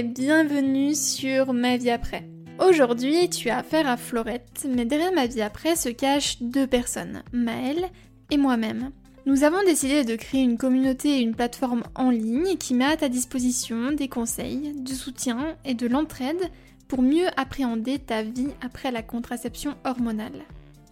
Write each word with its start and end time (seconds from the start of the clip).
bienvenue 0.00 0.94
sur 0.94 1.52
Ma 1.52 1.76
vie 1.76 1.90
après. 1.90 2.26
Aujourd'hui, 2.58 3.28
tu 3.28 3.50
as 3.50 3.58
affaire 3.58 3.86
à 3.86 3.98
Florette, 3.98 4.66
mais 4.66 4.86
derrière 4.86 5.12
ma 5.12 5.26
vie 5.26 5.42
après 5.42 5.76
se 5.76 5.90
cachent 5.90 6.40
deux 6.40 6.66
personnes, 6.66 7.22
Maëlle 7.34 7.90
et 8.30 8.38
moi-même. 8.38 8.90
Nous 9.26 9.44
avons 9.44 9.62
décidé 9.66 10.04
de 10.04 10.16
créer 10.16 10.40
une 10.40 10.56
communauté 10.56 11.18
et 11.18 11.20
une 11.20 11.34
plateforme 11.34 11.82
en 11.94 12.08
ligne 12.08 12.56
qui 12.56 12.72
met 12.72 12.86
à 12.86 12.96
ta 12.96 13.10
disposition 13.10 13.92
des 13.92 14.08
conseils, 14.08 14.72
du 14.76 14.94
soutien 14.94 15.56
et 15.66 15.74
de 15.74 15.86
l'entraide 15.86 16.50
pour 16.88 17.02
mieux 17.02 17.28
appréhender 17.36 17.98
ta 17.98 18.22
vie 18.22 18.48
après 18.62 18.92
la 18.92 19.02
contraception 19.02 19.74
hormonale. 19.84 20.42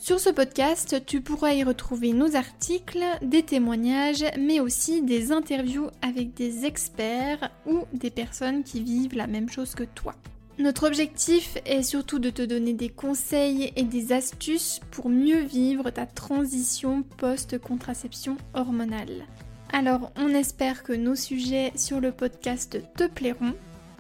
Sur 0.01 0.19
ce 0.19 0.31
podcast, 0.31 1.05
tu 1.05 1.21
pourras 1.21 1.53
y 1.53 1.63
retrouver 1.63 2.15
nos 2.15 2.35
articles, 2.35 3.05
des 3.21 3.43
témoignages, 3.43 4.25
mais 4.39 4.59
aussi 4.59 5.03
des 5.03 5.31
interviews 5.31 5.91
avec 6.01 6.33
des 6.33 6.65
experts 6.65 7.51
ou 7.67 7.85
des 7.93 8.09
personnes 8.09 8.65
qui 8.65 8.83
vivent 8.83 9.15
la 9.15 9.27
même 9.27 9.51
chose 9.51 9.75
que 9.75 9.85
toi. 9.85 10.15
Notre 10.59 10.87
objectif 10.87 11.59
est 11.67 11.83
surtout 11.83 12.19
de 12.19 12.31
te 12.31 12.41
donner 12.41 12.73
des 12.73 12.89
conseils 12.89 13.75
et 13.77 13.83
des 13.83 14.13
astuces 14.13 14.81
pour 14.91 15.11
mieux 15.11 15.43
vivre 15.43 15.91
ta 15.91 16.07
transition 16.07 17.03
post-contraception 17.19 18.39
hormonale. 18.55 19.27
Alors 19.71 20.13
on 20.17 20.31
espère 20.31 20.83
que 20.83 20.95
nos 20.95 21.15
sujets 21.15 21.73
sur 21.77 22.01
le 22.01 22.11
podcast 22.11 22.79
te 22.97 23.05
plairont. 23.05 23.53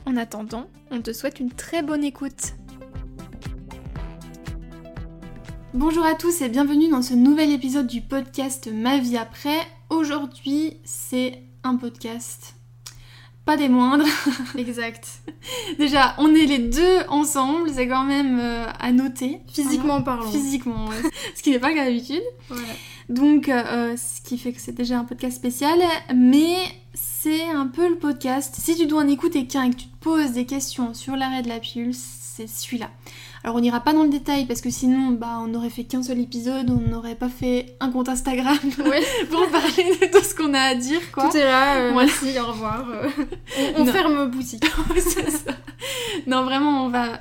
En 0.06 0.16
attendant, 0.16 0.66
on 0.90 1.02
te 1.02 1.12
souhaite 1.12 1.40
une 1.40 1.52
très 1.52 1.82
bonne 1.82 2.04
écoute. 2.04 2.54
Bonjour 5.72 6.04
à 6.04 6.16
tous 6.16 6.40
et 6.40 6.48
bienvenue 6.48 6.88
dans 6.88 7.00
ce 7.00 7.14
nouvel 7.14 7.52
épisode 7.52 7.86
du 7.86 8.00
podcast 8.00 8.68
Ma 8.74 8.98
vie 8.98 9.16
après. 9.16 9.56
Aujourd'hui, 9.88 10.78
c'est 10.82 11.44
un 11.62 11.76
podcast 11.76 12.56
pas 13.44 13.56
des 13.56 13.68
moindres. 13.68 14.04
Exact. 14.58 15.08
Déjà, 15.78 16.16
on 16.18 16.34
est 16.34 16.46
les 16.46 16.58
deux 16.58 16.98
ensemble, 17.08 17.70
c'est 17.72 17.86
quand 17.86 18.04
même 18.04 18.38
euh, 18.40 18.66
à 18.80 18.90
noter. 18.90 19.40
Physiquement 19.52 20.02
parlant. 20.02 20.30
Physiquement, 20.30 20.86
ouais. 20.88 21.10
ce 21.36 21.42
qui 21.42 21.50
n'est 21.50 21.60
pas 21.60 21.72
qu'à 21.72 21.84
d'habitude. 21.84 22.22
Voilà. 22.48 22.72
Donc, 23.08 23.48
euh, 23.48 23.96
ce 23.96 24.20
qui 24.22 24.38
fait 24.38 24.52
que 24.52 24.60
c'est 24.60 24.74
déjà 24.74 24.98
un 24.98 25.04
podcast 25.04 25.36
spécial, 25.36 25.78
mais 26.14 26.56
c'est 27.22 27.48
un 27.50 27.66
peu 27.66 27.88
le 27.88 27.96
podcast. 27.96 28.54
Si 28.58 28.76
tu 28.76 28.86
dois 28.86 29.02
en 29.02 29.08
écouter 29.08 29.46
qu'un 29.46 29.64
et 29.64 29.70
que 29.70 29.76
tu 29.76 29.86
te 29.88 29.96
poses 30.02 30.32
des 30.32 30.46
questions 30.46 30.94
sur 30.94 31.16
l'arrêt 31.16 31.42
de 31.42 31.48
la 31.48 31.58
pilule, 31.58 31.94
c'est 31.94 32.46
celui-là. 32.46 32.88
Alors 33.44 33.56
on 33.56 33.60
n'ira 33.60 33.80
pas 33.80 33.92
dans 33.92 34.02
le 34.04 34.08
détail 34.10 34.46
parce 34.46 34.60
que 34.60 34.70
sinon 34.70 35.10
bah 35.12 35.38
on 35.42 35.46
n'aurait 35.48 35.70
fait 35.70 35.84
qu'un 35.84 36.02
seul 36.02 36.18
épisode, 36.20 36.70
on 36.70 36.90
n'aurait 36.90 37.14
pas 37.14 37.28
fait 37.28 37.76
un 37.80 37.90
compte 37.90 38.08
Instagram 38.08 38.56
Ouais. 38.78 39.02
pour 39.30 39.46
parler 39.50 39.96
de 40.00 40.06
tout 40.18 40.24
ce 40.24 40.34
qu'on 40.34 40.52
a 40.54 40.60
à 40.60 40.74
dire 40.74 41.00
quoi. 41.12 41.28
Tout 41.30 41.36
est 41.36 41.44
là, 41.44 41.76
euh, 41.76 41.90
Voilà. 41.92 42.10
merci, 42.22 42.38
au 42.38 42.46
revoir. 42.46 42.86
on 43.76 43.84
ferme 43.86 44.30
boutique. 44.30 44.64
Ça. 44.98 45.52
Non 46.26 46.44
vraiment 46.44 46.84
on 46.84 46.88
va 46.90 47.20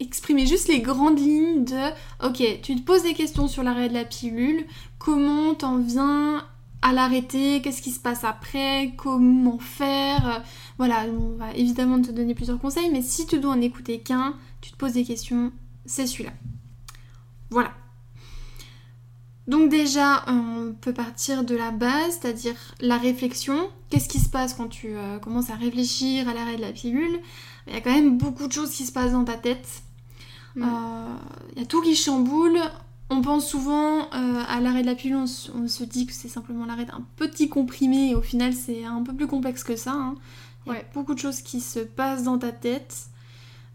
exprimer 0.00 0.46
juste 0.46 0.68
les 0.68 0.80
grandes 0.80 1.18
lignes 1.18 1.64
de 1.64 2.26
ok 2.26 2.60
tu 2.62 2.76
te 2.76 2.82
poses 2.82 3.02
des 3.04 3.14
questions 3.14 3.48
sur 3.48 3.62
l'arrêt 3.62 3.88
de 3.88 3.94
la 3.94 4.04
pilule, 4.04 4.66
comment 4.98 5.54
t'en 5.54 5.78
viens 5.78 6.44
à 6.86 6.92
l'arrêter, 6.92 7.60
qu'est-ce 7.62 7.82
qui 7.82 7.90
se 7.90 7.98
passe 7.98 8.22
après, 8.22 8.92
comment 8.96 9.58
faire, 9.58 10.28
euh, 10.28 10.38
voilà 10.78 11.04
on 11.06 11.36
va 11.36 11.52
évidemment 11.54 12.00
te 12.00 12.12
donner 12.12 12.32
plusieurs 12.32 12.60
conseils 12.60 12.90
mais 12.92 13.02
si 13.02 13.26
tu 13.26 13.40
dois 13.40 13.54
en 13.54 13.60
écouter 13.60 13.98
qu'un, 13.98 14.36
tu 14.60 14.70
te 14.70 14.76
poses 14.76 14.92
des 14.92 15.04
questions, 15.04 15.50
c'est 15.84 16.06
celui-là. 16.06 16.32
Voilà. 17.50 17.72
Donc 19.48 19.68
déjà, 19.68 20.24
on 20.28 20.74
peut 20.80 20.92
partir 20.92 21.44
de 21.44 21.56
la 21.56 21.72
base, 21.72 22.18
c'est-à-dire 22.20 22.54
la 22.80 22.98
réflexion. 22.98 23.68
Qu'est-ce 23.90 24.08
qui 24.08 24.18
se 24.18 24.28
passe 24.28 24.54
quand 24.54 24.68
tu 24.68 24.96
euh, 24.96 25.18
commences 25.18 25.50
à 25.50 25.54
réfléchir 25.54 26.28
à 26.28 26.34
l'arrêt 26.34 26.56
de 26.56 26.62
la 26.62 26.72
pilule? 26.72 27.20
Il 27.66 27.74
y 27.74 27.76
a 27.76 27.80
quand 27.80 27.92
même 27.92 28.16
beaucoup 28.16 28.46
de 28.46 28.52
choses 28.52 28.70
qui 28.70 28.84
se 28.84 28.92
passent 28.92 29.12
dans 29.12 29.24
ta 29.24 29.36
tête. 29.36 29.82
Euh. 30.56 30.62
Il 31.54 31.60
y 31.60 31.62
a 31.62 31.66
tout 31.66 31.80
qui 31.82 31.94
chamboule. 31.94 32.58
On 33.08 33.22
pense 33.22 33.48
souvent 33.48 34.00
euh, 34.12 34.42
à 34.48 34.60
l'arrêt 34.60 34.82
de 34.82 34.86
la 34.86 34.96
pilule, 34.96 35.16
on, 35.16 35.26
se- 35.26 35.50
on 35.52 35.68
se 35.68 35.84
dit 35.84 36.06
que 36.06 36.12
c'est 36.12 36.28
simplement 36.28 36.66
l'arrêt 36.66 36.86
d'un 36.86 37.04
petit 37.16 37.48
comprimé 37.48 38.10
et 38.10 38.14
au 38.16 38.20
final 38.22 38.52
c'est 38.52 38.84
un 38.84 39.02
peu 39.02 39.14
plus 39.14 39.28
complexe 39.28 39.62
que 39.62 39.76
ça. 39.76 39.92
hein. 39.92 40.14
Il 40.66 40.70
y 40.70 40.72
a 40.72 40.78
Ouais. 40.78 40.86
beaucoup 40.94 41.14
de 41.14 41.18
choses 41.20 41.40
qui 41.42 41.60
se 41.60 41.78
passent 41.78 42.24
dans 42.24 42.38
ta 42.38 42.50
tête. 42.50 43.06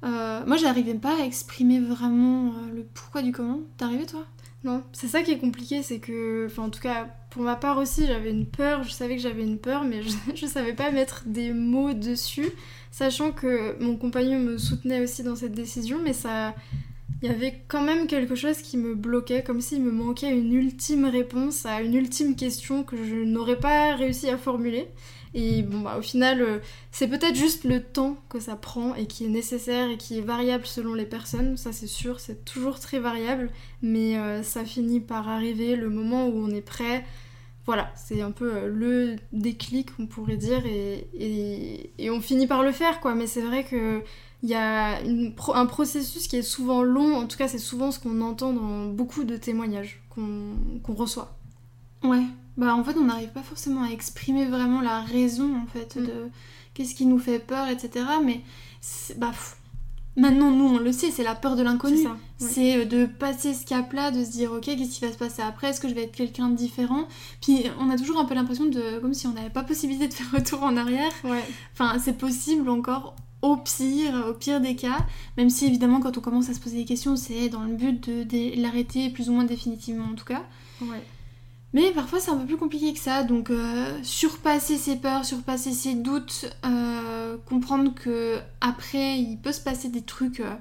Euh, 0.03 0.41
moi 0.45 0.57
j'arrivais 0.57 0.95
pas 0.95 1.15
à 1.21 1.25
exprimer 1.25 1.79
vraiment 1.79 2.47
euh, 2.47 2.75
le 2.75 2.83
pourquoi 2.93 3.21
du 3.21 3.31
comment. 3.31 3.59
T'arrivais 3.77 4.05
toi? 4.05 4.25
Non, 4.65 4.83
c'est 4.91 5.07
ça 5.07 5.23
qui 5.23 5.31
est 5.31 5.39
compliqué, 5.39 5.81
c'est 5.81 5.99
que, 5.99 6.45
enfin 6.47 6.63
en 6.63 6.69
tout 6.69 6.81
cas 6.81 7.07
pour 7.29 7.43
ma 7.43 7.55
part 7.55 7.77
aussi, 7.77 8.05
j'avais 8.07 8.29
une 8.31 8.45
peur, 8.45 8.83
je 8.83 8.91
savais 8.91 9.15
que 9.15 9.21
j'avais 9.21 9.43
une 9.43 9.57
peur, 9.57 9.85
mais 9.85 10.03
je, 10.03 10.09
je 10.35 10.45
savais 10.45 10.73
pas 10.73 10.91
mettre 10.91 11.23
des 11.25 11.53
mots 11.53 11.93
dessus, 11.93 12.49
sachant 12.91 13.31
que 13.31 13.81
mon 13.81 13.95
compagnon 13.95 14.39
me 14.39 14.57
soutenait 14.57 15.01
aussi 15.01 15.23
dans 15.23 15.37
cette 15.37 15.53
décision, 15.53 15.99
mais 16.03 16.13
ça, 16.13 16.53
il 17.21 17.29
y 17.29 17.31
avait 17.31 17.63
quand 17.67 17.81
même 17.81 18.07
quelque 18.07 18.35
chose 18.35 18.57
qui 18.61 18.77
me 18.77 18.95
bloquait, 18.95 19.43
comme 19.43 19.61
s'il 19.61 19.81
me 19.83 19.91
manquait 19.91 20.31
une 20.31 20.53
ultime 20.53 21.05
réponse 21.05 21.65
à 21.65 21.81
une 21.81 21.93
ultime 21.93 22.35
question 22.35 22.83
que 22.83 22.97
je 23.03 23.15
n'aurais 23.15 23.57
pas 23.59 23.95
réussi 23.95 24.29
à 24.29 24.37
formuler. 24.37 24.87
Et 25.33 25.61
bon 25.61 25.79
bah 25.79 25.95
au 25.97 26.01
final, 26.01 26.41
euh, 26.41 26.59
c'est 26.91 27.07
peut-être 27.07 27.35
juste 27.35 27.63
le 27.63 27.81
temps 27.81 28.17
que 28.27 28.39
ça 28.39 28.55
prend 28.57 28.95
et 28.95 29.05
qui 29.05 29.23
est 29.25 29.29
nécessaire 29.29 29.89
et 29.89 29.97
qui 29.97 30.17
est 30.17 30.21
variable 30.21 30.65
selon 30.65 30.93
les 30.93 31.05
personnes, 31.05 31.55
ça 31.55 31.71
c'est 31.71 31.87
sûr, 31.87 32.19
c'est 32.19 32.43
toujours 32.43 32.79
très 32.81 32.99
variable 32.99 33.49
mais 33.81 34.17
euh, 34.17 34.43
ça 34.43 34.65
finit 34.65 34.99
par 34.99 35.29
arriver 35.29 35.77
le 35.77 35.89
moment 35.89 36.27
où 36.27 36.33
on 36.37 36.49
est 36.49 36.59
prêt. 36.61 37.05
Voilà, 37.65 37.91
c'est 37.95 38.21
un 38.21 38.31
peu 38.31 38.51
euh, 38.55 38.67
le 38.67 39.15
déclic, 39.33 39.89
on 39.99 40.07
pourrait 40.07 40.37
dire, 40.37 40.65
et, 40.65 41.07
et- 41.13 41.91
et 41.99 42.09
on 42.09 42.19
finit 42.19 42.47
par 42.47 42.63
le 42.63 42.71
faire, 42.71 42.99
quoi. 42.99 43.13
Mais 43.15 43.27
c'est 43.27 43.41
vrai 43.41 43.63
que 43.63 44.01
il 44.43 44.49
y 44.49 44.55
a 44.55 45.01
une 45.01 45.33
un 45.53 45.65
processus 45.65 46.27
qui 46.27 46.35
est 46.37 46.41
souvent 46.41 46.81
long, 46.83 47.15
en 47.17 47.27
tout 47.27 47.37
cas 47.37 47.47
c'est 47.47 47.59
souvent 47.59 47.91
ce 47.91 47.99
qu'on 47.99 48.21
entend 48.21 48.53
dans 48.53 48.85
beaucoup 48.87 49.23
de 49.23 49.37
témoignages 49.37 50.01
qu'on 50.09 50.53
qu'on 50.83 50.93
reçoit. 50.93 51.37
Ouais. 52.03 52.23
Bah 52.57 52.75
en 52.75 52.83
fait 52.83 52.97
on 52.97 53.05
n'arrive 53.05 53.29
pas 53.29 53.43
forcément 53.43 53.83
à 53.83 53.89
exprimer 53.89 54.45
vraiment 54.45 54.81
la 54.81 55.01
raison 55.01 55.55
en 55.61 55.65
fait 55.67 55.95
Mm. 55.95 56.05
de 56.05 56.13
qu'est-ce 56.73 56.95
qui 56.95 57.05
nous 57.05 57.19
fait 57.19 57.39
peur, 57.39 57.67
etc. 57.69 58.05
Mais 58.25 58.41
bah 59.17 59.27
pff, 59.29 59.57
maintenant 60.17 60.49
nous 60.51 60.65
on 60.65 60.77
le 60.79 60.91
sait, 60.91 61.11
c'est 61.11 61.23
la 61.23 61.35
peur 61.35 61.55
de 61.55 61.61
l'inconnu. 61.63 61.97
C'est 61.97 62.03
ça. 62.03 62.09
ouais. 62.09 62.15
C'est 62.39 62.77
euh, 62.81 62.85
de 62.85 63.05
passer 63.05 63.53
ce 63.53 63.65
cap-là, 63.65 64.09
de 64.11 64.23
se 64.23 64.31
dire 64.31 64.51
ok, 64.51 64.63
qu'est-ce 64.63 64.99
qui 64.99 65.05
va 65.05 65.11
se 65.11 65.17
passer 65.17 65.41
après? 65.43 65.69
Est-ce 65.69 65.79
que 65.79 65.87
je 65.87 65.93
vais 65.93 66.03
être 66.03 66.15
quelqu'un 66.15 66.49
de 66.49 66.55
différent? 66.55 67.07
Puis 67.41 67.65
on 67.79 67.89
a 67.91 67.97
toujours 67.97 68.19
un 68.19 68.25
peu 68.25 68.33
l'impression 68.33 68.65
de 68.65 68.99
comme 68.99 69.13
si 69.13 69.27
on 69.27 69.33
n'avait 69.33 69.49
pas 69.51 69.63
possibilité 69.63 70.07
de 70.07 70.13
faire 70.13 70.31
retour 70.33 70.63
en 70.63 70.75
arrière. 70.77 71.11
Ouais. 71.23 71.43
Enfin, 71.73 71.99
c'est 71.99 72.17
possible 72.17 72.69
encore 72.69 73.15
au 73.41 73.57
pire, 73.57 74.25
au 74.29 74.33
pire 74.33 74.61
des 74.61 74.75
cas. 74.75 75.05
Même 75.37 75.49
si 75.49 75.65
évidemment 75.65 75.99
quand 75.99 76.17
on 76.17 76.21
commence 76.21 76.49
à 76.49 76.53
se 76.53 76.59
poser 76.59 76.77
des 76.77 76.85
questions, 76.85 77.15
c'est 77.15 77.49
dans 77.49 77.63
le 77.63 77.73
but 77.73 78.09
de, 78.09 78.61
l'arrêter 78.61 79.09
plus 79.09 79.29
ou 79.29 79.33
moins 79.33 79.43
définitivement 79.43 80.05
en 80.11 80.15
tout 80.15 80.25
cas. 80.25 80.43
Ouais. 80.81 81.01
Mais 81.73 81.91
parfois 81.91 82.19
c'est 82.19 82.31
un 82.31 82.37
peu 82.37 82.45
plus 82.45 82.57
compliqué 82.57 82.93
que 82.93 82.99
ça, 82.99 83.23
donc 83.23 83.49
euh, 83.49 83.97
surpasser 84.03 84.77
ses 84.77 84.97
peurs, 84.97 85.23
surpasser 85.23 85.71
ses 85.71 85.93
doutes, 85.93 86.53
euh, 86.65 87.37
comprendre 87.45 87.93
que 87.93 88.39
après 88.59 89.17
il 89.17 89.37
peut 89.37 89.53
se 89.53 89.61
passer 89.61 89.87
des 89.87 90.01
trucs, 90.01 90.41
euh, 90.41 90.53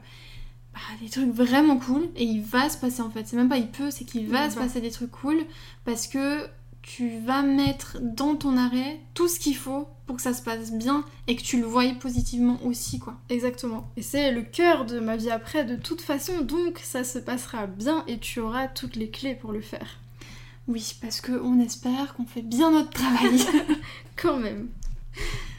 bah, 0.72 0.80
des 1.02 1.10
trucs 1.10 1.30
vraiment 1.30 1.78
cool, 1.78 2.08
et 2.14 2.22
il 2.22 2.42
va 2.42 2.68
se 2.70 2.78
passer 2.78 3.02
en 3.02 3.10
fait, 3.10 3.26
c'est 3.26 3.36
même 3.36 3.48
pas 3.48 3.56
il 3.56 3.66
peut, 3.68 3.91
c'est 3.91 4.04
qu'il 4.04 4.28
va 4.28 4.47
Il 4.47 4.52
se 4.52 4.56
va. 4.56 4.62
passer 4.62 4.80
des 4.80 4.92
trucs 4.92 5.10
cool, 5.10 5.38
parce 5.84 6.06
que 6.06 6.47
tu 6.96 7.20
vas 7.20 7.42
mettre 7.42 7.98
dans 8.00 8.34
ton 8.34 8.56
arrêt 8.56 8.98
tout 9.14 9.28
ce 9.28 9.38
qu'il 9.38 9.56
faut 9.56 9.86
pour 10.06 10.16
que 10.16 10.22
ça 10.22 10.34
se 10.34 10.42
passe 10.42 10.72
bien 10.72 11.04
et 11.28 11.36
que 11.36 11.42
tu 11.42 11.60
le 11.60 11.64
voyes 11.64 11.94
positivement 11.94 12.58
aussi 12.64 12.98
quoi. 12.98 13.14
Exactement. 13.28 13.88
Et 13.96 14.02
c'est 14.02 14.32
le 14.32 14.42
cœur 14.42 14.86
de 14.86 14.98
ma 14.98 15.16
vie 15.16 15.30
après 15.30 15.64
de 15.64 15.76
toute 15.76 16.00
façon, 16.00 16.40
donc 16.40 16.80
ça 16.82 17.04
se 17.04 17.20
passera 17.20 17.68
bien 17.68 18.02
et 18.08 18.18
tu 18.18 18.40
auras 18.40 18.66
toutes 18.66 18.96
les 18.96 19.08
clés 19.08 19.36
pour 19.36 19.52
le 19.52 19.60
faire. 19.60 20.00
Oui, 20.66 20.96
parce 21.00 21.20
que 21.20 21.30
on 21.30 21.60
espère 21.60 22.14
qu'on 22.14 22.26
fait 22.26 22.42
bien 22.42 22.72
notre 22.72 22.90
travail. 22.90 23.40
Quand 24.16 24.38
même. 24.38 24.68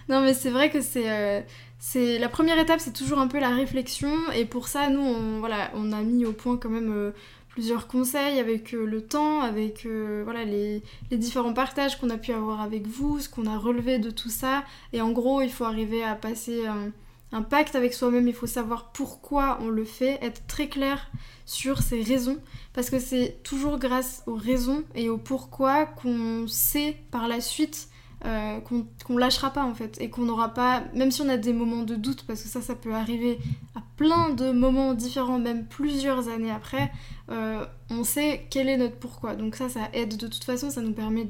Non 0.09 0.19
mais 0.19 0.33
c'est 0.33 0.49
vrai 0.49 0.69
que 0.69 0.81
c'est 0.81 1.09
euh, 1.09 1.39
c'est 1.79 2.19
la 2.19 2.27
première 2.27 2.59
étape, 2.59 2.81
c'est 2.81 2.91
toujours 2.91 3.19
un 3.19 3.27
peu 3.27 3.39
la 3.39 3.55
réflexion 3.55 4.11
et 4.35 4.43
pour 4.43 4.67
ça 4.67 4.89
nous 4.89 4.99
on 4.99 5.39
voilà 5.39 5.71
on 5.75 5.93
a 5.93 6.01
mis 6.01 6.25
au 6.25 6.33
point 6.33 6.57
quand 6.57 6.69
même 6.69 6.91
euh, 6.91 7.11
plusieurs 7.51 7.87
conseils 7.87 8.39
avec 8.39 8.73
euh, 8.73 8.85
le 8.85 9.01
temps, 9.01 9.41
avec 9.41 9.85
euh, 9.85 10.21
voilà 10.23 10.43
les, 10.45 10.81
les 11.11 11.17
différents 11.17 11.53
partages 11.53 11.99
qu'on 11.99 12.09
a 12.09 12.17
pu 12.17 12.31
avoir 12.31 12.61
avec 12.61 12.87
vous, 12.87 13.19
ce 13.19 13.29
qu'on 13.29 13.45
a 13.45 13.57
relevé 13.57 13.99
de 13.99 14.09
tout 14.09 14.29
ça. 14.29 14.63
Et 14.93 15.01
en 15.01 15.11
gros 15.11 15.41
il 15.41 15.51
faut 15.51 15.65
arriver 15.65 16.03
à 16.03 16.15
passer 16.15 16.65
un, 16.65 16.91
un 17.31 17.41
pacte 17.41 17.75
avec 17.75 17.93
soi-même, 17.93 18.27
il 18.27 18.33
faut 18.33 18.47
savoir 18.47 18.91
pourquoi 18.91 19.59
on 19.61 19.69
le 19.69 19.85
fait, 19.85 20.19
être 20.21 20.45
très 20.47 20.67
clair 20.67 21.09
sur 21.45 21.81
ses 21.81 22.01
raisons. 22.01 22.37
Parce 22.73 22.89
que 22.89 22.99
c'est 22.99 23.39
toujours 23.43 23.79
grâce 23.79 24.23
aux 24.27 24.35
raisons 24.35 24.83
et 24.95 25.09
au 25.09 25.17
pourquoi 25.17 25.85
qu'on 25.85 26.47
sait 26.47 26.97
par 27.11 27.27
la 27.27 27.41
suite 27.41 27.89
euh, 28.23 28.59
qu'on 28.59 28.85
qu'on 29.03 29.17
lâchera 29.17 29.49
pas 29.49 29.63
en 29.63 29.73
fait 29.73 29.99
et 29.99 30.11
qu'on 30.11 30.21
n'aura 30.21 30.49
pas, 30.49 30.83
même 30.93 31.09
si 31.09 31.21
on 31.21 31.29
a 31.29 31.37
des 31.37 31.53
moments 31.53 31.81
de 31.81 31.95
doute, 31.95 32.23
parce 32.27 32.43
que 32.43 32.49
ça, 32.49 32.61
ça 32.61 32.75
peut 32.75 32.93
arriver 32.93 33.39
à 33.73 33.81
plein 33.97 34.29
de 34.29 34.51
moments 34.51 34.93
différents, 34.93 35.39
même 35.39 35.65
plusieurs 35.65 36.27
années 36.27 36.51
après, 36.51 36.91
euh, 37.31 37.65
on 37.89 38.03
sait 38.03 38.45
quel 38.51 38.69
est 38.69 38.77
notre 38.77 38.97
pourquoi. 38.97 39.35
Donc 39.35 39.55
ça, 39.55 39.69
ça 39.69 39.89
aide 39.93 40.17
de 40.17 40.27
toute 40.27 40.43
façon, 40.43 40.69
ça 40.69 40.81
nous 40.81 40.93
permet 40.93 41.27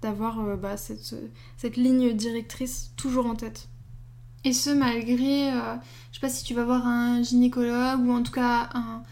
d'avoir 0.00 0.40
euh, 0.40 0.56
bah, 0.56 0.78
cette, 0.78 1.14
cette 1.58 1.76
ligne 1.76 2.14
directrice 2.14 2.92
toujours 2.96 3.26
en 3.26 3.34
tête. 3.34 3.68
Et 4.44 4.54
ce, 4.54 4.70
malgré, 4.70 5.50
je 5.50 6.14
sais 6.14 6.20
pas 6.22 6.30
si 6.30 6.42
tu 6.42 6.54
vas 6.54 6.64
voir 6.64 6.86
un 6.86 7.22
gynécologue 7.22 8.00
ou 8.06 8.12
en 8.12 8.22
tout 8.22 8.32
cas 8.32 8.70
un, 8.72 9.02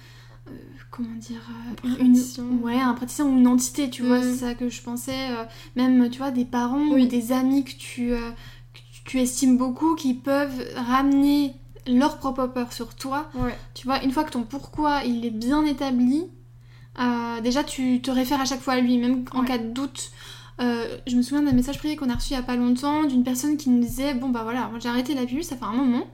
comment 0.98 1.16
dire, 1.16 1.40
un 1.70 1.74
praticien. 1.74 2.44
ouais, 2.62 2.78
un 2.78 2.92
praticien 2.92 3.24
ou 3.24 3.38
une 3.38 3.46
entité, 3.46 3.88
tu 3.88 4.02
vois, 4.02 4.18
Mm. 4.18 4.22
c'est 4.24 4.34
ça 4.36 4.54
que 4.54 4.68
je 4.68 4.82
pensais. 4.82 5.30
euh, 5.30 5.44
même, 5.76 6.10
tu 6.10 6.18
vois, 6.18 6.30
des 6.30 6.44
parents 6.44 6.86
Oui. 6.92 7.04
ou 7.04 7.06
des 7.06 7.32
amis 7.32 7.64
que 7.64 7.72
tu, 7.72 8.12
euh, 8.12 8.30
que 8.74 9.08
tu 9.10 9.18
estimes 9.20 9.56
beaucoup 9.56 9.94
qui 9.94 10.12
peuvent 10.12 10.62
ramener 10.76 11.54
leur 11.86 12.18
propre 12.18 12.46
peur 12.48 12.72
sur 12.74 12.94
toi. 12.94 13.30
Ouais. 13.34 13.56
Tu 13.72 13.86
vois, 13.86 14.02
une 14.04 14.10
fois 14.10 14.24
que 14.24 14.30
ton 14.32 14.42
pourquoi 14.42 15.04
il 15.06 15.24
est 15.24 15.30
bien 15.30 15.64
établi, 15.64 16.24
euh, 17.00 17.40
déjà 17.40 17.64
tu 17.64 18.02
te 18.02 18.10
réfères 18.10 18.40
à 18.40 18.44
chaque 18.44 18.60
fois 18.60 18.74
à 18.74 18.80
lui, 18.80 18.98
même 18.98 19.24
en 19.32 19.40
Ouais. 19.40 19.46
cas 19.46 19.56
de 19.58 19.68
doute. 19.72 20.10
Euh, 20.60 20.98
je 21.06 21.14
me 21.16 21.22
souviens 21.22 21.42
d'un 21.44 21.52
message 21.52 21.78
privé 21.78 21.94
qu'on 21.94 22.10
a 22.10 22.14
reçu 22.16 22.32
il 22.32 22.36
y 22.36 22.38
a 22.38 22.42
pas 22.42 22.56
longtemps 22.56 23.04
d'une 23.04 23.22
personne 23.22 23.56
qui 23.56 23.70
nous 23.70 23.80
disait 23.80 24.12
Bon, 24.14 24.28
bah 24.28 24.40
voilà, 24.42 24.68
j'ai 24.80 24.88
arrêté 24.88 25.14
la 25.14 25.24
pilule, 25.24 25.44
ça 25.44 25.56
fait 25.56 25.64
un 25.64 25.72
moment, 25.72 26.04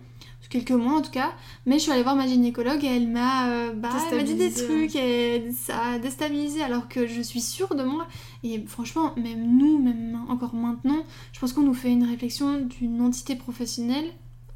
quelques 0.51 0.71
mois 0.73 0.95
en 0.95 1.03
tout 1.03 1.11
cas, 1.11 1.33
mais 1.67 1.77
je 1.79 1.83
suis 1.85 1.93
allée 1.93 2.03
voir 2.03 2.17
ma 2.17 2.27
gynécologue 2.27 2.85
et 2.85 2.89
elle 2.89 3.09
m'a 3.09 3.49
euh, 3.51 3.73
bah, 3.73 3.91
dit 4.23 4.35
des 4.35 4.51
trucs 4.67 4.97
et 4.97 5.51
ça 5.53 5.81
a 5.95 5.99
déstabilisé 5.99 6.63
alors 6.63 6.89
que 6.89 7.07
je 7.07 7.21
suis 7.23 7.41
sûre 7.41 7.75
de 7.75 7.83
moi. 7.83 8.07
Et 8.43 8.63
franchement, 8.67 9.15
même 9.17 9.57
nous, 9.59 9.79
même 9.79 10.19
encore 10.29 10.55
maintenant, 10.55 11.05
je 11.33 11.41
pense 11.41 11.53
qu'on 11.53 11.63
nous 11.63 11.75
fait 11.75 11.91
une 11.91 12.05
réflexion 12.05 12.61
d'une 12.61 13.01
entité 13.01 13.37
professionnelle 13.37 14.07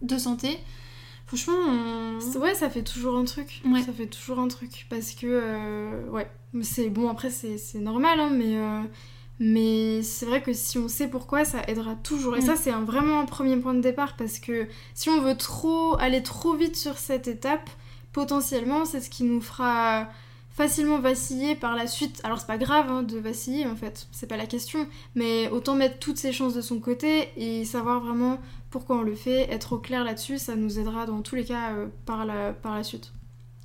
de 0.02 0.18
santé. 0.18 0.58
Franchement, 1.26 1.54
on- 1.66 2.38
Ouais, 2.40 2.54
ça 2.54 2.70
fait 2.70 2.82
toujours 2.82 3.16
un 3.18 3.24
truc. 3.24 3.60
Ouais. 3.66 3.82
Ça 3.82 3.92
fait 3.92 4.06
toujours 4.06 4.38
un 4.38 4.48
truc. 4.48 4.86
Parce 4.88 5.12
que, 5.12 5.26
euh, 5.26 6.08
ouais, 6.10 6.26
c'est 6.62 6.88
bon, 6.88 7.08
après, 7.10 7.28
c'est 7.30 7.58
c'est 7.58 7.80
normal, 7.80 8.18
hein, 8.18 8.30
mais, 8.32 8.56
euh, 8.56 8.80
mais 9.40 10.02
c'est 10.02 10.26
vrai 10.26 10.42
que 10.42 10.52
si 10.52 10.78
on 10.78 10.88
sait 10.88 11.08
pourquoi, 11.08 11.44
ça 11.44 11.62
aidera 11.68 11.94
toujours. 11.94 12.36
Et 12.36 12.40
Mm. 12.40 12.46
ça, 12.46 12.56
c'est 12.56 12.70
un, 12.70 12.82
vraiment 12.82 13.20
un 13.20 13.26
premier 13.26 13.56
point 13.56 13.74
de 13.74 13.80
départ, 13.80 14.16
parce 14.16 14.38
que 14.38 14.66
si 14.94 15.08
on 15.10 15.20
veut 15.20 15.36
trop 15.36 15.96
aller 15.98 16.22
trop 16.22 16.54
vite 16.54 16.76
sur 16.76 16.98
cette 16.98 17.28
étape, 17.28 17.68
potentiellement, 18.12 18.84
c'est 18.84 19.00
ce 19.00 19.10
qui 19.10 19.22
nous 19.24 19.40
fera 19.40 20.08
facilement 20.50 20.98
vaciller 20.98 21.54
par 21.54 21.76
la 21.76 21.86
suite. 21.86 22.20
Alors, 22.24 22.40
c'est 22.40 22.46
pas 22.48 22.58
grave 22.58 22.90
hein, 22.90 23.02
de 23.04 23.16
vaciller, 23.18 23.64
en 23.66 23.76
fait, 23.76 24.08
c'est 24.10 24.26
pas 24.26 24.36
la 24.36 24.46
question, 24.46 24.88
mais 25.14 25.48
autant 25.50 25.76
mettre 25.76 25.98
toutes 26.00 26.18
ses 26.18 26.32
chances 26.32 26.54
de 26.54 26.60
son 26.62 26.80
côté 26.80 27.28
et 27.36 27.64
savoir 27.64 28.00
vraiment 28.00 28.38
pourquoi 28.70 28.96
on 28.96 29.02
le 29.02 29.14
fait, 29.14 29.48
être 29.52 29.74
au 29.74 29.78
clair 29.78 30.02
là-dessus, 30.02 30.38
ça 30.38 30.56
nous 30.56 30.80
aidera 30.80 31.06
dans 31.06 31.22
tous 31.22 31.36
les 31.36 31.44
cas 31.44 31.70
euh, 31.74 31.86
par, 32.06 32.24
la, 32.26 32.52
par 32.52 32.74
la 32.74 32.82
suite. 32.82 33.12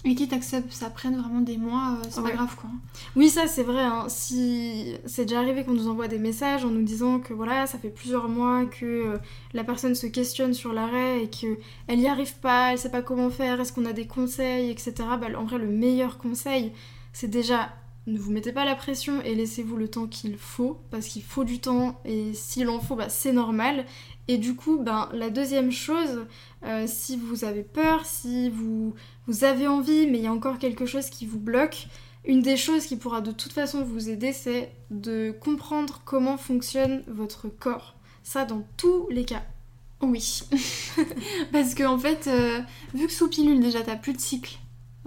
Et 0.05 0.15
quitte 0.15 0.33
à 0.33 0.37
que 0.37 0.43
ça, 0.43 0.57
ça 0.69 0.89
prenne 0.89 1.15
vraiment 1.17 1.39
des 1.39 1.55
mois, 1.57 1.93
euh, 1.97 2.07
c'est 2.09 2.19
Ouais. 2.19 2.31
pas 2.31 2.35
grave 2.35 2.55
quoi. 2.57 2.69
Oui, 3.15 3.29
ça 3.29 3.47
c'est 3.47 3.63
vrai. 3.63 3.83
hein. 3.83 4.05
Si 4.09 4.95
c'est 5.05 5.23
déjà 5.23 5.39
arrivé 5.39 5.63
qu'on 5.63 5.73
nous 5.73 5.87
envoie 5.87 6.09
des 6.09 6.19
messages 6.19 6.65
en 6.65 6.69
nous 6.71 6.83
disant 6.83 7.19
que 7.19 7.33
voilà, 7.33 7.67
ça 7.67 7.77
fait 7.77 7.87
plusieurs 7.89 8.27
mois 8.27 8.65
que 8.65 8.85
euh, 8.85 9.17
la 9.53 9.63
personne 9.63 9.95
se 9.95 10.05
questionne 10.07 10.53
sur 10.53 10.73
l'arrêt 10.73 11.23
et 11.23 11.29
que 11.29 11.57
elle 11.87 12.01
y 12.01 12.07
arrive 12.07 12.35
pas, 12.35 12.73
elle 12.73 12.77
sait 12.79 12.91
pas 12.91 13.01
comment 13.01 13.29
faire, 13.29 13.61
est-ce 13.61 13.71
qu'on 13.71 13.85
a 13.85 13.93
des 13.93 14.05
conseils, 14.07 14.69
etc. 14.71 14.93
Bah, 15.21 15.27
en 15.37 15.45
vrai, 15.45 15.57
le 15.57 15.67
meilleur 15.67 16.17
conseil, 16.17 16.73
c'est 17.13 17.29
déjà 17.29 17.69
ne 18.05 18.19
vous 18.19 18.31
mettez 18.31 18.51
pas 18.51 18.65
la 18.65 18.75
pression 18.75 19.21
et 19.21 19.33
laissez-vous 19.33 19.77
le 19.77 19.87
temps 19.87 20.07
qu'il 20.07 20.37
faut 20.37 20.81
parce 20.91 21.07
qu'il 21.07 21.23
faut 21.23 21.45
du 21.45 21.59
temps 21.59 22.01
et 22.03 22.33
s'il 22.33 22.67
en 22.69 22.79
faut, 22.79 22.95
bah, 22.95 23.09
c'est 23.09 23.31
normal. 23.31 23.85
Et 24.27 24.37
du 24.37 24.55
coup, 24.55 24.77
ben, 24.77 25.09
la 25.13 25.29
deuxième 25.29 25.71
chose, 25.71 26.25
euh, 26.65 26.85
si 26.87 27.17
vous 27.17 27.45
avez 27.45 27.63
peur, 27.63 28.05
si 28.05 28.49
vous, 28.49 28.93
vous 29.27 29.43
avez 29.43 29.67
envie, 29.67 30.07
mais 30.07 30.17
il 30.17 30.23
y 30.23 30.27
a 30.27 30.33
encore 30.33 30.59
quelque 30.59 30.85
chose 30.85 31.09
qui 31.09 31.25
vous 31.25 31.39
bloque, 31.39 31.87
une 32.25 32.41
des 32.41 32.57
choses 32.57 32.85
qui 32.85 32.95
pourra 32.95 33.21
de 33.21 33.31
toute 33.31 33.53
façon 33.53 33.83
vous 33.83 34.09
aider, 34.09 34.33
c'est 34.33 34.71
de 34.91 35.31
comprendre 35.31 36.01
comment 36.05 36.37
fonctionne 36.37 37.03
votre 37.07 37.47
corps. 37.47 37.95
Ça, 38.23 38.45
dans 38.45 38.65
tous 38.77 39.07
les 39.09 39.25
cas. 39.25 39.43
Oui. 40.01 40.43
Parce 41.51 41.73
que 41.73 41.83
en 41.83 41.97
fait, 41.97 42.27
euh, 42.27 42.59
vu 42.93 43.07
que 43.07 43.13
sous 43.13 43.29
pilule 43.29 43.61
déjà 43.61 43.81
t'as 43.81 43.95
plus 43.95 44.13
de 44.13 44.19
cycle, 44.19 44.57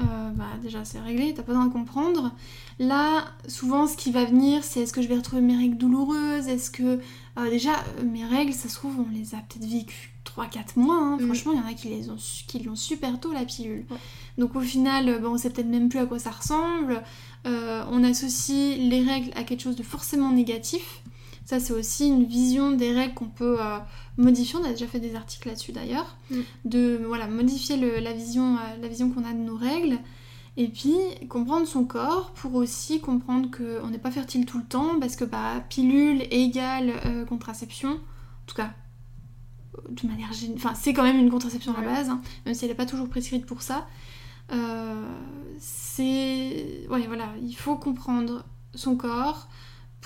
euh, 0.00 0.30
bah 0.30 0.44
déjà 0.62 0.84
c'est 0.84 1.00
réglé, 1.00 1.32
t'as 1.34 1.42
pas 1.42 1.52
besoin 1.52 1.66
de 1.66 1.72
comprendre. 1.72 2.32
Là, 2.78 3.24
souvent 3.48 3.86
ce 3.86 3.96
qui 3.96 4.10
va 4.10 4.24
venir, 4.24 4.62
c'est 4.62 4.80
est-ce 4.80 4.92
que 4.92 5.00
je 5.02 5.08
vais 5.08 5.16
retrouver 5.16 5.42
mes 5.42 5.56
règles 5.56 5.76
douloureuses? 5.78 6.48
Est-ce 6.48 6.70
que 6.70 7.00
euh, 7.38 7.50
déjà 7.50 7.72
euh, 7.72 8.04
mes 8.04 8.24
règles, 8.24 8.52
ça 8.52 8.68
se 8.68 8.74
trouve, 8.74 8.94
on 9.00 9.10
les 9.14 9.34
a 9.34 9.38
peut-être 9.38 9.66
vécues 9.66 10.12
3-4 10.24 10.78
mois. 10.78 10.96
hein. 10.96 11.16
Mm. 11.18 11.24
Franchement, 11.26 11.52
il 11.52 11.58
y 11.58 11.62
en 11.62 11.66
a 11.66 11.74
qui 11.74 11.88
les 11.88 12.10
ont 12.10 12.16
qui 12.46 12.58
l'ont 12.60 12.76
super 12.76 13.18
tôt 13.20 13.32
la 13.32 13.44
pilule. 13.44 13.86
Ouais. 13.90 13.96
Donc 14.38 14.54
au 14.54 14.60
final, 14.60 15.22
on 15.24 15.38
sait 15.38 15.50
peut-être 15.50 15.68
même 15.68 15.88
plus 15.88 15.98
à 16.00 16.06
quoi 16.06 16.18
ça 16.18 16.30
ressemble. 16.30 17.02
Euh, 17.46 17.84
on 17.90 18.02
associe 18.04 18.76
les 18.78 19.02
règles 19.02 19.30
à 19.36 19.44
quelque 19.44 19.62
chose 19.62 19.76
de 19.76 19.82
forcément 19.82 20.30
négatif. 20.32 21.02
Ça, 21.46 21.58
c'est 21.60 21.72
aussi 21.72 22.08
une 22.08 22.24
vision 22.24 22.72
des 22.72 22.92
règles 22.92 23.14
qu'on 23.14 23.28
peut 23.28 23.56
euh, 23.60 23.78
modifier. 24.18 24.58
On 24.60 24.64
a 24.64 24.70
déjà 24.72 24.86
fait 24.86 25.00
des 25.00 25.14
articles 25.14 25.48
là-dessus 25.48 25.72
d'ailleurs. 25.72 26.16
Mm. 26.30 26.40
De 26.66 27.00
voilà, 27.06 27.28
modifier 27.28 27.76
le- 27.78 28.00
la 28.00 28.12
vision, 28.12 28.56
euh, 28.56 28.58
la 28.82 28.88
vision 28.88 29.10
qu'on 29.10 29.24
a 29.24 29.32
de 29.32 29.38
nos 29.38 29.56
règles. 29.56 29.98
Et 30.58 30.68
puis 30.68 30.94
comprendre 31.28 31.66
son 31.66 31.84
corps 31.84 32.32
pour 32.32 32.54
aussi 32.54 33.00
comprendre 33.00 33.48
qu'on 33.50 33.88
n'est 33.88 33.98
pas 33.98 34.10
fertile 34.10 34.44
tout 34.46 34.58
le 34.58 34.64
temps 34.64 34.98
parce 35.00 35.14
que 35.14 35.24
bah, 35.24 35.60
pilule 35.68 36.22
égale 36.30 36.92
euh, 37.04 37.24
contraception. 37.24 37.90
En 37.90 38.46
tout 38.46 38.56
cas, 38.56 38.72
de 39.90 40.06
manière 40.08 40.30
Enfin, 40.56 40.74
c'est 40.74 40.92
quand 40.94 41.02
même 41.04 41.18
une 41.18 41.30
contraception 41.30 41.74
à 41.76 41.80
la 41.82 41.86
base, 41.86 42.08
hein, 42.08 42.20
même 42.44 42.54
si 42.54 42.64
elle 42.64 42.70
n'est 42.70 42.76
pas 42.76 42.86
toujours 42.86 43.08
prescrite 43.08 43.46
pour 43.46 43.62
ça. 43.62 43.86
Euh, 44.50 45.04
c'est. 45.58 46.86
Ouais, 46.90 47.06
voilà, 47.06 47.28
il 47.42 47.54
faut 47.54 47.76
comprendre 47.76 48.44
son 48.74 48.96
corps 48.96 49.48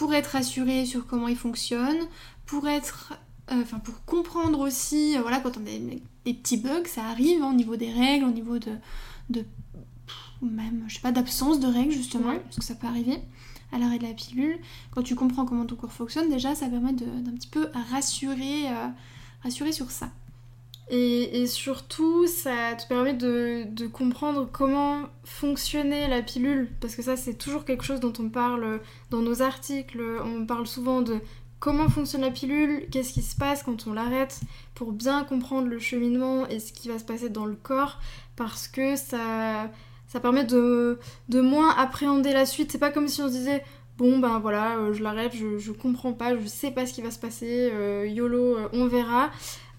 pour 0.01 0.15
être 0.15 0.35
assuré 0.35 0.87
sur 0.87 1.07
comment 1.07 1.29
il 1.29 1.37
fonctionne, 1.37 1.99
pour 2.47 2.67
être. 2.67 3.13
euh, 3.53 3.61
Enfin, 3.63 3.79
pour 3.81 4.03
comprendre 4.07 4.61
aussi, 4.61 5.15
euh, 5.17 5.21
voilà, 5.21 5.41
quand 5.41 5.59
on 5.59 5.61
a 5.61 5.65
des, 5.65 6.03
des 6.25 6.33
petits 6.35 6.57
bugs, 6.57 6.87
ça 6.87 7.05
arrive 7.05 7.43
hein, 7.43 7.51
au 7.51 7.55
niveau 7.55 7.77
des 7.77 7.93
règles, 7.93 8.25
au 8.25 8.31
niveau 8.31 8.59
de. 8.59 8.73
de 9.29 9.45
même, 10.43 10.85
je 10.89 10.95
sais 10.95 11.01
pas, 11.03 11.13
d'absence 11.13 11.61
de 11.61 11.67
règles 11.67 11.93
justement, 11.93 12.31
Ouais. 12.31 12.41
parce 12.41 12.57
que 12.57 12.65
ça 12.65 12.75
peut 12.75 12.87
arriver 12.87 13.19
à 13.73 13.79
l'arrêt 13.79 13.99
de 13.99 14.05
la 14.05 14.15
pilule. 14.15 14.59
Quand 14.91 15.03
tu 15.03 15.15
comprends 15.15 15.45
comment 15.45 15.67
ton 15.67 15.77
corps 15.77 15.93
fonctionne, 15.93 16.31
déjà, 16.31 16.55
ça 16.55 16.67
permet 16.71 16.95
d'un 16.95 17.33
petit 17.33 17.49
peu 17.49 17.69
rassurer, 17.91 18.69
euh, 18.71 18.89
rassurer 19.43 19.73
sur 19.73 19.91
ça. 19.91 20.09
Et, 20.93 21.47
surtout, 21.47 22.27
ça 22.27 22.75
te 22.75 22.87
permet 22.89 23.15
de, 23.15 23.87
comprendre 23.87 24.49
comment 24.51 25.05
fonctionnait 25.25 26.09
la 26.09 26.21
pilule. 26.21 26.69
Parce 26.81 26.97
que 26.97 27.03
ça, 27.03 27.17
c'est 27.17 27.35
toujours 27.35 27.65
quelque 27.65 27.85
chose 27.85 28.01
dont 28.01 28.13
on 28.19 28.29
parle 28.29 28.81
dans 29.11 29.21
nos 29.21 29.41
articles. 29.41 30.03
On 30.25 30.45
parle 30.47 30.67
souvent 30.67 31.01
de 31.01 31.19
comment 31.61 31.89
fonctionne 31.89 32.23
la 32.23 32.31
pilule, 32.31 32.87
qu'est-ce 32.91 33.13
qui 33.13 33.23
se 33.23 33.37
passe 33.37 33.63
quand 33.63 33.87
on 33.87 33.93
l'arrête, 33.93 34.41
pour 34.75 34.93
bien 34.93 35.25
comprendre 35.25 35.69
le 35.69 35.79
cheminement 35.79 36.49
et 36.49 36.59
ce 36.59 36.73
qui 36.73 36.89
va 36.89 36.99
se 36.99 37.05
passer 37.05 37.29
dans 37.29 37.47
le 37.47 37.55
corps. 37.55 38.01
Parce 38.35 38.67
que 38.67 38.97
ça, 38.97 39.71
ça 40.09 40.19
permet 40.19 40.45
de, 40.45 40.99
moins 41.29 41.71
appréhender 41.77 42.33
la 42.33 42.47
suite. 42.47 42.73
C'est 42.73 42.79
pas 42.79 42.91
comme 42.91 43.07
si 43.07 43.23
on 43.23 43.29
se 43.29 43.33
disait 43.33 43.63
bon 43.97 44.19
ben 44.19 44.39
voilà, 44.39 44.79
euh, 44.79 44.95
je 44.95 45.03
l'arrête, 45.03 45.33
je, 45.37 45.59
je 45.59 45.73
comprends 45.73 46.15
pas, 46.15 46.35
je 46.35 46.47
sais 46.47 46.71
pas 46.71 46.87
ce 46.87 46.95
qui 46.95 47.03
va 47.03 47.11
se 47.11 47.19
passer, 47.19 47.71
euh, 47.71 48.07
YOLO, 48.09 48.57
euh, 48.57 48.69
on 48.73 48.87
verra. 48.87 49.31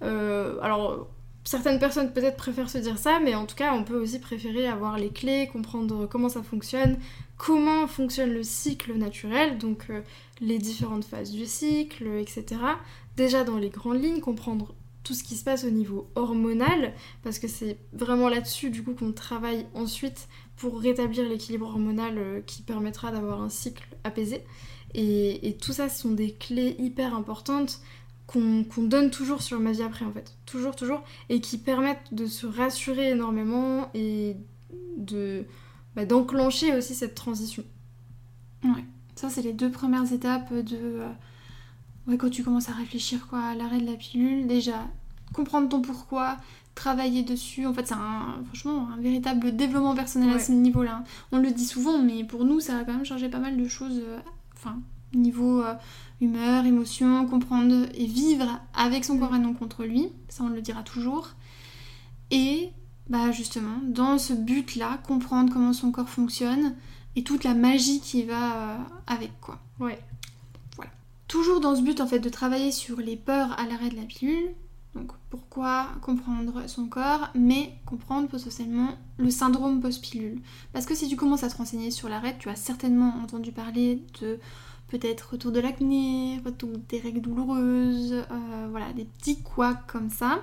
Euh, 0.03 0.59
alors, 0.61 1.07
certaines 1.43 1.79
personnes 1.79 2.13
peut-être 2.13 2.37
préfèrent 2.37 2.69
se 2.69 2.77
dire 2.77 2.97
ça, 2.97 3.19
mais 3.19 3.35
en 3.35 3.45
tout 3.45 3.55
cas, 3.55 3.73
on 3.73 3.83
peut 3.83 3.99
aussi 3.99 4.19
préférer 4.19 4.67
avoir 4.67 4.97
les 4.97 5.09
clés, 5.09 5.49
comprendre 5.51 6.05
comment 6.07 6.29
ça 6.29 6.43
fonctionne, 6.43 6.97
comment 7.37 7.87
fonctionne 7.87 8.31
le 8.31 8.43
cycle 8.43 8.93
naturel, 8.95 9.57
donc 9.57 9.85
euh, 9.89 10.01
les 10.39 10.59
différentes 10.59 11.05
phases 11.05 11.31
du 11.31 11.45
cycle, 11.45 12.07
etc. 12.19 12.61
Déjà 13.17 13.43
dans 13.43 13.57
les 13.57 13.69
grandes 13.69 14.01
lignes, 14.01 14.21
comprendre 14.21 14.75
tout 15.03 15.15
ce 15.15 15.23
qui 15.23 15.35
se 15.35 15.43
passe 15.43 15.63
au 15.63 15.71
niveau 15.71 16.09
hormonal, 16.13 16.93
parce 17.23 17.39
que 17.39 17.47
c'est 17.47 17.77
vraiment 17.91 18.29
là-dessus 18.29 18.69
du 18.69 18.83
coup 18.83 18.93
qu'on 18.93 19.11
travaille 19.11 19.65
ensuite 19.73 20.27
pour 20.57 20.79
rétablir 20.79 21.27
l'équilibre 21.27 21.65
hormonal 21.65 22.17
euh, 22.17 22.41
qui 22.41 22.61
permettra 22.61 23.11
d'avoir 23.11 23.41
un 23.41 23.49
cycle 23.49 23.87
apaisé. 24.03 24.43
Et, 24.93 25.47
et 25.47 25.57
tout 25.57 25.73
ça, 25.73 25.89
ce 25.89 26.01
sont 26.01 26.11
des 26.11 26.33
clés 26.33 26.75
hyper 26.77 27.15
importantes 27.15 27.79
qu'on 28.31 28.83
donne 28.83 29.09
toujours 29.11 29.41
sur 29.41 29.59
ma 29.59 29.71
vie 29.71 29.83
après 29.83 30.05
en 30.05 30.11
fait. 30.11 30.35
Toujours, 30.45 30.75
toujours. 30.75 31.03
Et 31.29 31.41
qui 31.41 31.57
permettent 31.57 32.13
de 32.13 32.25
se 32.25 32.45
rassurer 32.47 33.09
énormément 33.11 33.89
et 33.93 34.37
de 34.97 35.45
bah, 35.95 36.05
d'enclencher 36.05 36.75
aussi 36.75 36.95
cette 36.95 37.15
transition. 37.15 37.63
Ça, 39.15 39.29
c'est 39.29 39.41
les 39.41 39.53
deux 39.53 39.69
premières 39.71 40.11
étapes 40.11 40.53
de. 40.53 40.77
euh, 40.81 41.09
Ouais, 42.07 42.17
quand 42.17 42.31
tu 42.31 42.43
commences 42.43 42.67
à 42.69 42.71
réfléchir 42.73 43.27
quoi, 43.27 43.39
à 43.39 43.53
l'arrêt 43.55 43.79
de 43.79 43.85
la 43.85 43.93
pilule, 43.95 44.47
déjà, 44.47 44.87
comprendre 45.33 45.69
ton 45.69 45.81
pourquoi, 45.83 46.37
travailler 46.73 47.21
dessus. 47.21 47.67
En 47.67 47.73
fait, 47.75 47.85
c'est 47.85 47.93
un, 47.93 48.41
franchement 48.47 48.87
un 48.89 48.99
véritable 48.99 49.55
développement 49.55 49.93
personnel 49.93 50.29
à 50.31 50.33
Ouais. 50.33 50.39
ce 50.39 50.51
niveau-là. 50.51 51.03
On 51.31 51.37
le 51.37 51.51
dit 51.51 51.65
souvent, 51.65 51.99
mais 52.01 52.23
pour 52.23 52.43
nous, 52.43 52.59
ça 52.59 52.77
a 52.79 52.83
quand 52.85 52.93
même 52.93 53.05
changé 53.05 53.29
pas 53.29 53.37
mal 53.37 53.55
de 53.55 53.67
choses. 53.67 53.99
euh, 54.03 54.17
Enfin, 54.55 54.79
niveau 55.13 55.61
euh, 55.61 55.73
humeur, 56.19 56.65
émotion, 56.65 57.25
comprendre 57.27 57.87
et 57.95 58.05
vivre 58.05 58.59
avec 58.73 59.03
son 59.05 59.15
Mm. 59.15 59.19
corps 59.19 59.35
et 59.35 59.39
non 59.39 59.53
contre 59.53 59.83
lui. 59.83 60.09
Ça, 60.29 60.43
on 60.43 60.49
le 60.49 60.61
dira 60.61 60.83
toujours. 60.83 61.29
Et, 62.31 62.69
bah, 63.09 63.31
justement, 63.31 63.79
dans 63.83 64.17
ce 64.17 64.33
but-là, 64.33 64.99
comprendre 65.07 65.51
comment 65.51 65.73
son 65.73 65.91
corps 65.91 66.09
fonctionne 66.09 66.75
et 67.15 67.23
toute 67.23 67.43
la 67.43 67.53
magie 67.53 67.99
qui 67.99 68.23
va 68.23 68.55
euh, 68.55 68.77
avec, 69.07 69.31
quoi. 69.41 69.59
Ouais. 69.79 69.99
Toujours 71.27 71.61
dans 71.61 71.75
ce 71.77 71.81
but 71.81 72.01
en 72.01 72.07
fait 72.07 72.19
de 72.19 72.27
travailler 72.29 72.71
sur 72.73 72.97
les 72.97 73.15
peurs 73.15 73.57
à 73.57 73.65
l'arrêt 73.65 73.89
de 73.89 73.95
la 73.95 74.03
pilule, 74.03 74.49
Donc 74.93 75.13
pourquoi 75.29 75.87
comprendre 76.01 76.67
son 76.67 76.87
corps, 76.87 77.29
mais 77.33 77.73
comprendre 77.85 78.27
potentiellement 78.27 78.89
le 79.17 79.29
syndrome 79.31 79.79
post-pilule. 79.79 80.41
Parce 80.73 80.85
que 80.85 80.93
si 80.95 81.07
tu 81.07 81.15
commences 81.15 81.43
à 81.45 81.49
te 81.49 81.55
renseigner 81.55 81.91
sur 81.91 82.09
l'arrêt, 82.09 82.35
tu 82.37 82.49
as 82.49 82.57
certainement 82.57 83.13
entendu 83.23 83.53
parler 83.53 84.03
de 84.21 84.37
peut-être 84.91 85.31
retour 85.31 85.53
de 85.53 85.61
l'acné, 85.61 86.41
retour 86.45 86.69
des 86.89 86.99
règles 86.99 87.21
douloureuses, 87.21 88.11
euh, 88.11 88.67
voilà, 88.69 88.91
des 88.91 89.05
petits 89.05 89.41
couacs 89.41 89.87
comme 89.87 90.09
ça. 90.09 90.41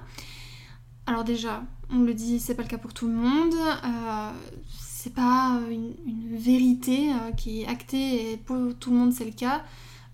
Alors 1.07 1.23
déjà, 1.23 1.63
on 1.91 2.01
le 2.01 2.15
dit, 2.15 2.41
c'est 2.41 2.55
pas 2.55 2.63
le 2.63 2.69
cas 2.69 2.79
pour 2.79 2.95
tout 2.95 3.07
le 3.07 3.15
monde. 3.15 3.55
Euh, 3.55 4.31
c'est 4.81 5.15
pas 5.15 5.61
une, 5.71 5.95
vérité 6.35 7.13
euh, 7.13 7.33
qui 7.33 7.63
est 7.63 7.67
actée 7.67 8.33
et 8.33 8.37
pour 8.39 8.75
tout 8.79 8.91
le 8.91 8.97
monde 8.97 9.13
c'est 9.13 9.25
le 9.25 9.33
cas. 9.33 9.63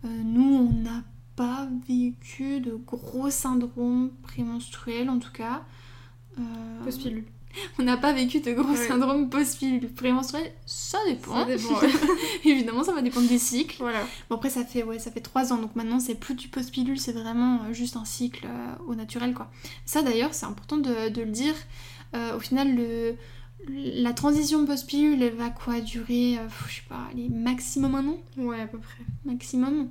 nous, 0.02 0.68
on 0.68 0.72
n'a 0.82 1.02
pas 1.36 1.68
vécu 1.88 2.60
de 2.60 2.74
gros 2.74 3.30
syndromes 3.30 4.10
prémenstruels 4.22 5.10
en 5.10 5.18
tout 5.18 5.32
cas. 5.32 5.62
on 7.78 7.82
n'a 7.82 7.96
pas 7.96 8.12
vécu 8.12 8.40
de 8.40 8.52
gros 8.52 8.76
syndrome 8.76 9.28
post-pilule 9.28 9.88
prémenstruel, 9.92 10.52
ça 10.66 10.98
dépend. 11.08 11.34
Ça 11.34 11.44
dépend 11.44 11.80
Évidemment, 12.44 12.84
ça 12.84 12.92
va 12.92 13.02
dépendre 13.02 13.28
des 13.28 13.38
cycles. 13.38 13.76
Voilà. 13.78 14.00
Bon, 14.28 14.36
après, 14.36 14.50
ça 14.50 14.64
fait, 14.64 14.82
ouais, 14.82 14.98
ça 14.98 15.10
fait 15.10 15.20
3 15.20 15.52
ans, 15.52 15.58
donc 15.58 15.76
maintenant, 15.76 16.00
c'est 16.00 16.14
plus 16.14 16.34
du 16.34 16.48
post-pilule, 16.48 16.98
c'est 16.98 17.12
vraiment 17.12 17.60
euh, 17.62 17.72
juste 17.72 17.96
un 17.96 18.04
cycle 18.04 18.46
euh, 18.46 18.74
au 18.86 18.94
naturel, 18.94 19.34
quoi. 19.34 19.50
Ça, 19.86 20.02
d'ailleurs, 20.02 20.34
c'est 20.34 20.46
important 20.46 20.76
de, 20.76 21.20
le 21.20 21.30
dire. 21.30 21.54
Euh, 22.14 22.36
au 22.36 22.40
final, 22.40 22.74
le, 22.74 23.16
la 23.68 24.12
transition 24.12 24.64
post-pilule, 24.66 25.22
elle 25.22 25.34
va 25.34 25.50
quoi 25.50 25.80
durer, 25.80 26.38
je 26.68 26.74
sais 26.74 26.82
pas, 26.88 27.08
les 27.14 27.28
maximum 27.28 27.94
un 27.94 28.08
an? 28.08 28.18
Ouais, 28.36 28.60
à 28.60 28.66
peu 28.66 28.78
près. 28.78 29.04
Maximum. 29.24 29.88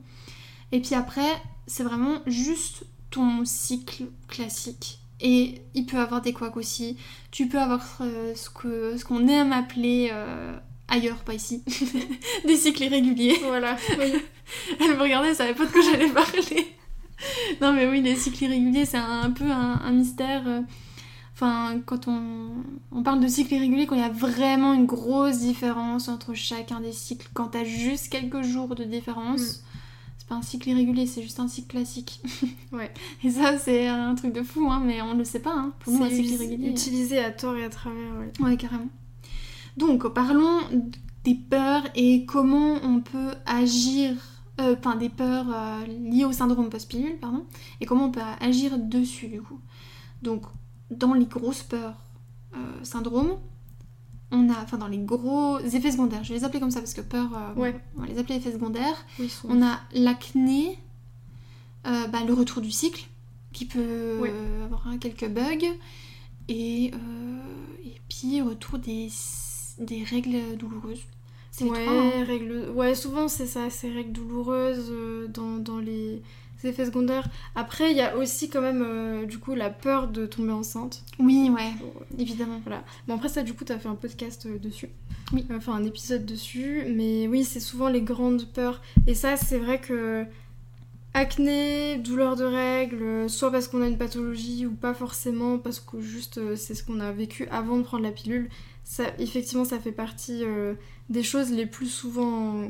Et 0.71 0.79
puis 0.79 0.95
après, 0.95 1.41
c'est 1.67 1.83
vraiment 1.83 2.19
juste 2.25 2.85
ton 3.09 3.45
cycle 3.45 4.05
classique 4.27 4.99
et 5.23 5.61
il 5.73 5.85
peut 5.85 5.97
avoir 5.97 6.21
des 6.21 6.33
couacs 6.33 6.57
aussi. 6.57 6.97
Tu 7.31 7.47
peux 7.47 7.57
avoir 7.57 7.81
euh, 8.01 8.35
ce 8.35 8.49
qu'on 8.49 8.97
ce 8.97 9.05
qu'on 9.05 9.27
aime 9.27 9.53
appeler 9.53 10.09
euh, 10.11 10.55
ailleurs, 10.89 11.23
pas 11.23 11.33
ici, 11.33 11.63
des 12.45 12.57
cycles 12.57 12.83
irréguliers. 12.83 13.39
Voilà, 13.47 13.77
Elle 13.97 14.95
me 14.95 15.01
regardait, 15.01 15.29
elle 15.29 15.35
savait 15.35 15.53
pas 15.53 15.65
de 15.65 15.71
quoi 15.71 15.81
j'allais 15.81 16.09
parler. 16.09 16.75
non 17.61 17.71
mais 17.71 17.87
oui, 17.87 18.01
les 18.01 18.17
cycles 18.17 18.43
irréguliers, 18.43 18.85
c'est 18.85 18.97
un, 18.97 19.31
peu 19.31 19.49
un, 19.49 19.91
mystère. 19.91 20.43
Euh. 20.45 20.61
Enfin, 21.33 21.79
quand 21.85 22.07
on, 22.07 22.49
on, 22.91 23.01
parle 23.01 23.21
de 23.21 23.27
cycles 23.27 23.55
irréguliers, 23.55 23.87
quand 23.87 23.95
il 23.95 24.01
y 24.01 24.05
a 24.05 24.09
vraiment 24.09 24.73
une 24.73 24.85
grosse 24.85 25.39
différence 25.39 26.09
entre 26.09 26.33
chacun 26.33 26.81
des 26.81 26.91
cycles, 26.91 27.27
quand 27.33 27.47
t'as 27.47 27.63
juste 27.63 28.09
quelques 28.09 28.43
jours 28.43 28.75
de 28.75 28.83
différence, 28.83 29.61
mm 29.61 29.72
c'est 30.23 30.29
pas 30.29 30.35
un 30.35 30.41
cycle 30.41 30.69
irrégulier, 30.69 31.05
c'est 31.05 31.21
juste 31.21 31.41
un 31.41 31.49
cycle 31.49 31.67
classique. 31.67 32.21
ouais. 32.71 32.93
Et 33.25 33.29
ça, 33.29 33.57
c'est 33.57 33.89
un 33.89 34.15
truc 34.15 34.31
de 34.31 34.41
fou, 34.41 34.71
hein, 34.71 34.81
mais 34.85 35.01
on 35.01 35.15
ne 35.15 35.19
le 35.19 35.25
sait 35.25 35.41
pas. 35.41 35.53
Hein. 35.53 35.73
Pour 35.79 35.91
nous, 35.91 36.01
un 36.01 36.09
cycle 36.09 36.29
irrégulier. 36.29 36.69
Utilisé 36.69 37.19
à 37.19 37.29
tort 37.31 37.57
et 37.57 37.65
à 37.65 37.69
travers, 37.69 38.15
ouais. 38.17 38.31
Ouais, 38.39 38.55
carrément. 38.55 38.87
Donc, 39.75 40.07
parlons 40.13 40.61
des 41.25 41.35
peurs 41.35 41.83
et 41.95 42.25
comment 42.25 42.75
on 42.83 43.01
peut 43.01 43.33
agir, 43.45 44.15
euh, 44.61 44.77
enfin 44.77 44.95
des 44.95 45.09
peurs 45.09 45.47
euh, 45.53 45.85
liées 45.87 46.23
au 46.23 46.31
syndrome 46.31 46.69
post-pilule, 46.69 47.17
pardon, 47.19 47.45
et 47.81 47.85
comment 47.85 48.05
on 48.05 48.11
peut 48.11 48.21
agir 48.39 48.77
dessus 48.77 49.27
du 49.27 49.41
coup. 49.41 49.59
Donc, 50.21 50.43
dans 50.89 51.13
les 51.13 51.25
grosses 51.25 51.63
peurs 51.63 51.97
euh, 52.55 52.83
syndrome, 52.83 53.39
on 54.33 54.49
a, 54.49 54.61
enfin 54.61 54.77
dans 54.77 54.87
les 54.87 54.97
gros 54.97 55.59
effets 55.59 55.91
secondaires, 55.91 56.23
je 56.23 56.29
vais 56.33 56.39
les 56.39 56.43
appeler 56.43 56.59
comme 56.59 56.71
ça 56.71 56.79
parce 56.81 56.93
que 56.93 57.01
peur, 57.01 57.29
euh, 57.33 57.71
on 57.95 58.01
va 58.01 58.07
les 58.07 58.17
appeler 58.17 58.35
effets 58.35 58.51
secondaires. 58.51 59.05
on 59.47 59.61
a 59.61 59.79
l'acné, 59.93 60.79
euh, 61.85 62.07
bah, 62.07 62.23
le 62.25 62.33
retour 62.33 62.61
du 62.61 62.71
cycle 62.71 63.07
qui 63.53 63.65
peut 63.65 64.19
avoir 64.65 64.87
quelques 64.99 65.29
bugs 65.29 65.69
et, 66.49 66.91
euh, 66.93 67.37
et 67.85 68.01
puis 68.09 68.41
retour 68.41 68.79
des, 68.79 69.09
des 69.77 70.03
règles 70.03 70.57
douloureuses. 70.57 71.03
Ouais, 71.61 71.85
hein. 71.87 72.25
règles... 72.25 72.71
ouais, 72.73 72.95
souvent 72.95 73.27
c'est 73.27 73.45
ça, 73.45 73.69
ces 73.69 73.91
règles 73.91 74.11
douloureuses 74.11 74.91
dans, 75.29 75.57
dans 75.57 75.77
les 75.77 76.23
effets 76.65 76.85
secondaires. 76.85 77.27
Après, 77.55 77.91
il 77.91 77.97
y 77.97 78.01
a 78.01 78.17
aussi 78.17 78.49
quand 78.49 78.61
même 78.61 78.83
euh, 78.85 79.25
du 79.25 79.39
coup 79.39 79.55
la 79.55 79.69
peur 79.69 80.07
de 80.07 80.25
tomber 80.25 80.51
enceinte. 80.51 81.03
Oui, 81.19 81.49
ouais, 81.49 81.73
évidemment. 82.17 82.59
Voilà. 82.65 82.83
Bon 83.07 83.15
après 83.15 83.29
ça, 83.29 83.43
du 83.43 83.53
coup, 83.53 83.63
t'as 83.63 83.79
fait 83.79 83.89
un 83.89 83.95
podcast 83.95 84.45
euh, 84.45 84.57
dessus. 84.57 84.89
Oui. 85.31 85.45
Enfin 85.55 85.73
un 85.73 85.83
épisode 85.83 86.25
dessus, 86.25 86.83
mais 86.87 87.27
oui, 87.27 87.43
c'est 87.43 87.59
souvent 87.59 87.89
les 87.89 88.01
grandes 88.01 88.45
peurs. 88.51 88.81
Et 89.07 89.15
ça, 89.15 89.37
c'est 89.37 89.57
vrai 89.57 89.79
que 89.79 90.25
acné, 91.13 91.97
douleur 91.97 92.35
de 92.35 92.45
règles, 92.45 93.29
soit 93.29 93.51
parce 93.51 93.67
qu'on 93.67 93.81
a 93.81 93.87
une 93.87 93.97
pathologie 93.97 94.65
ou 94.65 94.73
pas 94.73 94.93
forcément 94.93 95.59
parce 95.59 95.79
que 95.79 96.01
juste 96.01 96.39
euh, 96.39 96.55
c'est 96.55 96.73
ce 96.73 96.83
qu'on 96.83 96.99
a 96.99 97.11
vécu 97.11 97.47
avant 97.49 97.77
de 97.77 97.83
prendre 97.83 98.03
la 98.03 98.11
pilule. 98.11 98.49
Ça, 98.83 99.05
effectivement, 99.17 99.63
ça 99.63 99.79
fait 99.79 99.93
partie 99.93 100.43
des 101.09 101.23
choses 101.23 101.51
les 101.51 101.65
plus 101.65 101.87
souvent 101.87 102.69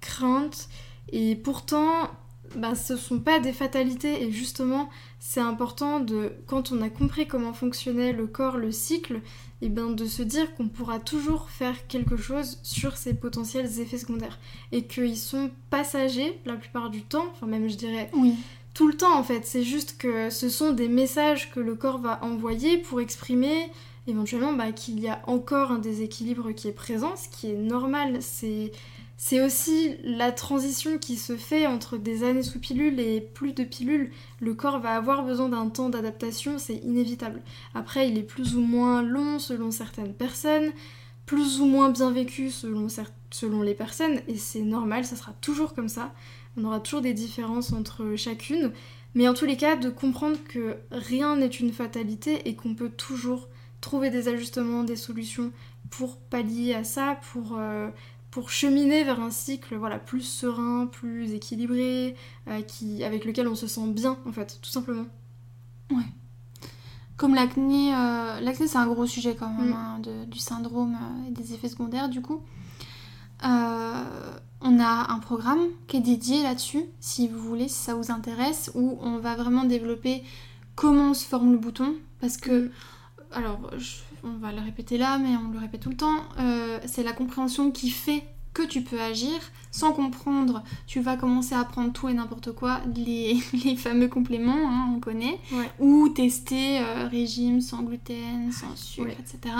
craintes. 0.00 0.68
Et 1.12 1.36
pourtant, 1.36 2.10
ben, 2.56 2.74
ce 2.74 2.96
sont 2.96 3.20
pas 3.20 3.40
des 3.40 3.52
fatalités 3.52 4.22
et 4.22 4.30
justement 4.30 4.88
c'est 5.20 5.40
important 5.40 6.00
de 6.00 6.32
quand 6.46 6.72
on 6.72 6.80
a 6.82 6.88
compris 6.88 7.26
comment 7.26 7.52
fonctionnait 7.52 8.12
le 8.12 8.26
corps, 8.26 8.56
le 8.56 8.72
cycle, 8.72 9.20
et 9.60 9.68
ben 9.68 9.90
de 9.90 10.06
se 10.06 10.22
dire 10.22 10.54
qu'on 10.54 10.68
pourra 10.68 11.00
toujours 11.00 11.50
faire 11.50 11.86
quelque 11.88 12.16
chose 12.16 12.58
sur 12.62 12.96
ces 12.96 13.14
potentiels 13.14 13.80
effets 13.80 13.98
secondaires 13.98 14.38
et 14.70 14.84
qu'ils 14.84 15.16
sont 15.16 15.50
passagers 15.70 16.38
la 16.46 16.54
plupart 16.54 16.90
du 16.90 17.02
temps, 17.02 17.26
enfin 17.32 17.46
même 17.46 17.68
je 17.68 17.76
dirais 17.76 18.10
oui. 18.14 18.34
tout 18.74 18.88
le 18.88 18.94
temps 18.94 19.18
en 19.18 19.24
fait. 19.24 19.44
C'est 19.44 19.64
juste 19.64 19.98
que 19.98 20.30
ce 20.30 20.48
sont 20.48 20.72
des 20.72 20.88
messages 20.88 21.50
que 21.50 21.60
le 21.60 21.74
corps 21.74 21.98
va 21.98 22.24
envoyer 22.24 22.78
pour 22.78 23.00
exprimer 23.00 23.70
éventuellement 24.06 24.52
bah, 24.52 24.72
qu'il 24.72 25.00
y 25.00 25.08
a 25.08 25.20
encore 25.26 25.70
un 25.72 25.78
déséquilibre 25.78 26.52
qui 26.52 26.68
est 26.68 26.72
présent, 26.72 27.14
ce 27.16 27.28
qui 27.28 27.50
est 27.50 27.56
normal. 27.56 28.18
C'est 28.20 28.72
c'est 29.20 29.42
aussi 29.44 29.96
la 30.04 30.30
transition 30.30 30.96
qui 30.96 31.16
se 31.16 31.36
fait 31.36 31.66
entre 31.66 31.98
des 31.98 32.22
années 32.22 32.44
sous 32.44 32.60
pilule 32.60 33.00
et 33.00 33.20
plus 33.20 33.52
de 33.52 33.64
pilules. 33.64 34.12
Le 34.40 34.54
corps 34.54 34.78
va 34.78 34.94
avoir 34.94 35.24
besoin 35.24 35.48
d'un 35.48 35.68
temps 35.70 35.88
d'adaptation, 35.88 36.56
c'est 36.58 36.76
inévitable. 36.76 37.42
Après, 37.74 38.08
il 38.08 38.16
est 38.16 38.22
plus 38.22 38.54
ou 38.54 38.60
moins 38.60 39.02
long 39.02 39.40
selon 39.40 39.72
certaines 39.72 40.14
personnes, 40.14 40.70
plus 41.26 41.60
ou 41.60 41.66
moins 41.66 41.90
bien 41.90 42.12
vécu 42.12 42.48
selon, 42.50 42.86
selon 43.32 43.62
les 43.62 43.74
personnes, 43.74 44.20
et 44.28 44.36
c'est 44.36 44.62
normal, 44.62 45.04
ça 45.04 45.16
sera 45.16 45.32
toujours 45.40 45.74
comme 45.74 45.88
ça. 45.88 46.14
On 46.56 46.64
aura 46.64 46.78
toujours 46.78 47.02
des 47.02 47.12
différences 47.12 47.72
entre 47.72 48.14
chacune, 48.14 48.70
mais 49.16 49.26
en 49.26 49.34
tous 49.34 49.46
les 49.46 49.56
cas, 49.56 49.74
de 49.74 49.90
comprendre 49.90 50.38
que 50.48 50.76
rien 50.92 51.34
n'est 51.34 51.46
une 51.48 51.72
fatalité 51.72 52.48
et 52.48 52.54
qu'on 52.54 52.76
peut 52.76 52.90
toujours 52.90 53.48
trouver 53.80 54.10
des 54.10 54.28
ajustements, 54.28 54.84
des 54.84 54.96
solutions 54.96 55.50
pour 55.90 56.18
pallier 56.18 56.74
à 56.74 56.84
ça, 56.84 57.18
pour 57.32 57.56
euh, 57.58 57.88
pour 58.30 58.50
cheminer 58.50 59.04
vers 59.04 59.20
un 59.20 59.30
cycle 59.30 59.76
voilà, 59.76 59.98
plus 59.98 60.22
serein, 60.22 60.86
plus 60.86 61.32
équilibré, 61.32 62.14
euh, 62.48 62.62
qui, 62.62 63.02
avec 63.04 63.24
lequel 63.24 63.48
on 63.48 63.54
se 63.54 63.66
sent 63.66 63.88
bien, 63.88 64.18
en 64.26 64.32
fait, 64.32 64.58
tout 64.60 64.70
simplement. 64.70 65.06
Ouais. 65.90 66.04
Comme 67.16 67.34
l'acné, 67.34 67.94
euh, 67.94 68.40
l'acné 68.40 68.68
c'est 68.68 68.76
un 68.76 68.86
gros 68.86 69.06
sujet 69.06 69.34
quand 69.34 69.48
même, 69.48 69.70
mm. 69.70 69.72
hein, 69.72 70.00
du 70.26 70.38
syndrome 70.38 70.94
euh, 70.94 71.28
et 71.28 71.30
des 71.30 71.54
effets 71.54 71.68
secondaires 71.68 72.08
du 72.08 72.20
coup. 72.20 72.42
on 73.42 74.80
a 74.80 75.12
un 75.12 75.18
programme 75.18 75.66
qui 75.86 75.96
est 75.96 76.00
dédié 76.00 76.42
là-dessus, 76.42 76.84
si 77.00 77.28
vous 77.28 77.40
voulez, 77.40 77.68
si 77.68 77.82
ça 77.82 77.94
vous 77.94 78.10
intéresse, 78.10 78.70
où 78.74 78.98
on 79.00 79.18
va 79.18 79.34
vraiment 79.36 79.64
développer 79.64 80.22
comment 80.74 81.14
se 81.14 81.24
forme 81.24 81.52
le 81.52 81.58
bouton, 81.58 81.94
parce 82.20 82.36
que, 82.36 82.66
mm. 82.66 82.70
alors, 83.32 83.70
je 83.78 83.96
on 84.24 84.38
va 84.38 84.52
le 84.52 84.60
répéter 84.60 84.98
là, 84.98 85.18
mais 85.18 85.36
on 85.36 85.50
le 85.50 85.58
répète 85.58 85.82
tout 85.82 85.90
le 85.90 85.96
temps, 85.96 86.22
euh, 86.38 86.78
c'est 86.86 87.02
la 87.02 87.12
compréhension 87.12 87.70
qui 87.70 87.90
fait 87.90 88.24
que 88.54 88.62
tu 88.62 88.82
peux 88.82 89.00
agir. 89.00 89.38
Sans 89.70 89.92
comprendre, 89.92 90.64
tu 90.86 91.00
vas 91.00 91.16
commencer 91.16 91.54
à 91.54 91.64
prendre 91.64 91.92
tout 91.92 92.08
et 92.08 92.14
n'importe 92.14 92.52
quoi, 92.52 92.80
les, 92.96 93.38
fameux 93.76 94.08
compléments, 94.08 94.68
hein, 94.68 94.92
on 94.96 95.00
connaît, 95.00 95.38
ou 95.78 96.08
tester 96.08 96.80
euh, 96.80 97.06
régime 97.08 97.60
sans 97.60 97.82
gluten, 97.82 98.50
sans 98.50 98.74
sucre, 98.76 99.10
etc. 99.10 99.54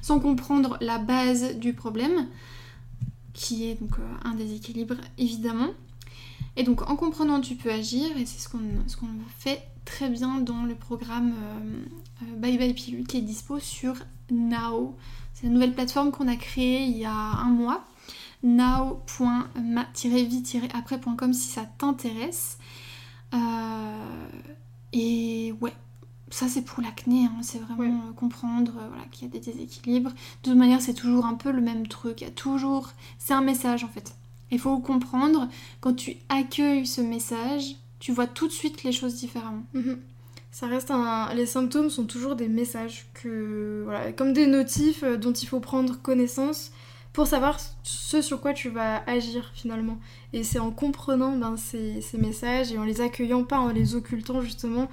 Sans 0.00 0.20
comprendre 0.20 0.78
la 0.80 0.98
base 0.98 1.56
du 1.56 1.74
problème, 1.74 2.28
qui 3.34 3.68
est 3.68 3.80
donc 3.80 3.98
euh, 3.98 4.28
un 4.28 4.34
déséquilibre 4.34 4.96
évidemment. 5.18 5.68
Et 6.58 6.64
donc 6.64 6.90
en 6.90 6.96
comprenant, 6.96 7.40
tu 7.40 7.54
peux 7.54 7.70
agir, 7.70 8.16
et 8.16 8.26
c'est 8.26 8.40
ce 8.40 8.48
qu'on 8.48 8.58
ce 8.88 8.96
qu'on 8.96 9.06
fait 9.38 9.62
très 9.84 10.10
bien 10.10 10.38
dans 10.38 10.64
le 10.64 10.74
programme 10.74 11.32
euh, 11.32 11.84
euh, 12.22 12.36
Bye 12.36 12.58
Bye 12.58 12.74
Pilule 12.74 13.06
qui 13.06 13.18
est 13.18 13.22
dispo 13.22 13.60
sur 13.60 13.94
Now. 14.32 14.96
C'est 15.34 15.46
la 15.46 15.52
nouvelle 15.52 15.72
plateforme 15.72 16.10
qu'on 16.10 16.26
a 16.26 16.34
créée 16.34 16.82
il 16.82 16.98
y 16.98 17.04
a 17.04 17.12
un 17.12 17.50
mois. 17.50 17.84
now.ma-vie-après.com 18.42 21.32
si 21.32 21.48
ça 21.48 21.64
t'intéresse. 21.78 22.58
Euh, 23.34 24.26
et 24.92 25.54
ouais, 25.60 25.74
ça 26.28 26.48
c'est 26.48 26.62
pour 26.62 26.82
l'acné, 26.82 27.26
hein. 27.26 27.36
c'est 27.42 27.60
vraiment 27.60 28.12
comprendre 28.16 28.72
voilà, 28.88 29.04
qu'il 29.12 29.28
y 29.28 29.30
a 29.30 29.32
des 29.32 29.38
déséquilibres. 29.38 30.10
De 30.10 30.16
toute 30.42 30.56
manière, 30.58 30.80
c'est 30.80 30.94
toujours 30.94 31.24
un 31.24 31.34
peu 31.34 31.52
le 31.52 31.60
même 31.60 31.86
truc. 31.86 32.20
Il 32.20 32.24
y 32.24 32.26
a 32.26 32.32
toujours. 32.32 32.88
C'est 33.18 33.34
un 33.34 33.42
message 33.42 33.84
en 33.84 33.88
fait. 33.88 34.12
Il 34.50 34.58
faut 34.58 34.78
comprendre 34.78 35.48
quand 35.80 35.94
tu 35.94 36.16
accueilles 36.28 36.86
ce 36.86 37.00
message, 37.00 37.76
tu 37.98 38.12
vois 38.12 38.26
tout 38.26 38.46
de 38.46 38.52
suite 38.52 38.82
les 38.84 38.92
choses 38.92 39.16
différemment. 39.16 39.64
Mhm. 39.74 39.98
ça 40.50 40.66
reste 40.66 40.90
un. 40.90 41.32
Les 41.34 41.46
symptômes 41.46 41.90
sont 41.90 42.06
toujours 42.06 42.36
des 42.36 42.48
messages 42.48 43.06
que. 43.14 43.82
Voilà, 43.84 44.12
comme 44.12 44.32
des 44.32 44.46
notifs 44.46 45.02
euh, 45.02 45.16
dont 45.16 45.32
il 45.32 45.46
faut 45.46 45.60
prendre 45.60 46.00
connaissance 46.00 46.72
pour 47.12 47.26
savoir 47.26 47.58
ce 47.82 48.22
sur 48.22 48.40
quoi 48.40 48.52
tu 48.52 48.68
vas 48.68 49.02
agir 49.08 49.50
finalement. 49.54 49.98
Et 50.32 50.44
c'est 50.44 50.58
en 50.58 50.70
comprenant 50.70 51.36
ben, 51.36 51.56
ces, 51.56 52.00
ces, 52.00 52.18
messages 52.18 52.72
et 52.72 52.78
en 52.78 52.84
les 52.84 53.00
accueillant, 53.00 53.44
pas 53.44 53.58
en 53.58 53.68
les 53.70 53.94
occultant 53.94 54.40
justement, 54.40 54.88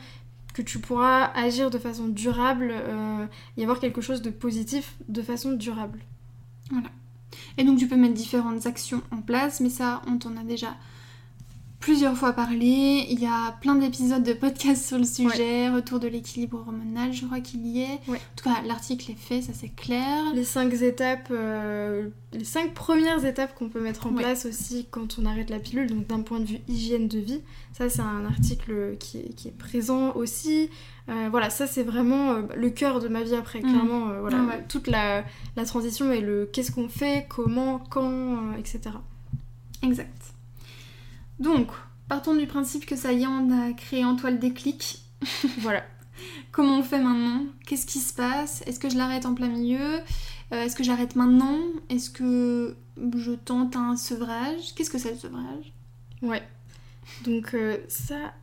que 0.56 0.62
tu 0.62 0.80
pourras 0.80 1.32
agir 1.36 1.70
de 1.70 1.78
façon 1.78 2.08
durable 2.08 2.74
euh, 2.74 3.26
y 3.58 3.64
avoir 3.64 3.80
quelque 3.80 4.02
chose 4.02 4.22
de 4.22 4.30
positif 4.30 4.96
de 5.10 5.22
façon 5.22 5.52
durable. 5.52 6.00
Voilà. 6.72 6.90
Et 7.58 7.64
donc 7.64 7.78
tu 7.78 7.88
peux 7.88 7.96
mettre 7.96 8.14
différentes 8.14 8.66
actions 8.66 9.02
en 9.12 9.22
place, 9.22 9.60
mais 9.60 9.70
ça, 9.70 10.02
on 10.08 10.18
t'en 10.18 10.36
a 10.38 10.44
déjà 10.44 10.76
plusieurs 11.86 12.18
fois 12.18 12.34
parlé. 12.34 13.06
Il 13.12 13.20
y 13.20 13.28
a 13.28 13.52
plein 13.62 13.76
d'épisodes 13.76 14.24
de 14.24 14.34
podcasts 14.34 14.88
sur 14.88 14.98
le 14.98 15.04
sujet, 15.04 15.70
retour 15.70 16.00
de 16.00 16.08
l'équilibre 16.08 16.58
hormonal, 16.58 17.14
je 17.14 17.26
crois 17.26 17.42
qu'il 17.42 17.66
y 17.68 17.82
est. 17.82 18.00
En 18.10 18.16
tout 18.36 18.44
cas, 18.44 18.62
l'article 18.66 19.12
est 19.12 19.20
fait, 19.20 19.44
ça 19.44 19.52
c'est 19.54 19.70
clair. 19.70 20.24
Les 20.34 20.44
cinq 20.44 20.74
étapes, 20.74 21.28
euh, 21.30 22.10
les 22.34 22.44
cinq 22.44 22.74
premières 22.74 23.24
étapes 23.24 23.54
qu'on 23.54 23.70
peut 23.70 23.82
mettre 23.82 24.08
en 24.08 24.14
place 24.14 24.48
aussi 24.48 24.88
quand 24.90 25.20
on 25.20 25.26
arrête 25.26 25.52
la 25.52 25.60
pilule, 25.60 25.88
donc 25.88 26.08
d'un 26.08 26.22
point 26.22 26.40
de 26.40 26.46
vue 26.46 26.60
hygiène 26.68 27.08
de 27.08 27.20
vie. 27.20 27.42
Ça, 27.74 27.88
c'est 27.88 28.02
un 28.02 28.26
article 28.26 28.96
qui 29.00 29.18
est, 29.20 29.58
présent 29.58 30.14
aussi. 30.16 30.70
Euh, 31.08 31.28
voilà, 31.30 31.50
ça 31.50 31.68
c'est 31.68 31.84
vraiment 31.84 32.32
euh, 32.32 32.42
le 32.56 32.70
cœur 32.72 33.00
de 33.00 33.08
ma 33.08 33.22
vie 33.22 33.36
après, 33.36 33.60
mmh. 33.60 33.62
clairement. 33.62 34.20
voilà, 34.22 34.58
toute 34.68 34.88
la, 34.88 35.24
la, 35.56 35.66
transition 35.66 36.12
et 36.12 36.22
le 36.22 36.50
qu'est-ce 36.52 36.72
qu'on 36.72 36.90
fait, 36.90 37.28
comment, 37.30 37.80
quand, 37.80 38.54
etc. 38.58 38.82
Exact. 39.84 40.34
Donc, 41.40 41.68
partons 42.08 42.36
du 42.36 42.48
principe 42.48 42.86
que 42.86 42.96
ça 42.96 43.14
y 43.14 43.24
est, 43.24 43.28
on 43.28 43.52
a 43.52 43.74
créé 43.74 44.04
en 44.06 44.16
toi 44.16 44.32
le 44.32 44.38
déclic. 44.38 45.00
voilà. 45.60 45.84
Comment 46.52 46.80
on 46.80 46.84
fait 46.84 47.02
maintenant? 47.02 47.46
Qu'est-ce 47.66 47.86
qui 47.86 48.00
se 48.00 48.14
passe? 48.14 48.64
Est-ce 48.66 48.80
que 48.80 48.90
je 48.90 48.98
l'arrête 48.98 49.26
en 49.26 49.34
plein 49.34 49.50
milieu? 49.50 50.00
Euh, 50.54 50.64
Est-ce 50.64 50.76
que 50.76 50.84
j'arrête 50.84 51.16
maintenant? 51.16 51.60
Est-ce 51.90 52.10
que 52.10 52.78
je 53.18 53.32
tente 53.32 53.76
un 53.76 53.98
sevrage? 53.98 54.74
Qu'est-ce 54.76 54.90
que 54.90 54.98
c'est 54.98 55.12
le 55.12 55.18
sevrage? 55.18 55.74
Ouais. 56.22 56.44
Donc 57.26 57.54
euh, 57.54 57.78
ça... 57.88 58.34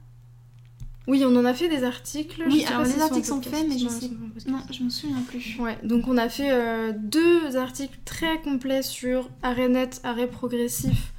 Oui, 1.09 1.25
on 1.27 1.35
en 1.37 1.45
a 1.45 1.55
fait 1.55 1.69
des 1.69 1.85
articles. 1.85 2.45
Oui, 2.47 2.65
alors 2.67 2.83
les 2.83 3.01
articles 3.01 3.27
sont 3.27 3.43
faits, 3.43 3.67
mais 3.69 3.79
je 3.79 3.89
sais... 3.89 4.11
Non, 4.47 4.61
je 4.71 4.83
me 4.85 4.91
souviens 4.91 5.23
plus. 5.27 5.57
Ouais, 5.59 5.79
donc 5.83 6.07
on 6.07 6.17
a 6.17 6.29
fait 6.29 6.51
euh, 6.53 6.93
deux 6.97 7.57
articles 7.57 7.99
très 8.05 8.41
complets 8.41 8.83
sur 8.83 9.29
arrêt 9.43 9.69
net, 9.69 10.01
arrêt 10.05 10.29
progressif 10.29 11.13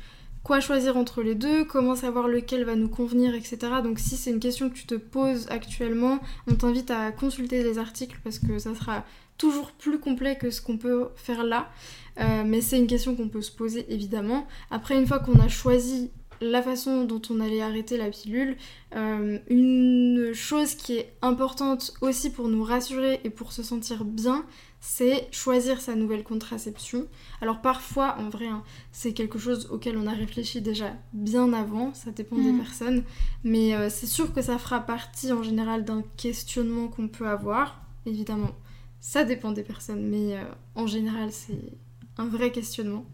quoi 0.44 0.60
choisir 0.60 0.98
entre 0.98 1.24
les 1.24 1.36
deux, 1.36 1.64
comment 1.64 1.96
savoir 1.96 2.28
lequel 2.28 2.66
va 2.66 2.76
nous 2.76 2.90
convenir, 2.90 3.34
etc. 3.34 3.58
Donc 3.82 3.98
si 4.00 4.18
c'est 4.18 4.30
une 4.30 4.40
question 4.40 4.70
que 4.70 4.76
tu 4.76 4.86
te 4.86 4.96
poses 4.96 5.48
actuellement, 5.50 6.20
on 6.48 6.56
t'invite 6.56 6.92
à 6.92 7.12
consulter 7.12 7.64
les 7.64 7.80
articles 7.80 8.20
parce 8.24 8.40
que 8.40 8.60
ça 8.60 8.76
sera 8.76 9.06
toujours 9.38 9.72
plus 9.72 10.00
complet 10.00 10.38
que 10.38 10.52
ce 10.52 10.62
qu'on 10.62 10.78
peut 10.78 11.08
faire 11.16 11.44
là. 11.44 11.70
Euh, 12.20 12.44
mais 12.46 12.62
c'est 12.62 12.78
une 12.78 12.88
question 12.88 13.16
qu'on 13.16 13.30
peut 13.30 13.42
se 13.42 13.52
poser 13.52 13.92
évidemment. 13.92 14.46
Après, 14.70 14.96
une 14.96 15.08
fois 15.08 15.20
qu'on 15.20 15.40
a 15.40 15.48
choisi 15.48 16.12
la 16.44 16.62
façon 16.62 17.06
dont 17.06 17.22
on 17.30 17.40
allait 17.40 17.62
arrêter 17.62 17.98
la 17.98 18.10
pilule, 18.10 18.58
euh, 18.96 19.40
une 19.48 20.32
chose 20.34 20.76
qui 20.76 20.98
est 20.98 21.14
importante 21.22 21.94
aussi 22.02 22.32
pour 22.32 22.48
nous 22.48 22.64
rassurer 22.64 23.20
et 23.24 23.30
pour 23.30 23.52
se 23.52 23.64
sentir 23.64 24.06
bien, 24.06 24.46
c'est 24.80 25.30
choisir 25.32 25.80
sa 25.80 25.96
nouvelle 25.96 26.24
contraception. 26.24 27.08
Alors 27.42 27.62
parfois, 27.62 28.18
en 28.20 28.30
vrai, 28.30 28.48
hein, 28.48 28.64
c'est 28.92 29.14
quelque 29.14 29.40
chose 29.40 29.70
auquel 29.72 29.98
on 29.98 30.06
a 30.08 30.12
réfléchi 30.12 30.62
déjà 30.62 30.94
bien 31.14 31.54
avant, 31.54 31.94
ça 31.94 32.12
dépend 32.12 32.36
des 32.36 32.52
mm. 32.52 32.60
personnes, 32.60 33.04
mais 33.46 33.74
euh, 33.74 33.90
c'est 33.90 34.08
sûr 34.08 34.34
que 34.34 34.42
ça 34.42 34.58
fera 34.58 34.82
partie 34.82 35.32
en 35.32 35.42
général 35.42 35.86
d'un 35.86 36.04
questionnement 36.18 36.90
qu'on 36.90 37.08
peut 37.08 37.28
avoir, 37.28 37.82
évidemment. 38.06 38.52
Ça 39.00 39.24
dépend 39.24 39.52
des 39.52 39.64
personnes, 39.64 40.06
mais 40.10 40.36
euh, 40.36 40.44
en 40.76 40.86
général, 40.86 41.32
c'est 41.32 41.78
un 42.18 42.28
vrai 42.28 42.52
questionnement. 42.52 43.06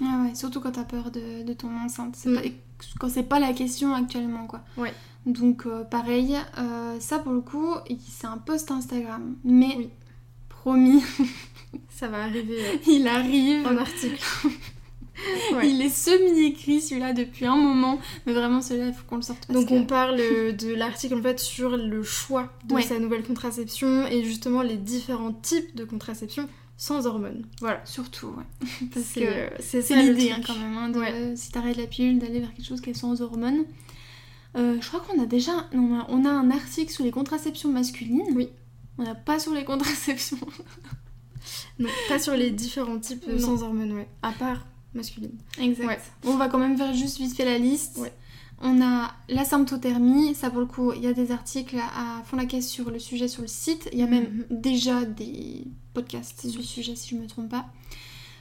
Ah 0.00 0.24
ouais, 0.24 0.34
surtout 0.34 0.60
quand 0.60 0.72
t'as 0.72 0.84
peur 0.84 1.10
de, 1.10 1.42
de 1.42 1.52
ton 1.52 1.76
enceinte. 1.76 2.16
C'est 2.16 2.30
mm. 2.30 2.52
Quand 2.98 3.08
c'est 3.08 3.22
pas 3.22 3.38
la 3.38 3.52
question 3.52 3.94
actuellement, 3.94 4.46
quoi. 4.46 4.60
Ouais. 4.76 4.92
Donc, 5.26 5.66
euh, 5.66 5.84
pareil, 5.84 6.36
ça 7.00 7.18
pour 7.18 7.32
le 7.32 7.40
coup, 7.40 7.74
c'est 8.08 8.26
un 8.26 8.38
post 8.38 8.70
Instagram. 8.70 9.36
Mais 9.44 9.74
oui 9.76 9.90
promis. 10.68 11.02
Ça 11.90 12.08
va 12.08 12.24
arriver. 12.24 12.58
Euh, 12.60 12.76
il 12.86 13.08
arrive. 13.08 13.66
En 13.66 13.76
article. 13.76 14.22
Il 15.64 15.82
est 15.82 15.88
semi-écrit 15.88 16.80
celui-là 16.80 17.12
depuis 17.12 17.44
un 17.44 17.56
moment, 17.56 17.98
mais 18.24 18.32
vraiment 18.32 18.62
celui-là 18.62 18.86
il 18.86 18.94
faut 18.94 19.02
qu'on 19.04 19.16
le 19.16 19.22
sorte. 19.22 19.50
Donc 19.50 19.72
on 19.72 19.84
parle 19.84 20.16
de 20.16 20.74
l'article 20.74 21.16
en 21.16 21.22
fait 21.22 21.40
sur 21.40 21.76
le 21.76 22.04
choix 22.04 22.52
de 22.66 22.80
sa 22.80 23.00
nouvelle 23.00 23.24
contraception 23.24 24.06
et 24.06 24.22
justement 24.22 24.62
les 24.62 24.76
différents 24.76 25.32
types 25.32 25.74
de 25.74 25.82
contraception 25.84 26.48
sans 26.78 27.06
hormones. 27.06 27.44
Voilà. 27.60 27.84
Surtout, 27.84 28.28
ouais. 28.28 28.68
Parce 28.94 29.12
que 29.12 29.50
c'est 29.60 30.02
l'idée 30.02 30.30
hein, 30.30 30.40
quand 30.46 30.56
même, 30.56 30.76
hein, 30.76 30.88
de, 30.88 31.34
si 31.36 31.50
t'arrêtes 31.50 31.76
la 31.76 31.86
pilule, 31.86 32.20
d'aller 32.20 32.40
vers 32.40 32.54
quelque 32.54 32.66
chose 32.66 32.80
qui 32.80 32.90
est 32.90 32.94
sans 32.94 33.20
hormones. 33.20 33.64
Euh, 34.56 34.78
je 34.80 34.88
crois 34.88 35.00
qu'on 35.00 35.20
a 35.20 35.26
déjà 35.26 35.68
on 35.74 36.24
a 36.24 36.30
un 36.30 36.50
article 36.50 36.90
sur 36.90 37.04
les 37.04 37.10
contraceptions 37.10 37.70
masculines. 37.70 38.32
Oui. 38.34 38.48
On 38.96 39.02
n'a 39.02 39.16
pas 39.16 39.38
sur 39.38 39.52
les 39.52 39.64
contraceptions. 39.64 40.38
non, 41.78 41.88
pas 42.08 42.18
sur 42.18 42.34
les 42.34 42.50
différents 42.52 42.98
types 42.98 43.24
sans 43.38 43.62
hormones, 43.62 43.92
ouais. 43.92 44.08
À 44.22 44.32
part 44.32 44.64
masculine. 44.94 45.36
Exact. 45.60 46.02
on 46.24 46.36
va 46.36 46.48
quand 46.48 46.58
même 46.58 46.76
faire 46.76 46.94
juste 46.94 47.18
vite 47.18 47.36
fait 47.36 47.44
la 47.44 47.58
liste. 47.58 48.00
On 48.60 48.82
a 48.82 49.12
la 49.28 49.44
symptothermie, 49.44 50.34
ça 50.34 50.50
pour 50.50 50.60
le 50.60 50.66
coup, 50.66 50.92
il 50.92 51.02
y 51.02 51.06
a 51.06 51.12
des 51.12 51.30
articles 51.30 51.76
à 51.76 52.22
fond 52.24 52.36
la 52.36 52.44
caisse 52.44 52.68
sur 52.68 52.90
le 52.90 52.98
sujet 52.98 53.28
sur 53.28 53.42
le 53.42 53.48
site. 53.48 53.88
Il 53.92 53.98
y 53.98 54.02
a 54.02 54.06
même 54.06 54.44
mhm. 54.50 54.60
déjà 54.60 55.04
des 55.04 55.64
podcasts 55.94 56.48
sur 56.48 56.58
le 56.58 56.64
sujet 56.64 56.96
si 56.96 57.10
je 57.10 57.14
ne 57.16 57.22
me 57.22 57.28
trompe 57.28 57.50
pas. 57.50 57.66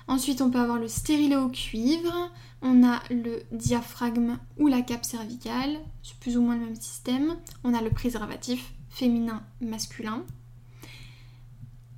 Ensuite, 0.07 0.41
on 0.41 0.49
peut 0.49 0.59
avoir 0.59 0.79
le 0.79 0.87
stérilet 0.87 1.35
au 1.35 1.49
cuivre, 1.49 2.31
on 2.61 2.83
a 2.83 3.01
le 3.11 3.43
diaphragme 3.51 4.39
ou 4.57 4.67
la 4.67 4.81
cape 4.81 5.05
cervicale, 5.05 5.77
c'est 6.01 6.17
plus 6.17 6.37
ou 6.37 6.41
moins 6.41 6.55
le 6.55 6.65
même 6.65 6.75
système. 6.75 7.35
On 7.63 7.73
a 7.73 7.81
le 7.81 7.89
préservatif 7.89 8.73
féminin, 8.89 9.43
masculin. 9.59 10.23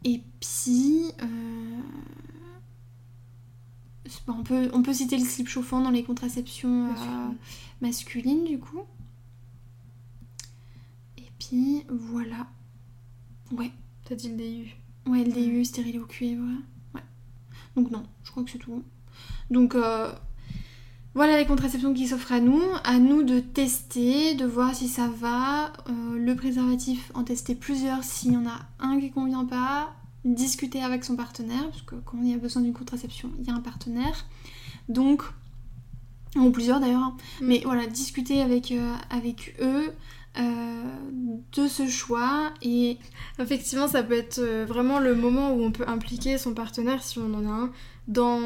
Et 0.04 0.24
puis, 0.40 1.12
euh, 1.22 1.80
on, 4.28 4.44
peut, 4.44 4.70
on 4.74 4.82
peut 4.82 4.94
citer 4.94 5.18
le 5.18 5.26
slip 5.26 5.48
chauffant 5.48 5.82
dans 5.82 5.92
les 5.92 6.04
contraceptions 6.04 6.90
euh, 6.90 7.30
masculines, 7.82 8.46
du 8.46 8.60
coup. 8.60 8.82
Et 11.18 11.30
puis, 11.40 11.84
voilà. 11.90 12.48
Ouais. 13.52 13.72
T'as 14.06 14.16
dit 14.16 14.30
le 14.30 14.38
DU 14.38 14.76
Ouais, 15.08 15.24
le 15.24 15.32
DU, 15.32 15.66
stérile 15.66 16.00
au 16.00 16.06
cuivre. 16.06 16.46
Ouais. 16.94 17.02
Donc 17.76 17.92
non, 17.92 18.04
je 18.24 18.32
crois 18.32 18.44
que 18.44 18.52
c'est 18.52 18.58
tout. 18.58 18.84
Donc, 19.50 19.76
euh, 19.76 20.12
voilà 21.14 21.38
les 21.38 21.46
contraceptions 21.46 21.94
qui 21.94 22.08
s'offrent 22.08 22.34
à 22.34 22.40
nous. 22.40 22.62
À 22.84 23.00
nous 23.00 23.24
de 23.24 23.40
tester, 23.40 24.36
de 24.36 24.46
voir 24.46 24.76
si 24.76 24.88
ça 24.88 25.08
va. 25.08 25.74
le 25.88 26.34
préservatif, 26.36 27.12
en 27.16 27.24
tester 27.24 27.56
plusieurs 27.56 28.04
s'il 28.04 28.34
y 28.34 28.38
en 28.38 28.46
a 28.46 28.60
un 28.80 29.00
qui 29.00 29.12
convient 29.12 29.46
pas 29.46 29.96
discuter 30.26 30.82
avec 30.82 31.06
son 31.06 31.16
partenaire, 31.16 31.70
parce 31.70 31.82
que 31.82 31.96
quand 31.96 32.18
il 32.22 32.30
y 32.30 32.34
a 32.34 32.38
besoin 32.38 32.62
d'une 32.62 32.74
contraception, 32.74 33.32
il 33.40 33.46
y 33.46 33.50
a 33.50 33.54
un 33.54 33.62
partenaire. 33.62 34.26
Donc, 34.88 35.24
ou 36.36 36.52
plusieurs 36.52 36.80
d'ailleurs, 36.80 37.02
hein. 37.02 37.18
mm. 37.42 37.46
mais 37.46 37.62
voilà, 37.66 37.88
discuter 37.88 38.42
avec, 38.42 38.72
euh, 38.72 38.94
avec 39.10 39.56
eux 39.62 39.92
euh, 40.38 40.84
de 41.54 41.68
ce 41.68 41.88
choix 41.88 42.52
et 42.62 42.98
effectivement 43.40 43.88
ça 43.88 44.04
peut 44.04 44.14
être 44.14 44.38
euh, 44.38 44.64
vraiment 44.64 45.00
le 45.00 45.16
moment 45.16 45.54
où 45.54 45.64
on 45.64 45.72
peut 45.72 45.88
impliquer 45.88 46.38
son 46.38 46.54
partenaire 46.54 47.02
si 47.02 47.18
on 47.18 47.34
en 47.34 47.48
a 47.48 47.50
un 47.50 47.72
dans, 48.08 48.40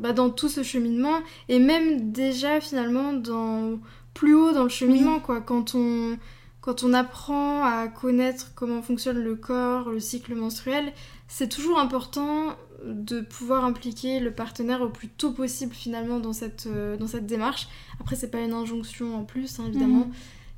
bah, 0.00 0.12
dans 0.12 0.30
tout 0.30 0.48
ce 0.48 0.64
cheminement 0.64 1.20
et 1.48 1.60
même 1.60 2.10
déjà 2.10 2.60
finalement 2.60 3.12
dans 3.12 3.78
plus 4.14 4.34
haut 4.34 4.52
dans 4.52 4.64
le 4.64 4.68
cheminement 4.68 5.20
quoi 5.20 5.40
quand 5.40 5.76
on 5.76 6.18
quand 6.66 6.82
on 6.82 6.92
apprend 6.92 7.62
à 7.62 7.86
connaître 7.86 8.50
comment 8.56 8.82
fonctionne 8.82 9.22
le 9.22 9.36
corps, 9.36 9.88
le 9.88 10.00
cycle 10.00 10.34
menstruel, 10.34 10.92
c'est 11.28 11.48
toujours 11.48 11.78
important 11.78 12.56
de 12.84 13.20
pouvoir 13.20 13.64
impliquer 13.64 14.20
le 14.20 14.30
partenaire 14.30 14.82
au 14.82 14.88
plus 14.88 15.08
tôt 15.08 15.32
possible 15.32 15.74
finalement 15.74 16.20
dans 16.20 16.32
cette, 16.32 16.66
euh, 16.66 16.96
dans 16.96 17.06
cette 17.06 17.26
démarche. 17.26 17.68
Après, 18.00 18.16
c'est 18.16 18.30
pas 18.30 18.40
une 18.40 18.52
injonction 18.52 19.16
en 19.16 19.24
plus, 19.24 19.58
hein, 19.58 19.64
évidemment. 19.68 20.06
Mhm. 20.06 20.12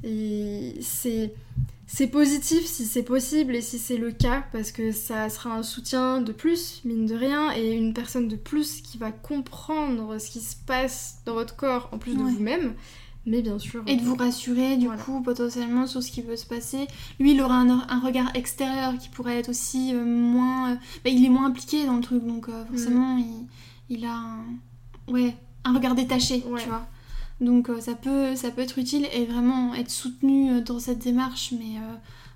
Et 0.04 0.74
c'est, 0.80 1.32
c'est 1.86 2.06
positif 2.06 2.64
si 2.66 2.84
c'est 2.84 3.02
possible 3.02 3.56
et 3.56 3.60
si 3.60 3.78
c'est 3.78 3.96
le 3.96 4.12
cas, 4.12 4.44
parce 4.52 4.72
que 4.72 4.92
ça 4.92 5.28
sera 5.28 5.56
un 5.56 5.62
soutien 5.62 6.20
de 6.20 6.32
plus, 6.32 6.82
mine 6.84 7.06
de 7.06 7.14
rien, 7.14 7.52
et 7.52 7.72
une 7.72 7.94
personne 7.94 8.28
de 8.28 8.36
plus 8.36 8.80
qui 8.80 8.98
va 8.98 9.10
comprendre 9.10 10.18
ce 10.18 10.30
qui 10.30 10.40
se 10.40 10.54
passe 10.66 11.18
dans 11.24 11.34
votre 11.34 11.56
corps 11.56 11.88
en 11.92 11.98
plus 11.98 12.14
de 12.14 12.22
vous-même. 12.22 12.74
Mais 13.28 13.42
bien 13.42 13.58
sûr. 13.58 13.82
Et 13.86 13.96
de 13.96 14.02
vous 14.02 14.14
rassurer, 14.14 14.78
du 14.78 14.88
coup, 14.88 15.20
potentiellement 15.20 15.86
sur 15.86 16.02
ce 16.02 16.10
qui 16.10 16.22
peut 16.22 16.36
se 16.36 16.46
passer. 16.46 16.86
Lui, 17.20 17.32
il 17.32 17.42
aura 17.42 17.56
un, 17.58 18.00
regard 18.00 18.34
extérieur 18.34 18.96
qui 18.98 19.10
pourrait 19.10 19.38
être 19.38 19.50
aussi 19.50 19.94
euh, 19.94 20.02
moins. 20.02 20.72
Euh, 20.72 20.74
bah, 21.04 21.10
il 21.10 21.24
est 21.24 21.28
moins 21.28 21.46
impliqué 21.46 21.84
dans 21.84 21.96
le 21.96 22.00
truc, 22.00 22.24
donc 22.24 22.48
euh, 22.48 22.64
forcément, 22.64 23.16
mm. 23.16 23.46
il, 23.90 24.06
a 24.06 24.14
un, 24.14 24.44
ouais, 25.08 25.36
un 25.64 25.74
regard 25.74 25.94
détaché, 25.94 26.40
tu 26.40 26.68
vois. 26.68 26.86
Donc 27.42 27.70
ça, 27.80 27.94
peut, 27.94 28.34
ça 28.34 28.50
peut 28.50 28.62
être 28.62 28.78
utile 28.78 29.06
et 29.12 29.24
vraiment 29.24 29.72
être 29.74 29.90
soutenu 29.90 30.60
dans 30.62 30.80
cette 30.80 30.98
démarche, 30.98 31.52
mais 31.52 31.78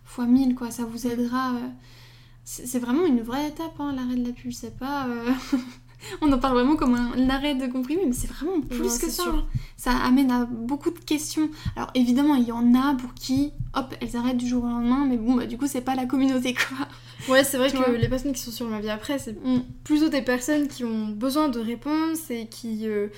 fois 0.04 0.26
mille, 0.26 0.54
quoi. 0.54 0.70
Ça 0.70 0.84
vous 0.84 1.06
aidera. 1.06 1.54
c'est 2.44 2.78
vraiment 2.78 3.06
une 3.06 3.22
vraie 3.22 3.48
étape, 3.48 3.80
hein, 3.80 3.94
l'arrêt 3.96 4.14
de 4.14 4.26
la 4.26 4.32
pilule. 4.32 4.54
C'est 4.54 4.76
pas. 4.78 5.08
On 6.20 6.32
en 6.32 6.38
parle 6.38 6.54
vraiment 6.54 6.76
comme 6.76 6.94
un 6.94 7.28
arrêt 7.30 7.54
de 7.54 7.66
comprimé, 7.66 8.02
mais 8.06 8.12
c'est 8.12 8.30
vraiment 8.30 8.60
plus 8.60 8.98
que 8.98 9.10
ça. 9.10 9.24
Hein. 9.26 9.44
Ça 9.76 9.92
amène 9.92 10.30
à 10.30 10.44
beaucoup 10.44 10.90
de 10.90 10.98
questions. 10.98 11.48
Alors 11.76 11.90
évidemment, 11.94 12.34
il 12.34 12.44
y 12.44 12.52
en 12.52 12.74
a 12.74 12.94
pour 12.94 13.14
qui, 13.14 13.52
hop, 13.74 13.94
elles 14.00 14.16
arrêtent 14.16 14.36
du 14.36 14.48
jour 14.48 14.64
au 14.64 14.68
lendemain, 14.68 15.04
mais 15.08 15.16
bon, 15.16 15.34
bah 15.34 15.46
du 15.46 15.58
coup, 15.58 15.66
c'est 15.66 15.80
pas 15.80 15.94
la 15.94 16.06
communauté, 16.06 16.54
quoi. 16.54 16.86
Ouais, 17.28 17.44
c'est 17.44 17.56
vrai 17.56 17.70
que 17.70 17.90
les 17.92 18.08
personnes 18.08 18.32
qui 18.32 18.40
sont 18.40 18.50
sur 18.50 18.68
ma 18.68 18.80
vie 18.80 18.90
après, 18.90 19.18
c'est 19.18 19.32
mm. 19.32 19.62
plutôt 19.84 20.08
des 20.08 20.22
personnes 20.22 20.68
qui 20.68 20.84
ont 20.84 21.08
besoin 21.08 21.48
de 21.48 21.60
réponses 21.60 22.30
et 22.30 22.46
qui 22.46 22.88
euh, 22.88 23.08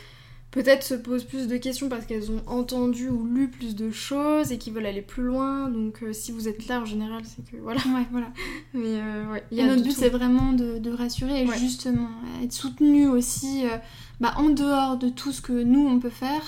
peut-être 0.55 0.85
se 0.85 0.95
posent 0.95 1.25
plus 1.25 1.49
de 1.49 1.57
questions 1.57 1.89
parce 1.89 2.07
qu'elles 2.07 2.31
ont 2.31 2.41
entendu 2.47 3.09
ou 3.09 3.27
lu 3.27 3.49
plus 3.49 3.75
de 3.75 3.91
choses 3.91 4.53
et 4.53 4.59
qui 4.59 4.71
veulent 4.71 4.87
aller 4.87 5.03
plus 5.03 5.25
loin. 5.25 5.69
Donc 5.69 6.03
euh, 6.03 6.13
si 6.13 6.31
vous 6.31 6.47
êtes 6.47 6.69
là 6.69 6.81
en 6.81 6.85
général, 6.85 7.23
c'est 7.25 7.45
que 7.45 7.57
voilà. 7.57 7.81
Ouais, 7.89 8.07
voilà. 8.13 8.29
Mais 8.73 9.01
euh, 9.01 9.33
ouais, 9.33 9.43
y 9.51 9.61
a 9.61 9.65
et 9.65 9.67
notre 9.67 9.83
but 9.83 9.91
c'est 9.91 10.11
vraiment 10.11 10.53
de, 10.53 10.79
de 10.79 10.93
rassurer 10.93 11.43
et 11.43 11.47
justement 11.59 12.09
être 12.41 12.53
soutenu 12.53 13.09
aussi 13.09 13.67
euh, 13.67 13.77
bah, 14.21 14.35
en 14.37 14.49
dehors 14.51 14.97
de 14.97 15.09
tout 15.09 15.33
ce 15.33 15.43
que 15.43 15.65
nous 15.65 15.89
on 15.89 15.99
peut 15.99 16.09
faire. 16.09 16.43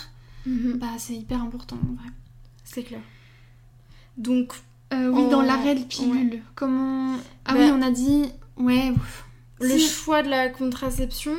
Mhm. 0.46 0.74
Bah 0.78 0.86
c'est 0.98 1.14
hyper 1.14 1.42
important 1.42 1.76
en 1.76 1.94
vrai. 2.00 2.10
C'est 2.62 2.84
clair. 2.84 3.00
Donc 4.18 4.52
oui, 4.92 5.28
dans 5.28 5.42
l'arrêt 5.42 5.74
de 5.74 5.82
pilule, 5.82 6.42
comment 6.54 7.16
Ah 7.44 7.54
oui, 7.56 7.68
bah 7.68 7.76
on 7.76 7.82
a 7.82 7.90
dit 7.90 8.26
ouais. 8.56 8.92
Ouf 8.92 9.25
le 9.60 9.78
choix 9.78 10.22
de 10.22 10.28
la 10.28 10.48
contraception, 10.48 11.32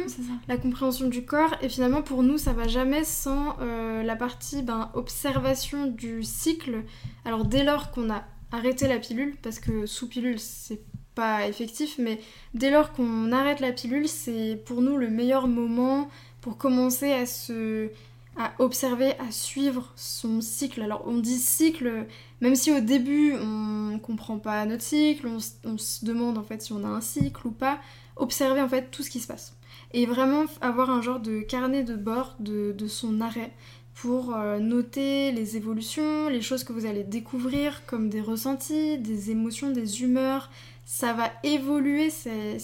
la 0.48 0.58
compréhension 0.58 1.08
du 1.08 1.24
corps, 1.24 1.56
et 1.62 1.70
finalement 1.70 2.02
pour 2.02 2.24
nous 2.24 2.38
ça 2.38 2.54
va 2.54 2.68
jamais 2.68 3.04
sans 3.04 3.56
euh, 3.62 4.02
la 4.04 4.16
partie 4.16 4.64
ben, 4.64 4.90
observation 4.94 5.86
du 5.86 6.24
cycle. 6.24 6.84
Alors 7.26 7.46
dès 7.46 7.64
lors 7.64 7.92
qu'on 7.92 8.10
a 8.10 8.24
arrêté 8.52 8.88
la 8.88 8.98
pilule, 8.98 9.36
parce 9.42 9.60
que 9.60 9.86
sous 9.86 10.08
pilule 10.08 10.40
c'est 10.40 10.82
pas 11.14 11.48
effectif, 11.48 11.98
mais 12.00 12.20
dès 12.54 12.72
lors 12.72 12.92
qu'on 12.92 13.32
arrête 13.32 13.60
la 13.60 13.72
pilule, 13.72 14.08
c'est 14.08 14.62
pour 14.66 14.82
nous 14.82 14.98
le 14.98 15.10
meilleur 15.10 15.48
moment 15.48 16.10
pour 16.42 16.58
commencer 16.58 17.12
à 17.12 17.26
se 17.26 17.90
à 18.38 18.54
observer, 18.60 19.17
à 19.19 19.32
suivre 19.32 19.91
son 19.95 20.41
cycle. 20.41 20.82
Alors 20.82 21.04
on 21.06 21.17
dit 21.17 21.39
cycle, 21.39 22.06
même 22.41 22.56
si 22.56 22.71
au 22.71 22.80
début 22.80 23.34
on 23.34 24.00
comprend 24.00 24.38
pas 24.38 24.65
notre 24.65 24.84
cycle, 24.84 25.28
on, 25.28 25.78
se 25.78 26.06
demande 26.06 26.38
en 26.38 26.43
fait 26.43 26.62
si 26.62 26.73
on 26.73 26.84
a 26.84 26.88
un 26.88 27.02
cycle 27.02 27.47
ou 27.47 27.52
pas, 27.52 27.80
observer 28.15 28.62
en 28.62 28.69
fait 28.69 28.91
tout 28.91 29.04
ce 29.04 29.10
qui 29.10 29.19
se 29.19 29.28
passe. 29.28 29.56
Et 29.93 30.06
vraiment 30.06 30.45
avoir 30.62 30.89
un 30.89 31.02
genre 31.02 31.19
de 31.19 31.39
carnet 31.41 31.84
de 31.84 31.95
bord 31.95 32.36
de, 32.39 32.76
son 32.88 33.21
arrêt 33.21 33.54
pour 33.95 34.36
euh, 34.36 34.60
noter 34.60 35.32
les 35.32 35.58
évolutions, 35.58 36.30
les 36.30 36.41
choses 36.41 36.63
que 36.63 36.73
vous 36.73 36.86
allez 36.86 37.04
découvrir 37.04 37.86
comme 37.88 38.10
des 38.10 38.21
ressentis, 38.21 39.00
des 39.00 39.32
émotions, 39.32 39.71
des 39.71 40.04
humeurs. 40.04 40.52
Ça 40.86 41.13
va 41.13 41.32
évoluer, 41.43 42.10
c'est 42.10 42.60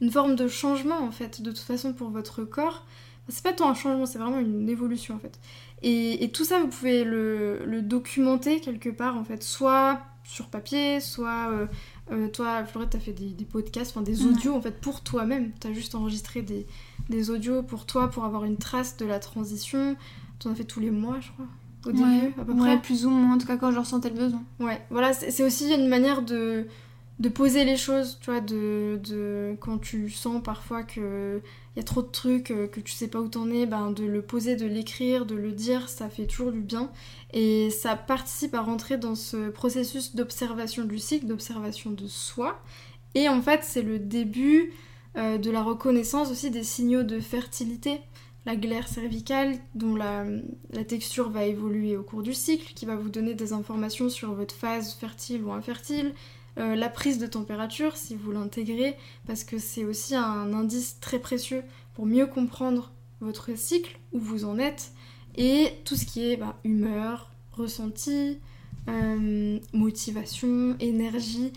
une 0.00 0.10
forme 0.10 0.36
de 0.36 0.48
changement 0.48 1.00
en 1.00 1.10
fait, 1.10 1.42
de 1.42 1.50
toute 1.50 1.60
façon 1.60 1.92
pour 1.92 2.10
votre 2.10 2.44
corps. 2.44 2.86
C'est 3.28 3.42
pas 3.42 3.52
tant 3.52 3.70
un 3.70 3.74
changement, 3.74 4.06
c'est 4.06 4.18
vraiment 4.18 4.38
une 4.38 4.68
évolution 4.68 5.14
en 5.14 5.18
fait. 5.18 5.38
Et, 5.82 6.30
tout 6.32 6.44
ça, 6.44 6.60
vous 6.60 6.68
pouvez 6.68 7.04
le, 7.04 7.80
documenter 7.82 8.60
quelque 8.60 8.88
part 8.88 9.16
en 9.16 9.24
fait, 9.24 9.42
soit 9.42 10.00
sur 10.24 10.46
papier, 10.46 11.00
soit 11.00 11.48
euh, 11.50 11.66
euh, 12.12 12.28
toi, 12.28 12.64
Florette, 12.64 12.90
t'as 12.90 13.00
fait 13.00 13.12
des, 13.12 13.44
podcasts, 13.44 13.90
enfin 13.90 14.02
des 14.02 14.24
audios 14.24 14.54
en 14.54 14.60
fait 14.60 14.80
pour 14.80 15.00
toi-même. 15.00 15.50
T'as 15.58 15.72
juste 15.72 15.94
enregistré 15.94 16.42
des, 16.42 16.66
des, 17.08 17.30
audios 17.30 17.62
pour 17.62 17.86
toi, 17.86 18.08
pour 18.08 18.24
avoir 18.24 18.44
une 18.44 18.56
trace 18.58 18.96
de 18.96 19.04
la 19.04 19.18
transition. 19.18 19.96
T'en 20.38 20.50
as 20.50 20.54
fait 20.54 20.64
tous 20.64 20.80
les 20.80 20.90
mois, 20.90 21.18
je 21.20 21.30
crois. 21.32 21.46
Au 21.84 21.90
début, 21.90 22.32
à 22.40 22.44
peu 22.44 22.54
près. 22.54 22.80
plus 22.80 23.06
ou 23.06 23.10
moins, 23.10 23.34
en 23.34 23.38
tout 23.38 23.46
cas 23.46 23.56
quand 23.56 23.72
je 23.72 23.78
ressentais 23.80 24.10
le 24.10 24.14
besoin. 24.14 24.42
Ouais, 24.60 24.80
voilà, 24.90 25.12
c'est 25.12 25.42
aussi 25.42 25.74
une 25.74 25.88
manière 25.88 26.22
de, 26.22 26.68
de 27.22 27.28
poser 27.28 27.64
les 27.64 27.76
choses, 27.76 28.18
tu 28.20 28.30
vois, 28.30 28.40
de, 28.40 29.00
de 29.04 29.56
quand 29.60 29.78
tu 29.78 30.10
sens 30.10 30.42
parfois 30.42 30.82
que 30.82 31.40
il 31.74 31.78
y 31.78 31.80
a 31.80 31.84
trop 31.84 32.02
de 32.02 32.08
trucs, 32.08 32.50
euh, 32.50 32.66
que 32.66 32.80
tu 32.80 32.92
sais 32.92 33.06
pas 33.06 33.20
où 33.20 33.28
t'en 33.28 33.48
es, 33.48 33.64
ben 33.64 33.92
de 33.92 34.04
le 34.04 34.22
poser, 34.22 34.56
de 34.56 34.66
l'écrire, 34.66 35.24
de 35.24 35.36
le 35.36 35.52
dire, 35.52 35.88
ça 35.88 36.10
fait 36.10 36.26
toujours 36.26 36.50
du 36.50 36.60
bien. 36.60 36.90
Et 37.32 37.70
ça 37.70 37.94
participe 37.94 38.54
à 38.54 38.60
rentrer 38.60 38.98
dans 38.98 39.14
ce 39.14 39.50
processus 39.50 40.16
d'observation 40.16 40.84
du 40.84 40.98
cycle, 40.98 41.26
d'observation 41.26 41.92
de 41.92 42.08
soi. 42.08 42.60
Et 43.14 43.28
en 43.28 43.40
fait, 43.40 43.60
c'est 43.62 43.82
le 43.82 44.00
début 44.00 44.72
euh, 45.16 45.38
de 45.38 45.50
la 45.50 45.62
reconnaissance 45.62 46.30
aussi 46.30 46.50
des 46.50 46.64
signaux 46.64 47.04
de 47.04 47.20
fertilité. 47.20 48.00
La 48.46 48.56
glaire 48.56 48.88
cervicale, 48.88 49.56
dont 49.76 49.94
la, 49.94 50.24
la, 50.72 50.84
texture 50.84 51.30
va 51.30 51.44
évoluer 51.44 51.96
au 51.96 52.02
cours 52.02 52.24
du 52.24 52.34
cycle, 52.34 52.74
qui 52.74 52.84
va 52.84 52.96
vous 52.96 53.08
donner 53.08 53.34
des 53.34 53.52
informations 53.52 54.08
sur 54.08 54.34
votre 54.34 54.56
phase 54.56 54.94
fertile 54.94 55.44
ou 55.44 55.52
infertile, 55.52 56.12
euh, 56.58 56.74
la 56.74 56.88
prise 56.88 57.18
de 57.18 57.26
température 57.26 57.96
si 57.96 58.14
vous 58.14 58.32
l'intégrez, 58.32 58.96
parce 59.26 59.44
que 59.44 59.58
c'est 59.58 59.84
aussi 59.84 60.14
un 60.14 60.52
indice 60.52 61.00
très 61.00 61.18
précieux 61.18 61.62
pour 61.94 62.06
mieux 62.06 62.26
comprendre 62.26 62.92
votre 63.20 63.56
cycle, 63.56 63.98
où 64.12 64.18
vous 64.18 64.44
en 64.44 64.58
êtes, 64.58 64.92
et 65.36 65.72
tout 65.84 65.96
ce 65.96 66.04
qui 66.04 66.30
est 66.30 66.36
bah, 66.36 66.58
humeur, 66.64 67.30
ressenti, 67.52 68.38
euh, 68.88 69.58
motivation, 69.72 70.76
énergie, 70.80 71.52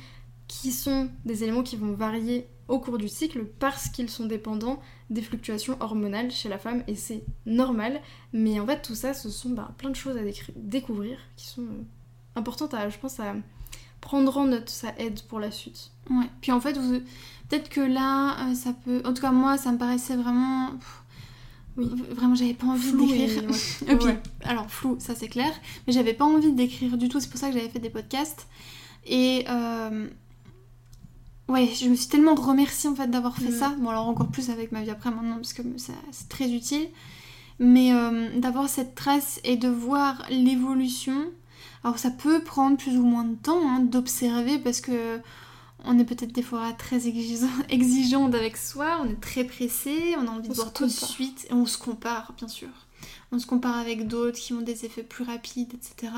qui 0.47 0.71
sont 0.71 1.09
des 1.25 1.43
éléments 1.43 1.63
qui 1.63 1.75
vont 1.75 1.93
varier 1.93 2.47
au 2.67 2.79
cours 2.79 2.97
du 2.97 3.07
cycle 3.07 3.45
parce 3.59 3.89
qu'ils 3.89 4.09
sont 4.09 4.25
dépendants 4.25 4.79
des 5.09 5.21
fluctuations 5.21 5.77
hormonales 5.79 6.31
chez 6.31 6.49
la 6.49 6.57
femme 6.57 6.83
et 6.87 6.95
c'est 6.95 7.23
normal. 7.45 7.99
Mais 8.33 8.59
en 8.59 8.65
fait 8.65 8.81
tout 8.81 8.95
ça 8.95 9.13
ce 9.13 9.29
sont 9.29 9.49
bah, 9.49 9.71
plein 9.77 9.89
de 9.89 9.95
choses 9.95 10.17
à 10.17 10.21
découvrir 10.55 11.17
qui 11.35 11.47
sont 11.47 11.63
euh, 11.63 11.83
importantes 12.35 12.73
à, 12.73 12.89
je 12.89 12.97
pense, 12.97 13.19
à, 13.19 13.35
prendre 14.05 14.37
en 14.37 14.45
note, 14.45 14.69
ça 14.69 14.93
aide 14.99 15.19
pour 15.23 15.39
la 15.39 15.51
suite. 15.51 15.89
Ouais, 16.11 16.29
puis 16.39 16.51
en 16.51 16.61
fait, 16.61 16.73
peut-être 17.49 17.69
que 17.69 17.81
là, 17.81 18.47
euh, 18.47 18.53
ça 18.53 18.71
peut. 18.85 19.01
En 19.03 19.13
tout 19.13 19.21
cas, 19.21 19.31
moi, 19.31 19.57
ça 19.57 19.71
me 19.71 19.77
paraissait 19.77 20.15
vraiment. 20.15 20.69
Oui. 21.75 21.89
Vraiment, 22.11 22.35
j'avais 22.35 22.53
pas 22.53 22.67
envie 22.67 22.93
d'écrire. 22.93 23.43
alors, 24.45 24.69
flou, 24.69 24.95
ça 24.99 25.13
c'est 25.15 25.27
clair. 25.27 25.51
Mais 25.85 25.93
j'avais 25.93 26.13
pas 26.13 26.23
envie 26.23 26.53
d'écrire 26.53 26.97
du 26.97 27.09
tout. 27.09 27.19
C'est 27.19 27.29
pour 27.29 27.39
ça 27.39 27.49
que 27.49 27.55
j'avais 27.55 27.67
fait 27.67 27.79
des 27.79 27.89
podcasts. 27.89 28.47
Et. 29.05 29.43
Euh, 29.49 30.07
ouais, 31.49 31.67
je 31.67 31.89
me 31.89 31.95
suis 31.95 32.07
tellement 32.07 32.35
remerciée 32.35 32.89
en 32.89 32.95
fait 32.95 33.07
d'avoir 33.07 33.35
fait 33.35 33.51
ça. 33.51 33.73
Bon, 33.79 33.89
alors 33.89 34.07
encore 34.07 34.27
plus 34.27 34.49
avec 34.51 34.71
ma 34.71 34.83
vie 34.83 34.91
après 34.91 35.09
maintenant, 35.09 35.35
parce 35.35 35.53
que 35.53 35.63
c'est 35.77 36.29
très 36.29 36.51
utile. 36.51 36.87
Mais 37.57 37.91
euh, 37.93 38.37
d'avoir 38.39 38.69
cette 38.69 38.95
trace 38.95 39.39
et 39.43 39.55
de 39.55 39.69
voir 39.69 40.23
l'évolution 40.29 41.25
alors 41.85 41.99
ça 41.99 42.09
peut 42.09 42.39
prendre 42.39 42.77
plus 42.77 42.97
ou 42.97 43.05
moins 43.05 43.25
de 43.25 43.35
temps 43.35 43.61
hein, 43.61 43.79
d'observer 43.79 44.57
parce 44.57 44.81
que 44.81 45.19
on 45.83 45.99
est 45.99 46.03
peut-être 46.03 46.31
des 46.31 46.41
fois 46.41 46.73
très 46.73 47.07
exigeante 47.69 48.33
avec 48.33 48.57
soi, 48.57 48.99
on 49.03 49.09
est 49.11 49.21
très 49.21 49.43
pressé, 49.43 50.15
on 50.17 50.27
a 50.27 50.31
envie 50.31 50.49
de 50.49 50.53
voir 50.55 50.73
tout 50.73 50.85
de 50.85 50.91
suite 50.91 51.45
et 51.47 51.53
on 51.53 51.67
se 51.67 51.77
compare 51.77 52.33
bien 52.37 52.47
sûr. 52.47 52.69
On 53.31 53.37
se 53.37 53.45
compare 53.45 53.77
avec 53.77 54.07
d'autres 54.07 54.39
qui 54.39 54.53
ont 54.53 54.61
des 54.61 54.83
effets 54.85 55.03
plus 55.03 55.23
rapides, 55.23 55.75
etc. 55.75 56.11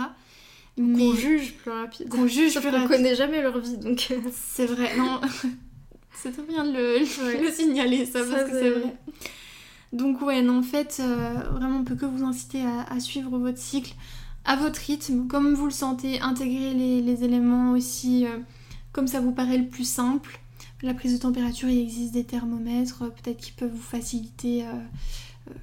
Mais... 0.77 0.99
Qu'on 0.99 1.15
juge 1.15 1.56
plus 1.56 1.71
rapide. 1.71 2.08
Qu'on 2.08 2.27
juge 2.27 2.58
plus 2.62 2.69
rapide. 2.69 2.88
connaît 2.88 3.15
jamais 3.15 3.41
leur 3.41 3.60
vie 3.60 3.77
donc. 3.77 4.08
Euh. 4.12 4.21
c'est 4.32 4.67
vrai, 4.67 4.95
non. 4.95 5.19
c'est 6.13 6.32
très 6.32 6.43
bien 6.43 6.63
de 6.63 6.99
le, 7.41 7.51
signaler 7.51 8.06
ça, 8.06 8.23
parce 8.23 8.49
que 8.49 8.58
c'est 8.58 8.69
vrai. 8.69 8.95
Donc 9.91 10.21
ouais, 10.21 10.41
non, 10.41 10.60
en 10.60 10.63
fait, 10.63 11.01
euh, 11.01 11.34
vraiment 11.51 11.80
on 11.80 11.84
peut 11.84 11.95
que 11.95 12.06
vous 12.06 12.23
inciter 12.23 12.63
à 12.63 12.99
suivre 13.01 13.38
votre 13.38 13.58
cycle 13.58 13.93
à 14.47 14.55
votre 14.55 14.79
rythme, 14.79 15.27
comme 15.27 15.53
vous 15.53 15.65
le 15.65 15.71
sentez, 15.71 16.21
intégrer 16.21 16.73
les, 16.73 17.23
éléments 17.23 17.73
aussi 17.73 18.25
euh, 18.25 18.39
comme 18.93 19.07
ça 19.07 19.19
vous 19.19 19.33
paraît 19.33 19.57
le 19.57 19.67
plus 19.67 19.88
simple. 19.88 20.39
La 20.81 20.93
prise 20.93 21.13
de 21.13 21.19
température, 21.19 21.69
il 21.69 21.79
existe 21.79 22.13
des 22.13 22.23
thermomètres, 22.23 23.03
euh, 23.03 23.10
peut-être 23.10 23.38
qui 23.38 23.51
peuvent 23.51 23.71
vous 23.71 23.81
faciliter 23.81 24.65
euh, 24.65 24.71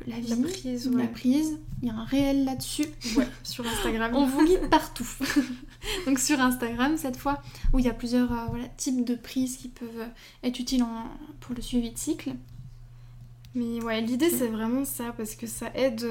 la 0.07 0.21
vie, 0.21 0.29
la 0.29 1.07
prise, 1.07 1.59
Il 1.83 1.89
y 1.89 1.91
a 1.91 1.95
un 1.95 2.05
réel 2.05 2.45
là-dessus. 2.45 2.87
Ouais, 3.17 3.27
sur 3.43 3.67
Instagram. 3.67 4.13
On 4.15 4.27
vous 4.27 4.45
guide 4.45 4.69
partout. 4.69 5.09
Donc 6.07 6.19
sur 6.19 6.39
Instagram 6.41 6.99
cette 6.99 7.17
fois, 7.17 7.43
où 7.73 7.79
il 7.79 7.87
y 7.87 7.91
a 7.91 7.95
plusieurs 7.95 8.31
types 8.77 9.05
de 9.05 9.15
prises 9.15 9.57
qui 9.57 9.69
peuvent 9.69 10.09
être 10.43 10.59
utiles 10.59 10.85
pour 11.41 11.55
le 11.55 11.63
suivi 11.63 11.91
de 11.91 11.99
cycle. 11.99 12.33
Mais 13.55 13.83
ouais, 13.83 14.03
l'idée 14.03 14.31
c'est 14.31 14.49
vraiment 14.49 14.85
ça, 14.85 15.15
parce 15.17 15.37
que 15.37 15.47
ça 15.47 15.71
aide 15.75 16.07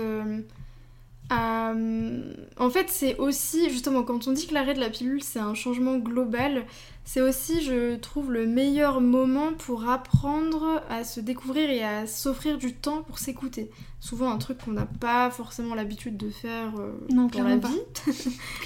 euh, 1.32 2.34
en 2.58 2.70
fait, 2.70 2.90
c'est 2.90 3.18
aussi, 3.18 3.70
justement, 3.70 4.04
quand 4.04 4.28
on 4.28 4.34
dit 4.34 4.46
que 4.46 4.54
l'arrêt 4.54 4.74
de 4.74 4.80
la 4.80 4.90
pilule, 4.90 5.24
c'est 5.24 5.40
un 5.40 5.54
changement 5.54 5.98
global, 5.98 6.66
c'est 7.06 7.22
aussi, 7.22 7.64
je 7.64 7.96
trouve, 7.96 8.32
le 8.32 8.46
meilleur 8.46 9.02
moment 9.02 9.54
pour 9.54 9.90
apprendre 9.90 10.84
à 10.90 11.04
se 11.04 11.20
découvrir 11.20 11.70
et 11.70 11.84
à 11.84 12.08
s'offrir 12.08 12.58
du 12.58 12.74
temps 12.74 13.04
pour 13.04 13.20
s'écouter. 13.20 13.72
Souvent, 14.00 14.32
un 14.32 14.38
truc 14.38 14.60
qu'on 14.60 14.72
n'a 14.72 14.86
pas 14.86 15.32
forcément 15.32 15.76
l'habitude 15.76 16.18
de 16.18 16.30
faire 16.30 16.74
euh, 16.78 16.92
non, 17.10 17.28
dans 17.28 17.44
la 17.44 17.58
vie. 17.58 17.80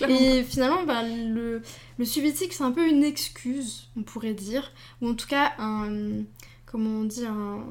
et 0.10 0.44
finalement, 0.44 0.84
bah, 0.84 1.04
le, 1.04 1.62
le 1.98 2.06
suivi 2.06 2.34
c'est 2.36 2.62
un 2.64 2.72
peu 2.72 2.88
une 2.88 3.04
excuse, 3.04 3.90
on 3.96 4.04
pourrait 4.04 4.34
dire, 4.34 4.72
ou 5.02 5.10
en 5.10 5.14
tout 5.14 5.28
cas, 5.28 5.54
un, 5.60 6.24
comment 6.66 7.02
on 7.02 7.04
dit, 7.04 7.26
un 7.26 7.64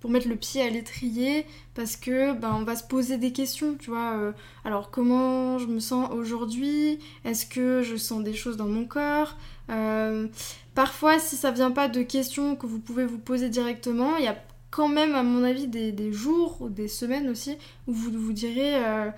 pour 0.00 0.10
mettre 0.10 0.28
le 0.28 0.36
pied 0.36 0.62
à 0.62 0.70
l'étrier 0.70 1.46
parce 1.74 1.96
que 1.96 2.32
ben, 2.34 2.54
on 2.54 2.64
va 2.64 2.76
se 2.76 2.84
poser 2.84 3.18
des 3.18 3.32
questions, 3.32 3.76
tu 3.78 3.90
vois. 3.90 4.12
euh, 4.16 4.32
alors 4.64 4.90
comment 4.90 5.58
je 5.58 5.66
me 5.66 5.80
sens 5.80 6.10
aujourd'hui? 6.12 6.98
Est-ce 7.24 7.46
que 7.46 7.82
je 7.82 7.96
sens 7.96 8.22
des 8.22 8.34
choses 8.34 8.56
dans 8.56 8.66
mon 8.66 8.84
corps? 8.84 9.36
Euh, 9.70 10.28
Parfois, 10.76 11.18
si 11.18 11.36
ça 11.36 11.50
vient 11.52 11.70
pas 11.70 11.88
de 11.88 12.02
questions 12.02 12.54
que 12.54 12.66
vous 12.66 12.78
pouvez 12.78 13.06
vous 13.06 13.16
poser 13.16 13.48
directement, 13.48 14.18
il 14.18 14.24
y 14.24 14.28
a 14.28 14.36
quand 14.70 14.88
même, 14.88 15.14
à 15.14 15.22
mon 15.22 15.42
avis, 15.42 15.66
des, 15.68 16.12
jours 16.12 16.58
ou 16.60 16.68
des 16.68 16.86
semaines 16.86 17.30
aussi 17.30 17.56
où 17.86 17.94
vous 17.94 18.10
vous 18.12 18.34
direz 18.34 18.84
euh, 18.84 19.10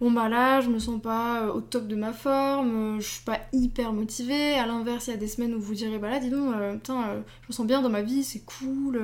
bon 0.00 0.10
bah 0.10 0.28
là, 0.28 0.60
je 0.60 0.68
me 0.70 0.80
sens 0.80 1.00
pas 1.00 1.52
au 1.54 1.60
top 1.60 1.86
de 1.86 1.94
ma 1.94 2.12
forme, 2.12 3.00
je 3.00 3.06
suis 3.06 3.22
pas 3.22 3.38
hyper 3.52 3.92
motivée. 3.92 4.54
À 4.54 4.66
l'inverse, 4.66 5.06
il 5.06 5.10
y 5.12 5.14
a 5.14 5.16
des 5.16 5.28
semaines 5.28 5.54
où 5.54 5.60
vous 5.60 5.74
direz 5.74 5.98
bah 5.98 6.10
là, 6.10 6.18
dis 6.18 6.30
donc, 6.30 6.52
putain, 6.72 7.22
je 7.42 7.46
me 7.48 7.52
sens 7.52 7.64
bien 7.64 7.80
dans 7.80 7.90
ma 7.90 8.02
vie, 8.02 8.24
c'est 8.24 8.44
cool. 8.44 9.00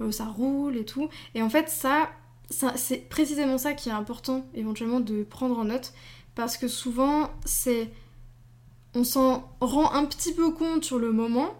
Euh, 0.00 0.10
ça 0.10 0.24
roule 0.24 0.76
et 0.76 0.84
tout. 0.84 1.08
Et 1.34 1.42
en 1.42 1.50
fait, 1.50 1.68
ça, 1.68 2.10
ça 2.48 2.72
c'est 2.76 3.08
précisément 3.08 3.58
ça 3.58 3.74
qui 3.74 3.88
est 3.88 3.92
important 3.92 4.46
éventuellement 4.54 5.00
de 5.00 5.22
prendre 5.22 5.58
en 5.58 5.64
note 5.64 5.92
parce 6.34 6.56
que 6.56 6.68
souvent, 6.68 7.30
c'est. 7.44 7.90
On 8.94 9.04
s'en 9.04 9.48
rend 9.60 9.92
un 9.92 10.04
petit 10.04 10.32
peu 10.32 10.50
compte 10.50 10.84
sur 10.84 10.98
le 10.98 11.12
moment, 11.12 11.54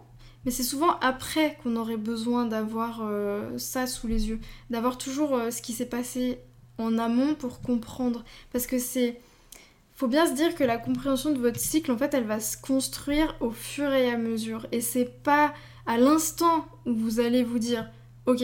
mais 0.45 0.51
c'est 0.51 0.65
souvent 0.65 0.99
après 1.01 1.57
qu'on 1.63 1.77
aurait 1.77 1.97
besoin 1.97 2.45
d'avoir 2.45 3.03
euh, 3.03 3.57
ça 3.57 3.87
sous 3.87 4.09
les 4.09 4.29
yeux, 4.29 4.41
d'avoir 4.69 4.99
toujours 4.99 5.37
euh, 5.37 5.51
ce 5.53 5.63
qui 5.63 5.73
s'est 5.73 5.87
passé 5.87 6.41
en 6.79 6.99
amont 6.99 7.35
pour 7.35 7.61
comprendre. 7.61 8.25
Parce 8.53 8.67
que 8.67 8.79
c'est. 8.79 9.21
Faut 9.95 10.09
bien 10.09 10.27
se 10.27 10.33
dire 10.33 10.55
que 10.55 10.65
la 10.65 10.79
compréhension 10.79 11.31
de 11.31 11.39
votre 11.39 11.61
cycle, 11.61 11.93
en 11.93 11.99
fait, 11.99 12.15
elle 12.15 12.25
va 12.25 12.41
se 12.41 12.57
construire 12.57 13.37
au 13.41 13.51
fur 13.51 13.93
et 13.93 14.11
à 14.11 14.17
mesure. 14.17 14.67
Et 14.73 14.81
c'est 14.81 15.23
pas 15.23 15.53
à 15.87 15.99
l'instant 15.99 16.65
où 16.87 16.95
vous 16.95 17.21
allez 17.21 17.45
vous 17.45 17.59
dire 17.59 17.87
ok, 18.31 18.43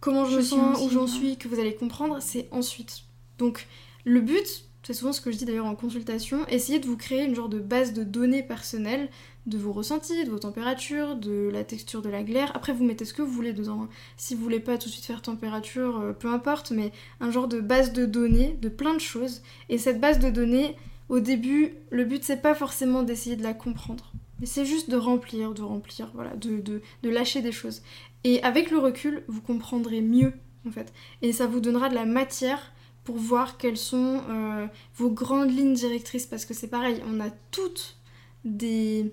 comment 0.00 0.24
je, 0.24 0.32
Je 0.32 0.36
me 0.36 0.42
sens, 0.42 0.80
où 0.82 0.90
j'en 0.90 1.06
suis, 1.06 1.36
que 1.36 1.48
vous 1.48 1.58
allez 1.60 1.74
comprendre, 1.74 2.18
c'est 2.20 2.48
ensuite. 2.50 3.02
Donc 3.38 3.66
le 4.04 4.20
but, 4.20 4.64
c'est 4.82 4.94
souvent 4.94 5.12
ce 5.12 5.20
que 5.20 5.30
je 5.30 5.36
dis 5.36 5.44
d'ailleurs 5.44 5.66
en 5.66 5.74
consultation, 5.74 6.46
essayez 6.48 6.78
de 6.78 6.86
vous 6.86 6.96
créer 6.96 7.24
une 7.24 7.34
genre 7.34 7.48
de 7.48 7.58
base 7.58 7.92
de 7.92 8.04
données 8.04 8.42
personnelles 8.42 9.08
de 9.46 9.56
vos 9.56 9.72
ressentis, 9.72 10.24
de 10.26 10.30
vos 10.30 10.38
températures, 10.38 11.16
de 11.16 11.48
la 11.50 11.64
texture 11.64 12.02
de 12.02 12.10
la 12.10 12.22
glaire. 12.22 12.52
Après, 12.54 12.74
vous 12.74 12.84
mettez 12.84 13.06
ce 13.06 13.14
que 13.14 13.22
vous 13.22 13.32
voulez 13.32 13.54
dedans. 13.54 13.84
hein. 13.84 13.88
Si 14.18 14.34
vous 14.34 14.42
voulez 14.42 14.60
pas 14.60 14.76
tout 14.76 14.88
de 14.88 14.92
suite 14.92 15.06
faire 15.06 15.22
température, 15.22 15.98
euh, 16.00 16.12
peu 16.12 16.28
importe, 16.28 16.70
mais 16.70 16.92
un 17.20 17.30
genre 17.30 17.48
de 17.48 17.58
base 17.60 17.94
de 17.94 18.04
données 18.04 18.58
de 18.60 18.68
plein 18.68 18.92
de 18.92 19.00
choses. 19.00 19.40
Et 19.70 19.78
cette 19.78 20.00
base 20.00 20.18
de 20.18 20.28
données, 20.28 20.76
au 21.08 21.20
début, 21.20 21.72
le 21.90 22.04
but 22.04 22.22
c'est 22.24 22.42
pas 22.42 22.54
forcément 22.54 23.02
d'essayer 23.02 23.36
de 23.36 23.42
la 23.42 23.54
comprendre, 23.54 24.12
mais 24.38 24.44
c'est 24.46 24.66
juste 24.66 24.90
de 24.90 24.96
remplir, 24.98 25.54
de 25.54 25.62
remplir, 25.62 26.10
voilà, 26.14 26.36
de, 26.36 26.60
de, 26.60 26.82
de 27.02 27.08
lâcher 27.08 27.40
des 27.40 27.52
choses. 27.52 27.80
Et 28.24 28.42
avec 28.42 28.70
le 28.70 28.78
recul, 28.78 29.22
vous 29.28 29.40
comprendrez 29.40 30.00
mieux 30.00 30.32
en 30.66 30.70
fait. 30.70 30.92
Et 31.22 31.32
ça 31.32 31.46
vous 31.46 31.60
donnera 31.60 31.88
de 31.88 31.94
la 31.94 32.04
matière 32.04 32.72
pour 33.04 33.16
voir 33.16 33.56
quelles 33.56 33.76
sont 33.78 34.22
euh, 34.28 34.66
vos 34.96 35.10
grandes 35.10 35.50
lignes 35.50 35.74
directrices. 35.74 36.26
Parce 36.26 36.44
que 36.44 36.52
c'est 36.54 36.68
pareil, 36.68 37.00
on 37.08 37.20
a 37.20 37.30
toutes 37.50 37.96
des, 38.44 39.10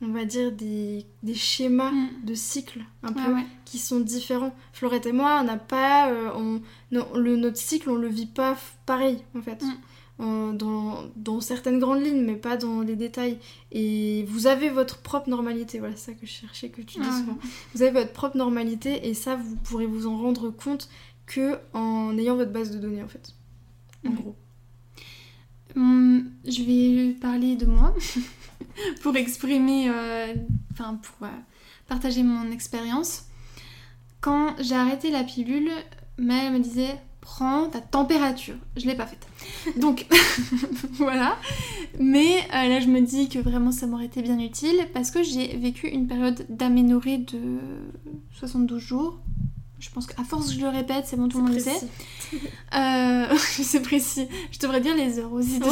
on 0.00 0.08
va 0.08 0.24
dire, 0.24 0.50
des, 0.52 1.04
des 1.22 1.34
schémas 1.34 1.90
Mm. 1.90 2.08
de 2.24 2.34
cycle 2.34 2.80
un 3.02 3.12
peu 3.12 3.32
ouais. 3.34 3.44
qui 3.64 3.78
sont 3.78 4.00
différents. 4.00 4.54
Florette 4.72 5.06
et 5.06 5.12
moi, 5.12 5.38
on 5.40 5.44
n'a 5.44 5.56
pas. 5.58 6.10
euh, 6.10 6.30
on- 6.34 6.62
non, 6.92 7.06
le, 7.14 7.36
notre 7.36 7.58
cycle, 7.58 7.90
on 7.90 7.96
le 7.96 8.08
vit 8.08 8.26
pas 8.26 8.56
pareil 8.86 9.18
en 9.36 9.42
fait. 9.42 9.62
Mm. 9.62 9.74
Euh, 10.20 10.52
dans, 10.52 11.10
dans 11.16 11.40
certaines 11.40 11.80
grandes 11.80 12.04
lignes, 12.04 12.24
mais 12.24 12.36
pas 12.36 12.56
dans 12.56 12.82
les 12.82 12.94
détails. 12.94 13.38
Et 13.72 14.24
vous 14.28 14.46
avez 14.46 14.70
votre 14.70 14.98
propre 14.98 15.28
normalité, 15.28 15.80
voilà, 15.80 15.96
c'est 15.96 16.12
ça 16.12 16.16
que 16.16 16.24
je 16.24 16.30
cherchais 16.30 16.68
que 16.68 16.82
tu 16.82 17.00
dis 17.00 17.06
Ah, 17.08 17.18
souvent. 17.18 17.36
Vous 17.74 17.82
avez 17.82 17.90
votre 17.90 18.12
propre 18.12 18.36
normalité 18.36 19.08
et 19.08 19.14
ça, 19.14 19.34
vous 19.34 19.56
pourrez 19.56 19.86
vous 19.86 20.06
en 20.06 20.16
rendre 20.16 20.50
compte 20.50 20.88
que 21.26 21.58
en 21.72 22.16
ayant 22.16 22.36
votre 22.36 22.52
base 22.52 22.70
de 22.70 22.78
données 22.78 23.02
en 23.02 23.08
fait. 23.08 23.34
En 24.06 24.10
gros. 24.10 24.36
Hum, 25.74 26.30
je 26.44 26.62
vais 26.62 27.14
parler 27.14 27.56
de 27.56 27.66
moi 27.66 27.92
pour 29.02 29.16
exprimer, 29.16 29.90
euh, 29.90 30.32
enfin 30.72 30.94
pour 30.94 31.26
euh, 31.26 31.30
partager 31.88 32.22
mon 32.22 32.52
expérience. 32.52 33.24
Quand 34.20 34.54
j'ai 34.60 34.76
arrêté 34.76 35.10
la 35.10 35.24
pilule, 35.24 35.70
Mel 36.18 36.52
me 36.52 36.60
disait 36.60 37.00
prends 37.24 37.68
ta 37.70 37.80
température. 37.80 38.54
Je 38.76 38.86
l'ai 38.86 38.94
pas 38.94 39.06
faite. 39.06 39.26
Donc 39.76 40.06
voilà. 40.92 41.36
Mais 41.98 42.38
euh, 42.54 42.68
là 42.68 42.80
je 42.80 42.86
me 42.86 43.00
dis 43.00 43.28
que 43.28 43.38
vraiment 43.38 43.72
ça 43.72 43.86
m'aurait 43.86 44.04
été 44.04 44.22
bien 44.22 44.38
utile 44.38 44.86
parce 44.92 45.10
que 45.10 45.22
j'ai 45.22 45.56
vécu 45.56 45.88
une 45.88 46.06
période 46.06 46.46
d'aménorrhée 46.50 47.18
de 47.18 47.58
72 48.32 48.80
jours. 48.80 49.18
Je 49.80 49.90
pense 49.90 50.06
qu'à 50.06 50.22
force 50.22 50.52
je 50.52 50.60
le 50.60 50.68
répète, 50.68 51.06
c'est 51.06 51.16
bon, 51.16 51.28
tout 51.28 51.38
le 51.38 51.44
monde 51.44 51.54
le 51.54 51.60
sait. 51.60 51.80
Euh, 52.74 53.36
c'est 53.38 53.82
précis. 53.82 54.28
Je 54.52 54.58
devrais 54.58 54.80
dire 54.80 54.94
les 54.94 55.18
heures 55.18 55.32
aussi. 55.32 55.60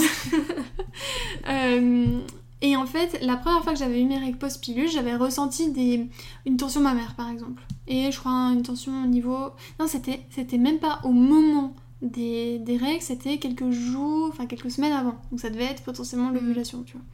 Euh, 1.49 2.21
et 2.63 2.77
en 2.77 2.87
fait, 2.87 3.19
la 3.23 3.37
première 3.37 3.63
fois 3.63 3.73
que 3.73 3.79
j'avais 3.79 4.01
eu 4.01 4.05
mes 4.05 4.19
règles 4.19 4.39
post-pilule, 4.39 4.89
j'avais 4.89 5.17
ressenti 5.17 5.71
des... 5.73 6.09
une 6.47 6.57
tension 6.57 6.81
mammaire 6.81 7.15
par 7.17 7.29
exemple. 7.29 7.63
Et 7.87 8.11
je 8.11 8.19
crois 8.19 8.53
une 8.53 8.63
tension 8.63 9.05
au 9.05 9.07
niveau. 9.07 9.51
Non, 9.79 9.87
c'était, 9.87 10.21
c'était 10.31 10.59
même 10.59 10.79
pas 10.79 11.01
au 11.05 11.11
moment 11.11 11.75
des, 12.01 12.59
des 12.61 12.77
règles, 12.77 13.03
c'était 13.03 13.39
quelques 13.39 13.71
jours, 13.71 14.29
enfin 14.33 14.47
quelques 14.47 14.71
semaines 14.71 14.93
avant. 14.93 15.21
Donc 15.31 15.41
ça 15.41 15.51
devait 15.51 15.65
être 15.65 15.83
potentiellement 15.83 16.31
l'ovulation, 16.31 16.85
tu 16.85 16.93
vois. 16.95 17.07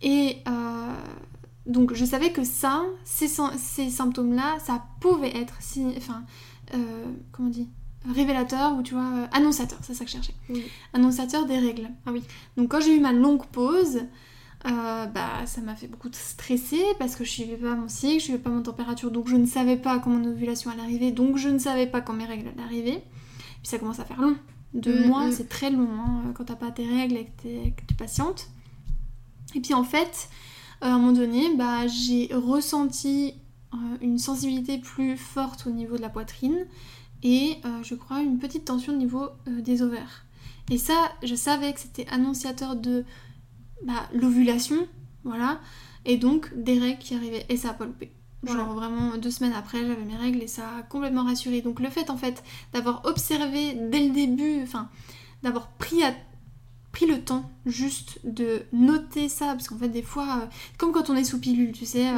Et 0.00 0.38
euh, 0.48 0.94
donc 1.66 1.94
je 1.94 2.04
savais 2.04 2.32
que 2.32 2.44
ça, 2.44 2.82
ces, 3.04 3.28
ces 3.28 3.90
symptômes-là, 3.90 4.58
ça 4.64 4.84
pouvait 5.00 5.36
être, 5.36 5.54
si, 5.60 5.84
enfin, 5.96 6.22
euh, 6.74 7.04
comment 7.32 7.48
on 7.48 7.50
dit 7.50 7.68
révélateur 8.14 8.76
ou 8.76 8.82
tu 8.82 8.94
vois 8.94 9.02
euh, 9.02 9.26
annonciateur, 9.32 9.78
c'est 9.82 9.94
ça 9.94 10.04
que 10.04 10.10
je 10.10 10.16
cherchais. 10.16 10.34
Oui. 10.48 10.64
Annonciateur 10.92 11.46
des 11.46 11.58
règles. 11.58 11.88
Ah 12.06 12.10
oui. 12.12 12.22
Donc 12.56 12.70
quand 12.70 12.80
j'ai 12.80 12.96
eu 12.96 13.00
ma 13.00 13.12
longue 13.12 13.46
pause, 13.46 14.00
euh, 14.66 15.06
bah 15.06 15.44
ça 15.46 15.60
m'a 15.60 15.74
fait 15.74 15.88
beaucoup 15.88 16.08
de 16.08 16.14
stresser 16.14 16.82
parce 16.98 17.16
que 17.16 17.24
je 17.24 17.30
suivais 17.30 17.56
pas 17.56 17.74
mon 17.74 17.88
cycle, 17.88 18.20
je 18.20 18.24
suivais 18.24 18.38
pas 18.38 18.50
mon 18.50 18.62
température, 18.62 19.10
donc 19.10 19.28
je 19.28 19.36
ne 19.36 19.46
savais 19.46 19.76
pas 19.76 19.98
quand 19.98 20.10
mon 20.10 20.24
ovulation 20.30 20.70
allait 20.70 20.82
arriver, 20.82 21.10
donc 21.10 21.36
je 21.36 21.48
ne 21.48 21.58
savais 21.58 21.86
pas 21.86 22.00
quand 22.00 22.12
mes 22.12 22.26
règles 22.26 22.48
allaient 22.48 22.62
arriver. 22.62 23.02
Puis 23.62 23.70
ça 23.70 23.78
commence 23.78 23.98
à 24.00 24.04
faire 24.04 24.20
long. 24.20 24.36
Deux 24.74 25.04
Mm, 25.04 25.08
mois, 25.08 25.26
mm. 25.26 25.32
c'est 25.32 25.48
très 25.48 25.70
long 25.70 25.88
hein, 25.92 26.32
quand 26.34 26.44
t'as 26.44 26.56
pas 26.56 26.70
tes 26.70 26.86
règles 26.86 27.16
et 27.16 27.26
que, 27.42 27.70
que 27.70 27.86
tu 27.86 27.94
patientes. 27.94 28.48
Et 29.54 29.60
puis 29.60 29.74
en 29.74 29.84
fait, 29.84 30.28
euh, 30.82 30.86
à 30.86 30.94
un 30.94 30.98
moment 30.98 31.12
donné, 31.12 31.54
bah, 31.56 31.86
j'ai 31.86 32.30
ressenti 32.32 33.34
euh, 33.74 33.76
une 34.00 34.18
sensibilité 34.18 34.78
plus 34.78 35.16
forte 35.16 35.66
au 35.66 35.70
niveau 35.70 35.96
de 35.96 36.02
la 36.02 36.08
poitrine 36.08 36.66
et 37.22 37.56
euh, 37.64 37.82
je 37.82 37.94
crois 37.94 38.20
une 38.20 38.38
petite 38.38 38.64
tension 38.64 38.92
au 38.92 38.96
niveau 38.96 39.28
euh, 39.48 39.60
des 39.60 39.82
ovaires. 39.82 40.24
Et 40.70 40.78
ça, 40.78 41.12
je 41.22 41.34
savais 41.34 41.72
que 41.72 41.80
c'était 41.80 42.06
annonciateur 42.08 42.76
de 42.76 43.04
bah, 43.84 44.08
l'ovulation, 44.14 44.86
voilà, 45.24 45.60
et 46.04 46.16
donc 46.16 46.50
des 46.56 46.78
règles 46.78 46.98
qui 46.98 47.14
arrivaient. 47.14 47.46
Et 47.48 47.56
ça 47.56 47.70
a 47.70 47.74
pas 47.74 47.84
loupé. 47.86 48.12
Genre 48.44 48.74
vraiment 48.74 49.16
deux 49.18 49.30
semaines 49.30 49.52
après, 49.52 49.86
j'avais 49.86 50.04
mes 50.04 50.16
règles 50.16 50.42
et 50.42 50.48
ça 50.48 50.64
a 50.78 50.82
complètement 50.82 51.22
rassuré. 51.22 51.62
Donc 51.62 51.78
le 51.78 51.88
fait 51.88 52.10
en 52.10 52.16
fait 52.16 52.42
d'avoir 52.72 53.02
observé 53.04 53.74
dès 53.90 54.08
le 54.08 54.12
début, 54.12 54.60
enfin 54.64 54.88
d'avoir 55.44 55.68
pris, 55.68 56.02
à- 56.02 56.12
pris 56.90 57.06
le 57.06 57.20
temps 57.20 57.48
juste 57.66 58.18
de 58.24 58.62
noter 58.72 59.28
ça, 59.28 59.46
parce 59.52 59.68
qu'en 59.68 59.78
fait 59.78 59.88
des 59.88 60.02
fois, 60.02 60.40
euh, 60.42 60.46
comme 60.76 60.90
quand 60.90 61.08
on 61.08 61.14
est 61.14 61.22
sous 61.22 61.38
pilule, 61.38 61.70
tu 61.70 61.86
sais, 61.86 62.08
euh, 62.08 62.12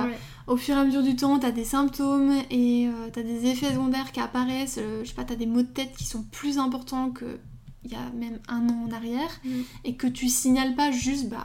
au 0.47 0.57
fur 0.57 0.75
et 0.77 0.79
à 0.81 0.85
mesure 0.87 1.03
du 1.03 1.15
temps, 1.15 1.39
t'as 1.39 1.51
des 1.51 1.65
symptômes 1.65 2.33
et 2.51 2.89
euh, 2.89 3.11
t'as 3.13 3.23
des 3.23 3.45
effets 3.47 3.73
secondaires 3.75 4.11
qui 4.11 4.21
apparaissent. 4.21 4.81
je 5.03 5.07
sais 5.07 5.15
pas, 5.15 5.25
t'as 5.25 5.37
des 5.37 5.47
maux 5.47 5.61
de 5.63 5.67
tête 5.69 5.95
qui 5.95 6.05
sont 6.05 6.23
plus 6.23 6.57
importants 6.59 7.11
que 7.11 7.39
il 7.85 7.93
y 7.93 7.95
a 7.97 8.11
même 8.15 8.39
un 8.49 8.69
an 8.69 8.87
en 8.89 8.93
arrière 8.93 9.31
Mm. 9.45 9.51
et 9.85 9.95
que 9.97 10.07
tu 10.07 10.29
signales 10.29 10.75
pas 10.75 10.91
juste, 10.91 11.29
bah 11.29 11.45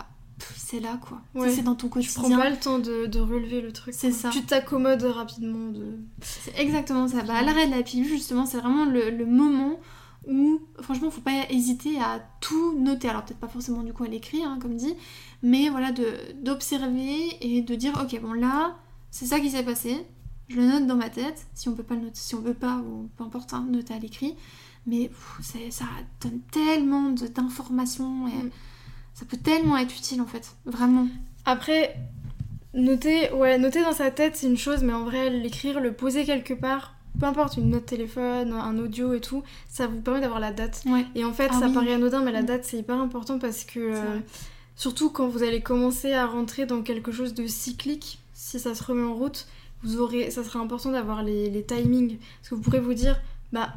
c'est 0.56 0.80
là 0.80 0.98
quoi. 1.02 1.22
Ouais. 1.36 1.52
C'est 1.52 1.64
dans 1.64 1.76
ton 1.76 1.88
Tu 1.90 2.08
prends 2.14 2.22
quotidien. 2.22 2.38
pas 2.40 2.50
le 2.50 2.56
temps 2.58 2.80
de, 2.80 3.08
de 3.08 3.20
relever 3.20 3.60
le 3.62 3.74
truc. 3.74 3.94
C'est 3.98 4.12
ça. 4.12 4.30
Tu 4.30 4.42
t'accommodes 4.44 5.04
rapidement 5.04 5.70
de. 5.72 5.98
C'est 6.22 6.58
exactement 6.58 7.08
ça. 7.10 7.24
Bah, 7.24 7.36
à 7.36 7.42
l'arrêt 7.44 7.68
de 7.68 7.76
la 7.76 7.84
pilule, 7.84 8.08
justement, 8.08 8.46
c'est 8.46 8.58
vraiment 8.60 8.86
le, 8.86 9.10
le 9.10 9.26
moment 9.26 9.80
où, 10.28 10.60
franchement, 10.82 11.10
faut 11.12 11.20
pas 11.22 11.46
hésiter 11.50 12.00
à 12.00 12.22
tout 12.40 12.74
noter. 12.80 13.10
Alors, 13.10 13.26
peut-être 13.26 13.40
pas 13.40 13.48
forcément 13.50 13.84
du 13.84 13.92
coup 13.92 14.04
à 14.04 14.08
l'écrit, 14.08 14.44
hein, 14.44 14.60
comme 14.62 14.76
dit, 14.76 14.94
mais 15.44 15.68
voilà, 15.70 15.92
de- 15.92 16.16
d'observer 16.42 17.18
et 17.42 17.62
de 17.62 17.76
dire, 17.76 17.94
ok, 18.02 18.22
bon 18.22 18.34
là, 18.34 18.76
c'est 19.12 19.26
ça 19.26 19.40
qui 19.40 19.50
s'est 19.50 19.64
passé. 19.64 20.06
Je 20.48 20.56
le 20.58 20.66
note 20.68 20.88
dans 20.88 20.96
ma 20.96 21.10
tête, 21.10 21.48
si 21.54 21.68
on 21.70 21.74
peut 21.74 21.84
pas 21.84 21.96
le 21.96 22.02
noter, 22.02 22.16
si 22.20 22.36
on 22.36 22.42
veut 22.42 22.54
pas, 22.54 22.78
ou 22.78 23.10
peu 23.18 23.24
importe, 23.24 23.54
hein, 23.54 23.66
noter 23.70 23.94
à 23.94 24.00
l'écrit. 24.00 24.36
Mais 24.90 25.08
pff, 25.10 25.40
ça 25.70 25.86
donne 26.22 26.40
tellement 26.52 27.10
d'informations 27.12 28.28
et 28.28 28.44
Mm. 28.46 28.50
ça 29.14 29.26
peut 29.26 29.38
tellement 29.38 29.78
être 29.78 29.94
utile 29.96 30.22
en 30.22 30.26
fait, 30.26 30.56
vraiment. 30.66 31.08
Après, 31.46 31.96
noter, 32.74 33.32
ouais, 33.34 33.58
noter 33.58 33.82
dans 33.82 33.94
sa 33.94 34.12
tête, 34.12 34.36
c'est 34.36 34.48
une 34.48 34.58
chose, 34.58 34.84
mais 34.84 34.94
en 34.94 35.04
vrai, 35.04 35.30
l'écrire, 35.30 35.80
le 35.80 35.94
poser 35.94 36.26
quelque 36.26 36.54
part, 36.54 36.96
peu 37.20 37.26
importe, 37.26 37.58
une 37.58 37.70
note 37.72 37.86
téléphone, 37.86 38.54
un 38.54 38.78
audio 38.78 39.14
et 39.14 39.22
tout, 39.22 39.44
ça 39.68 39.88
vous 39.88 40.00
permet 40.02 40.22
d'avoir 40.22 40.40
la 40.40 40.52
date. 40.52 40.82
Ouais. 40.86 41.06
Et 41.16 41.24
en 41.26 41.34
fait, 41.34 41.50
Ah 41.52 41.60
ça 41.60 41.68
oui. 41.68 41.74
paraît 41.74 41.94
anodin, 41.94 42.22
mais 42.24 42.32
la 42.32 42.42
Mm. 42.44 42.46
date, 42.46 42.64
c'est 42.66 42.78
hyper 42.78 43.00
important 43.00 43.40
parce 43.40 43.64
que, 43.66 43.80
euh, 43.80 44.20
surtout 44.76 45.10
quand 45.10 45.28
vous 45.28 45.44
allez 45.44 45.62
commencer 45.62 46.14
à 46.14 46.26
rentrer 46.26 46.66
dans 46.66 46.82
quelque 46.82 47.12
chose 47.12 47.34
de 47.34 47.48
cyclique, 47.48 48.20
si 48.34 48.60
ça 48.60 48.74
se 48.76 48.84
remet 48.84 49.04
en 49.04 49.14
route, 49.16 49.48
vous 49.84 50.00
aurez, 50.00 50.30
ça 50.32 50.44
serait 50.44 50.60
important 50.60 50.92
d'avoir 50.92 51.24
les, 51.24 51.50
les 51.50 51.64
timings. 51.64 52.18
Parce 52.40 52.50
que 52.50 52.56
vous 52.56 52.62
pourrez 52.62 52.80
vous 52.80 52.94
dire, 52.94 53.20
bah, 53.52 53.74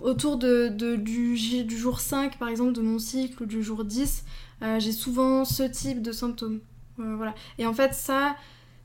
autour 0.00 0.36
de, 0.36 0.68
de- 0.68 0.96
du, 0.96 1.36
jour 1.76 2.00
5, 2.00 2.38
par 2.38 2.48
exemple, 2.48 2.72
de 2.72 2.80
mon 2.82 2.98
cycle, 2.98 3.42
ou 3.42 3.46
du 3.46 3.62
jour 3.62 3.84
10, 3.84 4.24
euh, 4.62 4.78
j'ai 4.80 4.92
souvent 4.92 5.44
ce 5.44 5.62
type 5.62 6.02
de 6.02 6.12
symptômes. 6.12 6.60
Euh, 7.00 7.14
voilà. 7.16 7.34
Et 7.58 7.66
en 7.66 7.72
fait, 7.72 7.94
ça, 7.94 8.36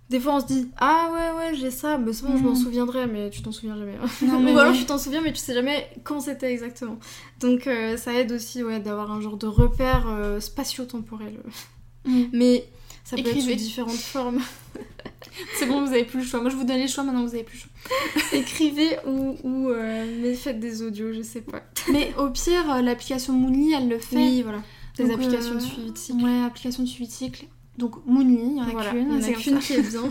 des 0.10 0.20
fois, 0.20 0.36
on 0.36 0.40
se 0.40 0.46
dit, 0.48 0.70
ah 0.78 1.10
ouais, 1.14 1.38
ouais, 1.38 1.56
j'ai 1.56 1.70
ça, 1.72 1.98
mais 1.98 2.14
c'est 2.14 2.26
bon, 2.26 2.38
je 2.38 2.44
m'en 2.44 2.50
Mhm. 2.52 2.56
souviendrai, 2.56 3.08
mais 3.08 3.30
tu 3.30 3.42
t'en 3.42 3.52
souviens 3.52 3.78
jamais. 3.78 3.98
Non, 4.22 4.40
mais 4.44 4.54
Ou 4.54 4.60
alors 4.60 4.72
oui. 4.74 4.80
tu 4.80 4.86
t'en 4.86 4.98
souviens, 4.98 5.22
mais 5.22 5.34
tu 5.34 5.40
sais 5.40 5.54
jamais 5.54 5.90
quand 6.04 6.20
c'était 6.22 6.52
exactement. 6.52 6.98
Donc 7.42 7.68
euh, 7.68 7.98
ça 7.98 8.14
aide 8.14 8.32
aussi 8.32 8.64
ouais, 8.64 8.80
d'avoir 8.80 9.12
un 9.12 9.20
genre 9.22 9.38
de 9.38 9.48
repère 9.48 10.08
spatio-temporel. 10.40 11.40
Mm. 12.06 12.24
Mais 12.32 12.66
ça 13.08 13.16
peut 13.16 13.22
être 13.22 13.28
Écrivez. 13.30 13.54
sous 13.54 13.64
différentes 13.64 13.92
formes. 13.96 14.42
C'est 15.58 15.66
bon, 15.66 15.86
vous 15.86 15.92
avez 15.94 16.04
plus 16.04 16.20
le 16.20 16.26
choix. 16.26 16.42
Moi, 16.42 16.50
je 16.50 16.58
vous 16.58 16.66
donne 16.66 16.78
les 16.78 16.90
choix, 16.90 17.06
maintenant 17.06 17.24
vous 17.24 17.34
avez 17.34 17.44
plus 17.44 17.58
le 17.58 17.62
choix. 17.62 18.22
Écrivez 18.38 18.98
ou, 19.08 19.38
ou 19.44 19.70
euh, 19.70 20.06
mais 20.22 20.34
faites 20.34 20.60
des 20.60 20.82
audios, 20.82 21.14
je 21.14 21.22
sais 21.22 21.40
pas. 21.42 21.62
Mais 21.92 22.14
au 22.18 22.30
pire, 22.30 22.70
euh, 22.70 22.82
l'application 22.82 23.32
Moonly, 23.32 23.72
elle 23.72 23.88
le 23.88 23.98
fait. 23.98 24.18
Oui, 24.18 24.42
voilà. 24.42 24.62
Des 24.98 25.10
applications 25.10 25.54
euh, 25.54 25.56
de 25.56 25.60
suivi 25.62 25.92
de 25.92 25.98
cycle. 25.98 26.22
Ouais, 26.22 26.44
application 26.44 26.84
de 26.84 26.88
suivi 26.90 27.08
de 27.08 27.14
cycle. 27.14 27.46
Donc 27.78 28.06
Moonly, 28.06 28.40
il 28.42 28.58
y 28.58 28.60
en 28.60 28.64
a 28.68 28.72
Voilà, 28.72 28.92
qu'une. 28.92 29.14
il 29.14 29.22
y 29.22 29.26
en 29.26 29.30
a 29.30 29.34
qu'une 29.40 29.60
qui 29.60 29.74
est 29.74 29.82
bien. 29.90 30.02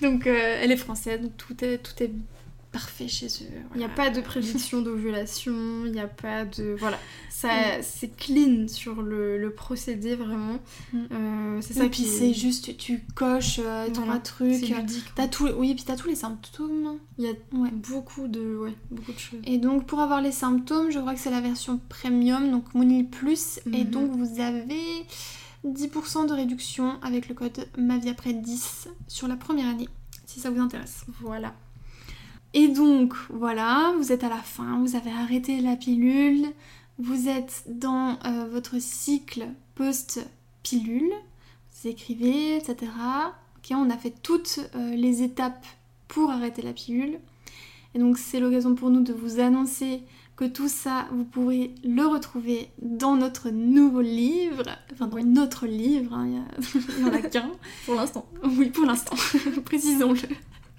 Donc 0.00 0.26
euh, 0.28 0.58
elle 0.62 0.70
est 0.70 0.76
française, 0.76 1.20
donc 1.20 1.36
tout 1.36 1.64
est, 1.64 1.78
tout 1.78 2.00
est 2.00 2.10
parfait 2.72 3.06
chez 3.08 3.26
eux. 3.26 3.60
Il 3.74 3.78
n'y 3.78 3.84
a 3.84 3.88
pas 3.90 4.08
de 4.10 4.20
prédiction 4.22 4.80
d'ovulation, 4.86 5.84
il 5.84 5.92
n'y 5.92 6.00
a 6.00 6.08
pas 6.08 6.44
de... 6.46 6.74
Voilà, 6.78 6.98
ça, 7.30 7.48
Mm. 7.52 7.82
c'est 7.82 8.16
clean 8.16 8.66
sur 8.68 9.02
le, 9.02 9.36
le 9.38 9.50
procédé, 9.52 10.14
vraiment. 10.14 10.58
Mm. 10.92 10.98
Euh, 11.12 11.58
c'est 11.60 11.74
ça 11.74 11.84
Et 11.84 11.90
puis 11.90 12.04
c'est 12.04 12.32
juste, 12.34 12.76
tu 12.78 13.04
coches 13.14 13.60
euh, 13.62 13.88
trois 13.92 14.04
Voilà. 14.06 14.20
C'est 14.24 14.66
ludique. 14.74 15.04
T'as 15.14 15.28
tout, 15.28 15.48
oui, 15.56 15.74
puis 15.74 15.84
t'as 15.84 15.96
tous 15.96 16.08
les 16.08 16.14
symptômes. 16.14 16.98
Il 17.18 17.24
y 17.24 17.28
a 17.28 17.32
Ouais. 17.52 17.70
beaucoup 17.70 18.26
de... 18.26 18.56
Ouais, 18.56 18.74
beaucoup 18.90 19.12
de 19.12 19.18
choses. 19.18 19.40
Et 19.44 19.58
donc 19.58 19.86
pour 19.86 20.00
avoir 20.00 20.20
les 20.22 20.32
symptômes, 20.32 20.90
je 20.90 20.98
crois 20.98 21.14
que 21.14 21.20
c'est 21.20 21.30
la 21.30 21.40
version 21.42 21.78
premium, 21.88 22.50
donc 22.50 22.72
Moonly 22.74 23.04
Plus. 23.04 23.60
Et 23.72 23.84
Mhm. 23.84 23.90
donc 23.90 24.10
vous 24.12 24.40
avez 24.40 25.04
10% 25.64 26.26
de 26.26 26.32
réduction 26.32 26.98
avec 27.02 27.28
le 27.28 27.34
code 27.34 27.66
MAVIAPRès 27.76 28.32
10 28.34 28.88
sur 29.08 29.28
la 29.28 29.36
première 29.36 29.68
année, 29.68 29.88
si 30.26 30.40
ça 30.40 30.50
vous 30.50 30.60
intéresse. 30.60 31.04
Voilà. 31.20 31.54
Et 32.54 32.68
donc, 32.68 33.14
voilà, 33.30 33.94
vous 33.98 34.12
êtes 34.12 34.24
à 34.24 34.28
la 34.28 34.36
fin, 34.36 34.78
vous 34.80 34.94
avez 34.96 35.10
arrêté 35.10 35.60
la 35.60 35.74
pilule, 35.76 36.46
vous 36.98 37.28
êtes 37.28 37.64
dans 37.66 38.18
euh, 38.26 38.46
votre 38.50 38.78
cycle 38.80 39.46
post-pilule, 39.74 41.10
vous 41.82 41.88
écrivez, 41.88 42.56
etc. 42.56 42.90
Ok, 43.56 43.70
on 43.76 43.88
a 43.90 43.96
fait 43.96 44.12
toutes 44.22 44.60
euh, 44.74 44.94
les 44.94 45.22
étapes 45.22 45.64
pour 46.08 46.30
arrêter 46.30 46.62
la 46.62 46.72
pilule. 46.72 47.18
Et 47.94 47.98
donc, 47.98 48.18
c'est 48.18 48.40
l'occasion 48.40 48.74
pour 48.74 48.90
nous 48.90 49.02
de 49.02 49.12
vous 49.12 49.40
annoncer 49.40 50.02
que 50.36 50.44
tout 50.46 50.68
ça, 50.68 51.06
vous 51.12 51.24
pourrez 51.24 51.74
le 51.84 52.06
retrouver 52.06 52.68
dans 52.80 53.16
notre 53.16 53.50
nouveau 53.50 54.00
livre, 54.00 54.64
enfin 54.92 55.06
dans 55.06 55.16
Oui. 55.16 55.24
notre 55.24 55.66
livre, 55.66 56.14
hein, 56.14 56.26
il 56.26 56.34
y 56.34 56.36
a- 56.38 56.80
il 56.98 57.02
y 57.02 57.04
en 57.08 57.12
a 57.12 57.18
qu'un. 57.22 57.50
Pour 57.86 57.94
l'instant. 57.94 58.26
Oui, 58.44 58.70
pour 58.70 58.84
l'instant, 58.86 59.14
précisons-le. 59.64 60.28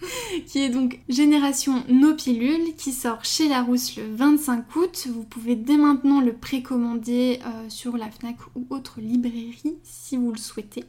Qui 0.47 0.59
est 0.59 0.69
donc 0.69 0.99
Génération 1.09 1.83
No 1.89 2.13
Pilules, 2.15 2.75
qui 2.75 2.91
sort 2.91 3.23
chez 3.23 3.47
Larousse 3.47 3.95
le 3.97 4.03
25 4.13 4.75
août. 4.75 5.07
Vous 5.09 5.23
pouvez 5.23 5.55
dès 5.55 5.77
maintenant 5.77 6.21
le 6.21 6.33
précommander 6.33 7.39
euh, 7.45 7.69
sur 7.69 7.97
la 7.97 8.09
FNAC 8.09 8.37
ou 8.55 8.65
autre 8.69 8.99
librairie 8.99 9.77
si 9.83 10.17
vous 10.17 10.31
le 10.31 10.37
souhaitez. 10.37 10.85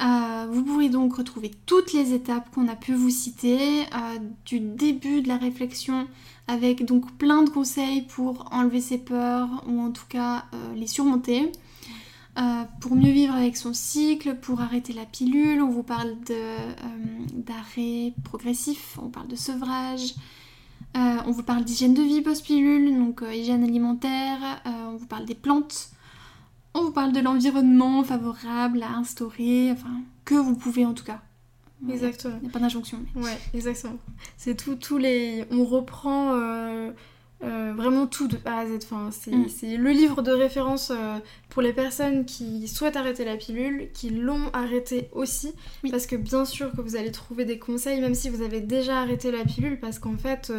Euh, 0.00 0.46
vous 0.50 0.64
pourrez 0.64 0.88
donc 0.88 1.16
retrouver 1.16 1.50
toutes 1.66 1.92
les 1.92 2.14
étapes 2.14 2.50
qu'on 2.54 2.68
a 2.68 2.76
pu 2.76 2.94
vous 2.94 3.10
citer, 3.10 3.82
euh, 3.82 4.18
du 4.46 4.58
début 4.60 5.20
de 5.20 5.28
la 5.28 5.36
réflexion, 5.36 6.08
avec 6.46 6.86
donc 6.86 7.12
plein 7.18 7.42
de 7.42 7.50
conseils 7.50 8.02
pour 8.02 8.48
enlever 8.50 8.80
ses 8.80 8.98
peurs 8.98 9.62
ou 9.68 9.80
en 9.80 9.90
tout 9.90 10.06
cas 10.08 10.46
les 10.74 10.86
surmonter. 10.86 11.52
Euh, 12.38 12.64
pour 12.80 12.94
mieux 12.94 13.10
vivre 13.10 13.34
avec 13.34 13.56
son 13.56 13.74
cycle, 13.74 14.36
pour 14.36 14.60
arrêter 14.60 14.92
la 14.92 15.04
pilule, 15.04 15.60
on 15.62 15.68
vous 15.68 15.82
parle 15.82 16.16
euh, 16.30 16.72
d'arrêt 17.34 18.14
progressif, 18.24 18.98
on 19.02 19.08
parle 19.08 19.26
de 19.28 19.34
sevrage, 19.36 20.14
euh, 20.96 21.16
on 21.26 21.32
vous 21.32 21.42
parle 21.42 21.64
d'hygiène 21.64 21.92
de 21.92 22.02
vie 22.02 22.20
post-pilule, 22.20 22.96
donc 22.96 23.22
hygiène 23.32 23.64
alimentaire, 23.64 24.38
on 24.64 24.96
vous 24.96 25.06
parle 25.06 25.24
des 25.24 25.34
plantes, 25.34 25.90
on 26.74 26.82
vous 26.84 26.92
parle 26.92 27.12
de 27.12 27.20
l'environnement 27.20 28.04
favorable 28.04 28.82
à 28.84 28.92
instaurer, 28.92 29.72
enfin, 29.72 30.00
que 30.24 30.36
vous 30.36 30.54
pouvez 30.56 30.86
en 30.86 30.94
tout 30.94 31.04
cas. 31.04 31.20
Il 31.84 31.90
Exactement. 31.92 32.38
n'y 32.42 32.48
a 32.48 32.50
pas 32.50 32.58
d'injonction. 32.60 33.00
mais- 33.16 33.22
Ouais, 33.24 33.38
exactement. 33.54 33.96
C'est 34.36 34.54
tout, 34.54 34.76
tous 34.76 34.98
les. 34.98 35.46
On 35.50 35.64
reprend 35.64 36.34
euh, 37.42 37.72
vraiment 37.76 38.06
tout 38.06 38.28
de 38.28 38.36
A 38.44 38.58
à 38.60 38.66
Z. 38.66 38.78
Enfin, 38.84 39.10
c'est 39.10 39.30
Mm. 39.30 39.82
le 39.82 39.90
livre 39.90 40.22
de 40.22 40.30
référence 40.32 40.90
euh, 40.94 41.18
pour 41.48 41.62
les 41.62 41.72
personnes 41.72 42.24
qui 42.24 42.68
souhaitent 42.68 42.96
arrêter 42.96 43.24
la 43.24 43.36
pilule, 43.36 43.88
qui 43.94 44.10
l'ont 44.10 44.50
arrêté 44.52 45.08
aussi. 45.12 45.52
Oui. 45.84 45.90
Parce 45.90 46.06
que 46.06 46.16
bien 46.16 46.44
sûr 46.44 46.70
que 46.72 46.80
vous 46.80 46.96
allez 46.96 47.12
trouver 47.12 47.44
des 47.44 47.58
conseils, 47.58 48.00
même 48.00 48.14
si 48.14 48.28
vous 48.28 48.42
avez 48.42 48.60
déjà 48.60 49.00
arrêté 49.00 49.30
la 49.30 49.44
pilule, 49.44 49.78
parce 49.80 49.98
qu'en 49.98 50.16
fait, 50.18 50.52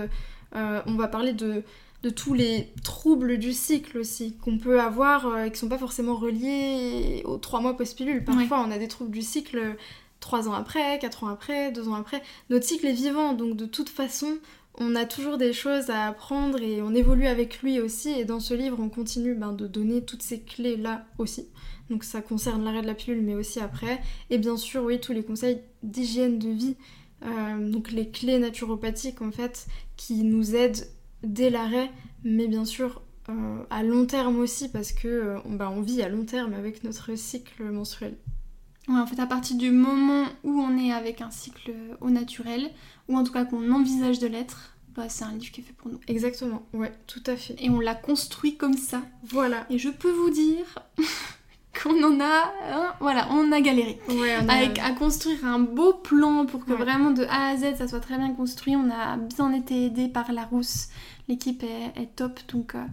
euh, 0.55 0.81
on 0.85 0.95
va 0.95 1.07
parler 1.07 1.33
de 1.33 1.63
de 2.03 2.09
tous 2.09 2.33
les 2.33 2.67
troubles 2.83 3.37
du 3.37 3.53
cycle 3.53 3.99
aussi 3.99 4.35
qu'on 4.37 4.57
peut 4.57 4.81
avoir 4.81 5.37
et 5.43 5.51
qui 5.51 5.59
sont 5.59 5.69
pas 5.69 5.77
forcément 5.77 6.15
reliés 6.15 7.21
aux 7.25 7.37
trois 7.37 7.61
mois 7.61 7.77
post-pilule. 7.77 8.23
Parfois, 8.25 8.65
on 8.67 8.71
a 8.71 8.79
des 8.79 8.87
troubles 8.87 9.11
du 9.11 9.21
cycle 9.21 9.75
trois 10.19 10.49
ans 10.49 10.53
après, 10.53 10.97
quatre 10.97 11.23
ans 11.23 11.27
après, 11.27 11.71
deux 11.71 11.87
ans 11.87 11.93
après. 11.93 12.23
Notre 12.49 12.65
cycle 12.65 12.87
est 12.87 12.93
vivant, 12.93 13.33
donc 13.33 13.55
de 13.55 13.67
toute 13.67 13.89
façon, 13.89 14.37
on 14.75 14.95
a 14.95 15.05
toujours 15.05 15.37
des 15.37 15.53
choses 15.53 15.89
à 15.89 16.07
apprendre 16.07 16.61
et 16.61 16.81
on 16.81 16.93
évolue 16.93 17.27
avec 17.27 17.61
lui 17.61 17.79
aussi. 17.79 18.09
Et 18.09 18.25
dans 18.25 18.39
ce 18.39 18.53
livre, 18.53 18.77
on 18.79 18.89
continue 18.89 19.35
ben, 19.35 19.53
de 19.53 19.67
donner 19.67 20.03
toutes 20.03 20.21
ces 20.21 20.41
clés-là 20.41 21.05
aussi. 21.17 21.49
Donc 21.89 22.03
ça 22.03 22.21
concerne 22.21 22.63
l'arrêt 22.63 22.81
de 22.81 22.87
la 22.87 22.95
pilule, 22.95 23.21
mais 23.21 23.35
aussi 23.35 23.59
après. 23.59 23.99
Et 24.29 24.37
bien 24.37 24.57
sûr, 24.57 24.83
oui, 24.83 24.99
tous 24.99 25.11
les 25.13 25.23
conseils 25.23 25.61
d'hygiène 25.83 26.39
de 26.39 26.49
vie. 26.49 26.75
Euh, 27.23 27.69
donc 27.69 27.91
les 27.91 28.09
clés 28.09 28.39
naturopathiques, 28.39 29.21
en 29.21 29.31
fait, 29.31 29.67
qui 29.97 30.23
nous 30.23 30.55
aident 30.55 30.87
dès 31.23 31.49
l'arrêt, 31.49 31.91
mais 32.23 32.47
bien 32.47 32.65
sûr 32.65 33.01
euh, 33.29 33.63
à 33.69 33.83
long 33.83 34.05
terme 34.05 34.39
aussi, 34.39 34.69
parce 34.69 34.93
que 34.93 35.07
euh, 35.07 35.37
ben, 35.45 35.69
on 35.69 35.81
vit 35.81 36.01
à 36.01 36.09
long 36.09 36.25
terme 36.25 36.53
avec 36.53 36.83
notre 36.83 37.15
cycle 37.15 37.63
menstruel. 37.63 38.15
Ouais, 38.91 38.99
en 38.99 39.05
fait, 39.07 39.19
à 39.21 39.25
partir 39.27 39.57
du 39.57 39.71
moment 39.71 40.25
où 40.43 40.59
on 40.59 40.77
est 40.77 40.91
avec 40.91 41.21
un 41.21 41.31
cycle 41.31 41.71
au 42.01 42.09
naturel, 42.09 42.69
ou 43.07 43.17
en 43.17 43.23
tout 43.23 43.31
cas 43.31 43.45
qu'on 43.45 43.71
envisage 43.71 44.19
de 44.19 44.27
l'être, 44.27 44.75
bah, 44.95 45.07
c'est 45.07 45.23
un 45.23 45.31
livre 45.31 45.51
qui 45.51 45.61
est 45.61 45.63
fait 45.63 45.73
pour 45.73 45.89
nous. 45.91 45.99
Exactement, 46.07 46.63
ouais, 46.73 46.91
tout 47.07 47.23
à 47.27 47.35
fait. 47.37 47.55
Et 47.59 47.69
on 47.69 47.79
l'a 47.79 47.95
construit 47.95 48.55
comme 48.57 48.75
ça. 48.75 49.01
Voilà. 49.23 49.65
Et 49.69 49.77
je 49.77 49.89
peux 49.89 50.11
vous 50.11 50.29
dire 50.29 50.65
qu'on 51.81 52.03
en 52.03 52.19
a, 52.19 52.51
hein, 52.69 52.93
voilà, 52.99 53.27
on 53.31 53.51
a 53.53 53.61
galéré. 53.61 53.97
Ouais, 54.09 54.35
on 54.43 54.49
a- 54.49 54.53
Avec, 54.53 54.77
à 54.79 54.91
construire 54.91 55.45
un 55.45 55.59
beau 55.59 55.93
plan 55.93 56.45
pour 56.45 56.65
que 56.65 56.71
Ouais. 56.71 56.77
vraiment 56.77 57.11
de 57.11 57.23
A 57.23 57.49
à 57.51 57.55
Z 57.57 57.77
ça 57.77 57.87
soit 57.87 58.01
très 58.01 58.17
bien 58.17 58.33
construit. 58.33 58.75
On 58.75 58.89
a 58.91 59.15
bien 59.17 59.53
été 59.53 59.85
aidé 59.85 60.09
par 60.09 60.33
Larousse. 60.33 60.89
L'équipe 61.29 61.63
est, 61.63 62.01
est 62.01 62.13
top, 62.15 62.39
donc, 62.51 62.75
euh, 62.75 62.83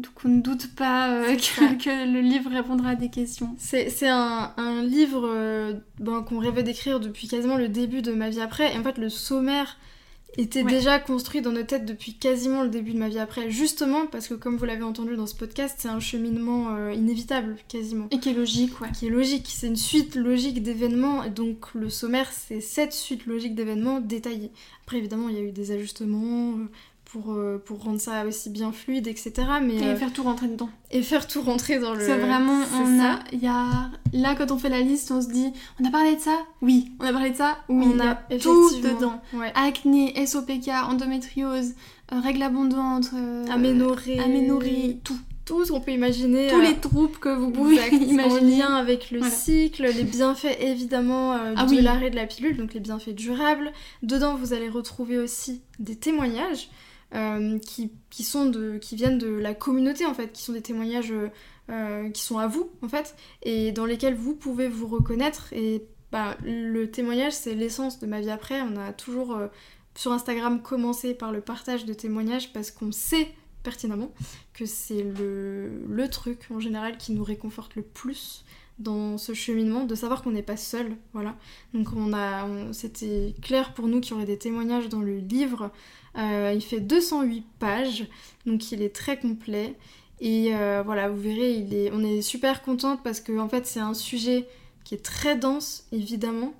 donc 0.00 0.12
on 0.24 0.28
ne 0.28 0.40
doute 0.40 0.74
pas 0.74 1.10
euh, 1.12 1.36
que, 1.36 1.82
que 1.84 2.12
le 2.12 2.20
livre 2.20 2.50
répondra 2.50 2.90
à 2.90 2.94
des 2.94 3.10
questions. 3.10 3.54
C'est 3.58 4.08
un, 4.08 4.52
un 4.56 4.82
livre 4.82 5.22
euh, 5.26 5.74
ben, 5.98 6.22
qu'on 6.22 6.38
rêvait 6.38 6.62
d'écrire 6.62 7.00
depuis 7.00 7.28
quasiment 7.28 7.56
le 7.56 7.68
début 7.68 8.02
de 8.02 8.12
ma 8.12 8.30
vie 8.30 8.40
après. 8.40 8.74
Et 8.74 8.78
en 8.78 8.82
fait, 8.82 8.98
le 8.98 9.08
sommaire 9.08 9.76
était 10.38 10.62
Ouais. 10.62 10.70
déjà 10.70 11.00
construit 11.00 11.42
dans 11.42 11.50
nos 11.50 11.64
têtes 11.64 11.84
depuis 11.84 12.14
quasiment 12.14 12.62
le 12.62 12.68
début 12.68 12.92
de 12.92 12.98
ma 12.98 13.08
vie 13.08 13.18
après. 13.18 13.50
Justement 13.50 14.06
parce 14.06 14.28
que, 14.28 14.34
comme 14.34 14.56
vous 14.56 14.64
l'avez 14.64 14.84
entendu 14.84 15.16
dans 15.16 15.26
ce 15.26 15.34
podcast, 15.34 15.74
c'est 15.78 15.88
un 15.88 15.98
cheminement 15.98 16.68
euh, 16.76 16.92
inévitable, 16.92 17.56
quasiment. 17.68 18.06
Et 18.12 18.20
qui 18.20 18.30
est 18.30 18.34
logique, 18.34 18.80
ouais. 18.80 18.88
Qui 18.96 19.06
est 19.06 19.10
logique. 19.10 19.46
C'est 19.48 19.66
une 19.66 19.74
suite 19.76 20.14
logique 20.14 20.62
d'événements. 20.62 21.24
Et 21.24 21.30
donc, 21.30 21.74
le 21.74 21.90
sommaire, 21.90 22.30
c'est 22.32 22.60
cette 22.60 22.92
suite 22.92 23.26
logique 23.26 23.56
d'événements 23.56 23.98
détaillée. 24.00 24.52
Après, 24.84 24.98
évidemment, 24.98 25.28
il 25.28 25.34
y 25.34 25.38
a 25.38 25.42
eu 25.42 25.52
des 25.52 25.72
ajustements. 25.72 26.54
Pour, 27.12 27.32
euh, 27.32 27.60
pour 27.64 27.82
rendre 27.82 28.00
ça 28.00 28.24
aussi 28.24 28.50
bien 28.50 28.70
fluide, 28.70 29.08
etc. 29.08 29.32
Mais, 29.60 29.74
Et 29.74 29.82
euh, 29.84 29.96
faire 29.96 30.12
tout 30.12 30.22
rentrer 30.22 30.46
dedans. 30.46 30.68
et 30.92 31.02
faire 31.02 31.26
tout 31.26 31.42
rentrer 31.42 31.80
dans 31.80 31.92
le. 31.94 32.00
C'est 32.06 32.16
vraiment, 32.16 32.60
on 32.72 32.98
ça. 32.98 33.14
a, 33.32 33.34
y 33.34 33.48
a, 33.48 33.90
là 34.12 34.36
quand 34.36 34.52
on 34.52 34.58
fait 34.58 34.68
la 34.68 34.80
liste, 34.80 35.10
on 35.10 35.20
se 35.20 35.28
dit, 35.28 35.52
on 35.80 35.84
a 35.84 35.90
parlé 35.90 36.14
de 36.14 36.20
ça? 36.20 36.38
Oui. 36.62 36.92
On 37.00 37.04
a 37.06 37.12
parlé 37.12 37.30
de 37.30 37.36
ça? 37.36 37.56
Oui. 37.68 37.84
On 37.92 37.98
a 37.98 38.10
a 38.12 38.14
tout 38.38 38.70
dedans. 38.80 39.20
Ouais. 39.34 39.52
Acné, 39.56 40.24
SOPK, 40.24 40.68
endométriose, 40.88 41.72
euh, 42.12 42.20
règles 42.20 42.42
abondantes, 42.42 43.10
euh, 43.14 43.44
Aménorrhée. 43.50 44.20
aménorrhée, 44.20 45.00
tout. 45.02 45.18
tout 45.44 45.64
ce 45.64 45.72
qu'on 45.72 45.80
peut 45.80 45.90
imaginer. 45.90 46.46
Tous 46.46 46.60
euh, 46.60 46.62
les 46.62 46.76
troubles 46.76 47.18
que 47.18 47.28
vous 47.34 47.50
pouvez 47.50 47.74
exact, 47.80 47.94
en 47.94 48.06
imaginer. 48.06 48.58
lien 48.58 48.74
avec 48.76 49.10
le 49.10 49.18
Voilà. 49.18 49.34
cycle, 49.34 49.82
les 49.82 50.04
bienfaits 50.04 50.58
évidemment 50.60 51.32
euh, 51.32 51.54
Ah 51.56 51.64
de 51.64 51.70
oui. 51.70 51.80
l'arrêt 51.80 52.10
de 52.10 52.16
la 52.16 52.26
pilule, 52.26 52.56
donc 52.56 52.72
les 52.72 52.78
bienfaits 52.80 53.16
durables. 53.16 53.72
Dedans, 54.04 54.36
vous 54.36 54.52
allez 54.52 54.68
retrouver 54.68 55.18
aussi 55.18 55.60
des 55.80 55.96
témoignages 55.96 56.68
euh, 57.14 57.58
qui, 57.58 57.92
qui, 58.10 58.22
sont 58.22 58.46
de, 58.46 58.78
qui 58.78 58.96
viennent 58.96 59.18
de 59.18 59.28
la 59.28 59.54
communauté 59.54 60.06
en 60.06 60.14
fait, 60.14 60.32
qui 60.32 60.42
sont 60.42 60.52
des 60.52 60.62
témoignages 60.62 61.12
euh, 61.70 62.10
qui 62.10 62.22
sont 62.22 62.38
à 62.38 62.46
vous 62.46 62.70
en 62.82 62.88
fait, 62.88 63.14
et 63.42 63.72
dans 63.72 63.86
lesquels 63.86 64.14
vous 64.14 64.34
pouvez 64.34 64.68
vous 64.68 64.86
reconnaître 64.86 65.52
et 65.52 65.84
bah, 66.12 66.36
le 66.42 66.90
témoignage, 66.90 67.32
c'est 67.32 67.54
l'essence 67.54 68.00
de 68.00 68.06
ma 68.06 68.20
vie 68.20 68.30
après. 68.30 68.60
On 68.62 68.76
a 68.76 68.92
toujours 68.92 69.36
euh, 69.36 69.46
sur 69.94 70.12
Instagram 70.12 70.60
commencé 70.62 71.14
par 71.14 71.32
le 71.32 71.40
partage 71.40 71.84
de 71.84 71.94
témoignages 71.94 72.52
parce 72.52 72.70
qu'on 72.70 72.92
sait 72.92 73.28
pertinemment 73.62 74.12
que 74.54 74.66
c'est 74.66 75.02
le, 75.02 75.84
le 75.88 76.08
truc 76.08 76.48
en 76.50 76.58
général 76.58 76.96
qui 76.96 77.12
nous 77.12 77.22
réconforte 77.22 77.76
le 77.76 77.82
plus 77.82 78.44
dans 78.80 79.18
ce 79.18 79.34
cheminement, 79.34 79.84
de 79.84 79.94
savoir 79.94 80.22
qu'on 80.22 80.30
n'est 80.30 80.42
pas 80.42 80.56
seul, 80.56 80.96
voilà. 81.12 81.36
Donc 81.74 81.88
on 81.94 82.14
a, 82.14 82.72
c'était 82.72 83.34
clair 83.42 83.74
pour 83.74 83.86
nous 83.86 84.00
qu'il 84.00 84.12
y 84.12 84.14
aurait 84.14 84.24
des 84.24 84.38
témoignages 84.38 84.88
dans 84.88 85.00
le 85.00 85.18
livre. 85.18 85.70
Euh, 86.18 86.52
il 86.54 86.62
fait 86.62 86.80
208 86.80 87.44
pages, 87.58 88.06
donc 88.46 88.72
il 88.72 88.82
est 88.82 88.94
très 88.94 89.18
complet. 89.18 89.74
Et 90.20 90.54
euh, 90.54 90.82
voilà, 90.84 91.08
vous 91.08 91.20
verrez, 91.20 91.90
on 91.92 92.04
est 92.04 92.22
super 92.22 92.62
contente 92.62 93.02
parce 93.02 93.20
que 93.20 93.38
en 93.38 93.48
fait 93.48 93.66
c'est 93.66 93.80
un 93.80 93.94
sujet 93.94 94.46
qui 94.84 94.94
est 94.94 95.04
très 95.04 95.36
dense, 95.36 95.86
évidemment. 95.92 96.52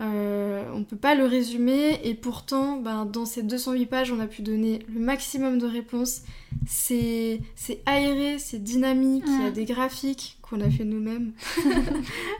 Euh, 0.00 0.64
on 0.72 0.78
ne 0.78 0.84
peut 0.84 0.96
pas 0.96 1.16
le 1.16 1.24
résumer 1.24 2.00
et 2.04 2.14
pourtant, 2.14 2.76
ben, 2.76 3.04
dans 3.04 3.26
ces 3.26 3.42
208 3.42 3.86
pages, 3.86 4.12
on 4.12 4.20
a 4.20 4.26
pu 4.26 4.42
donner 4.42 4.80
le 4.92 5.00
maximum 5.00 5.58
de 5.58 5.66
réponses. 5.66 6.22
C'est 6.66 7.40
aéré, 7.84 8.38
c'est 8.38 8.62
dynamique, 8.62 9.24
il 9.26 9.42
y 9.42 9.46
a 9.46 9.50
des 9.50 9.64
graphiques 9.64 10.38
qu'on 10.40 10.60
a 10.60 10.70
fait 10.70 10.84
nous-mêmes. 10.84 11.32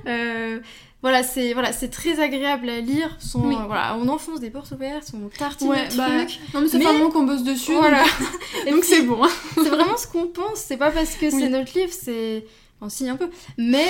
Euh, 0.07 0.61
voilà, 1.03 1.23
c'est 1.23 1.53
voilà, 1.53 1.73
très 1.73 2.21
agréable 2.21 2.69
à 2.71 2.81
lire. 2.81 3.19
voilà, 3.35 3.97
on 4.01 4.09
enfonce 4.09 4.41
des 4.41 4.51
portes 4.51 4.71
ouvertes, 4.73 5.13
on 5.15 5.29
tartine 5.29 5.69
ouais, 5.69 5.89
bah, 5.97 6.09
non 6.55 6.63
mais 6.63 6.69
c'est 6.69 6.79
vraiment 6.79 7.11
qu'on 7.11 7.25
bosse 7.25 7.43
dessus. 7.43 7.75
Voilà. 7.75 8.03
Donc 8.71 8.85
c'est 8.85 9.03
bon. 9.03 9.23
c'est 9.55 9.69
vraiment 9.69 9.97
ce 9.97 10.07
qu'on 10.07 10.27
pense. 10.27 10.57
C'est 10.57 10.77
pas 10.77 10.91
parce 10.91 11.15
que 11.17 11.31
c'est 11.31 11.49
notre 11.49 11.77
livre, 11.79 11.93
c'est 11.93 12.47
on 12.81 12.89
signe 12.89 13.11
un 13.11 13.17
peu. 13.17 13.29
Mais 13.59 13.87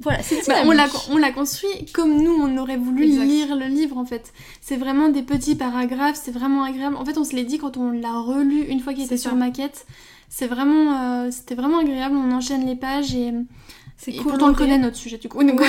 voilà, 0.00 0.22
c'est 0.22 0.46
bah, 0.46 0.62
on, 0.64 0.70
l'a, 0.70 0.86
on 1.10 1.16
l'a 1.16 1.32
construit 1.32 1.86
comme 1.92 2.22
nous, 2.22 2.32
on 2.32 2.56
aurait 2.56 2.76
voulu 2.76 3.04
lire 3.04 3.56
le 3.56 3.66
livre 3.66 3.98
en 3.98 4.04
fait. 4.04 4.32
C'est 4.60 4.76
vraiment 4.76 5.08
des 5.08 5.22
petits 5.22 5.56
paragraphes, 5.56 6.20
c'est 6.22 6.30
vraiment 6.30 6.62
agréable. 6.62 6.96
En 6.96 7.04
fait, 7.04 7.18
on 7.18 7.24
se 7.24 7.34
l'est 7.34 7.44
dit 7.44 7.58
quand 7.58 7.76
on 7.76 7.90
l'a 7.90 8.20
relu 8.20 8.62
une 8.62 8.80
fois 8.80 8.94
qu'il 8.94 9.04
était 9.04 9.16
sur 9.16 9.34
maquette. 9.34 9.86
C'est 10.28 10.46
vraiment, 10.46 11.24
euh, 11.24 11.30
c'était 11.30 11.54
vraiment 11.54 11.78
agréable. 11.78 12.14
On 12.14 12.30
enchaîne 12.32 12.64
les 12.64 12.76
pages 12.76 13.14
et, 13.14 13.32
c'est 13.96 14.12
et 14.12 14.20
pourtant 14.20 14.50
on 14.50 14.54
connaît 14.54 14.78
notre 14.78 14.96
sujet 14.96 15.18
du 15.18 15.28
coup. 15.28 15.38
Ouais, 15.38 15.66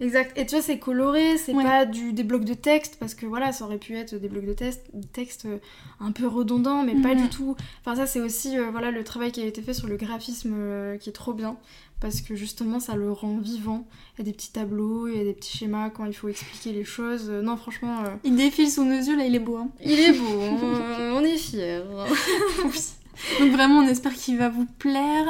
exact. 0.00 0.36
Et 0.36 0.44
tu 0.44 0.56
vois, 0.56 0.62
c'est 0.62 0.78
coloré, 0.78 1.38
c'est 1.38 1.54
pas 1.54 1.86
du, 1.86 2.12
des 2.12 2.24
blocs 2.24 2.44
de 2.44 2.52
texte 2.52 2.96
parce 3.00 3.14
que 3.14 3.24
voilà, 3.24 3.52
ça 3.52 3.64
aurait 3.64 3.78
pu 3.78 3.96
être 3.96 4.16
des 4.16 4.28
blocs 4.28 4.44
de 4.44 4.52
texte, 4.52 4.82
texte 5.14 5.46
euh, 5.46 5.58
un 6.00 6.12
peu 6.12 6.26
redondants, 6.26 6.82
mais 6.82 6.94
pas 6.96 7.14
du 7.14 7.30
tout. 7.30 7.56
Enfin, 7.80 7.96
ça, 7.96 8.04
c'est 8.04 8.20
aussi 8.20 8.58
euh, 8.58 8.70
voilà 8.70 8.90
le 8.90 9.02
travail 9.02 9.32
qui 9.32 9.40
a 9.40 9.46
été 9.46 9.62
fait 9.62 9.72
sur 9.72 9.86
le 9.86 9.96
graphisme 9.96 10.98
qui 11.00 11.08
est 11.08 11.14
trop 11.14 11.32
bien 11.32 11.56
parce 12.00 12.20
que 12.20 12.34
justement 12.34 12.80
ça 12.80 12.94
le 12.94 13.10
rend 13.10 13.38
vivant. 13.38 13.86
Il 14.14 14.18
y 14.18 14.22
a 14.22 14.24
des 14.24 14.32
petits 14.32 14.52
tableaux, 14.52 15.08
il 15.08 15.16
y 15.16 15.20
a 15.20 15.24
des 15.24 15.32
petits 15.32 15.56
schémas 15.56 15.90
quand 15.90 16.04
il 16.04 16.14
faut 16.14 16.28
expliquer 16.28 16.72
les 16.72 16.84
choses. 16.84 17.28
Euh, 17.28 17.42
non, 17.42 17.56
franchement. 17.56 18.04
Euh, 18.04 18.14
il 18.24 18.36
défile 18.36 18.70
sous 18.70 18.84
nos 18.84 18.98
yeux, 18.98 19.16
là, 19.16 19.24
il 19.24 19.34
est 19.34 19.40
beau. 19.40 19.56
Hein. 19.56 19.68
Il 19.84 19.98
est 19.98 20.12
beau, 20.12 20.40
on, 20.40 21.24
est 21.24 21.36
fiers. 21.36 21.82
Donc 23.40 23.52
vraiment, 23.52 23.80
on 23.80 23.88
espère 23.88 24.12
qu'il 24.12 24.38
va 24.38 24.48
vous 24.48 24.66
plaire. 24.78 25.26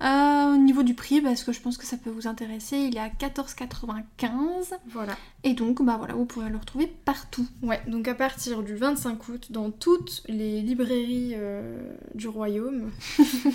Euh, 0.00 0.54
au 0.54 0.56
niveau 0.56 0.84
du 0.84 0.94
prix, 0.94 1.20
parce 1.20 1.42
que 1.42 1.50
je 1.50 1.60
pense 1.60 1.76
que 1.76 1.84
ça 1.84 1.96
peut 1.96 2.10
vous 2.10 2.28
intéresser, 2.28 2.76
il 2.76 2.96
est 2.96 3.00
à 3.00 3.08
14,95. 3.08 4.76
Voilà. 4.90 5.16
Et 5.42 5.54
donc, 5.54 5.82
bah 5.82 5.96
voilà, 5.98 6.14
vous 6.14 6.24
pourrez 6.24 6.50
le 6.50 6.56
retrouver 6.56 6.86
partout. 6.86 7.46
Ouais, 7.62 7.80
donc 7.88 8.06
à 8.06 8.14
partir 8.14 8.62
du 8.62 8.76
25 8.76 9.28
août, 9.28 9.48
dans 9.50 9.72
toutes 9.72 10.22
les 10.28 10.62
librairies 10.62 11.32
euh, 11.34 11.80
du 12.14 12.28
royaume. 12.28 12.92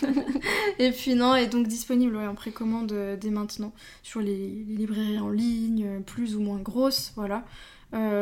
et 0.79 0.91
puis 0.91 1.15
non, 1.15 1.33
est 1.33 1.47
donc 1.47 1.67
disponible 1.67 2.17
en 2.17 2.35
précommande 2.35 2.91
euh, 2.91 3.15
dès 3.15 3.29
maintenant 3.29 3.71
sur 4.01 4.19
les, 4.19 4.65
librairies 4.67 5.19
en 5.19 5.29
ligne, 5.29 6.01
plus 6.05 6.35
ou 6.35 6.41
moins 6.41 6.59
grosses, 6.59 7.13
voilà. 7.15 7.45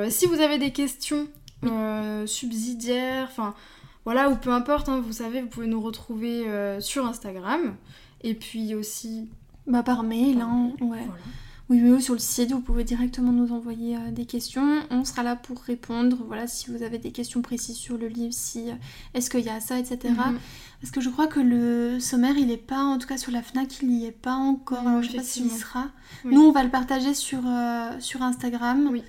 si 0.10 0.28
vous 0.28 0.40
avez 0.42 0.60
des 0.60 0.72
questions 0.72 1.28
subsidiaires, 2.26 3.28
enfin 3.32 3.56
voilà, 4.06 4.30
ou 4.30 4.36
peu 4.36 4.52
importe, 4.52 4.90
hein, 4.90 5.02
vous 5.04 5.14
savez, 5.14 5.42
vous 5.42 5.48
pouvez 5.48 5.68
nous 5.68 5.82
retrouver 5.82 6.46
sur 6.80 7.06
Instagram. 7.06 7.76
Et 8.24 8.34
puis 8.34 8.76
aussi. 8.76 9.30
Bah, 9.68 9.84
par 9.84 10.04
mail, 10.04 10.42
hein, 10.42 10.72
ouais. 10.82 11.08
Oui, 11.72 11.82
oui, 11.82 12.02
sur 12.02 12.16
le 12.16 12.20
site, 12.20 12.52
vous 12.52 12.60
pouvez 12.60 12.84
directement 12.84 13.32
nous 13.32 13.54
envoyer 13.54 13.96
euh, 13.96 14.12
des 14.12 14.26
questions. 14.26 14.82
On 14.90 15.06
sera 15.06 15.24
là 15.24 15.38
pour 15.38 15.58
répondre. 15.62 16.18
Voilà, 16.28 16.46
si 16.46 16.70
vous 16.70 16.84
avez 16.84 16.98
des 16.98 17.12
questions 17.12 17.42
précises 17.42 17.78
sur 17.78 17.98
le 17.98 18.08
livre, 18.08 18.34
si 18.34 18.70
euh, 18.70 18.74
est-ce 19.14 19.30
qu'il 19.30 19.46
y 19.46 19.50
a 19.50 19.62
ça, 19.62 19.80
etc. 19.80 19.98
Mhm. 20.10 20.38
Parce 20.82 20.92
que 20.92 21.00
je 21.00 21.10
crois 21.10 21.28
que 21.28 21.40
le 21.40 22.02
sommaire, 22.02 22.36
il 22.38 22.52
est 22.52 22.58
pas, 22.58 22.84
en 22.84 22.98
tout 22.98 23.08
cas 23.08 23.18
sur 23.18 23.32
la 23.32 23.42
Fnac, 23.42 23.82
il 23.82 23.88
n'y 23.88 24.06
est 24.06 24.12
pas 24.12 24.34
encore. 24.34 25.02
je 25.02 25.12
sais 25.12 25.18
pas 25.18 25.24
s'il 25.24 25.46
y 25.46 25.50
sera. 25.50 25.88
Nous, 26.26 26.42
on 26.42 26.52
va 26.52 26.64
le 26.64 26.70
partager 26.70 27.14
sur, 27.14 27.40
euh, 27.46 27.92
sur 28.00 28.22
Instagram. 28.22 28.90
Oui. 28.92 29.02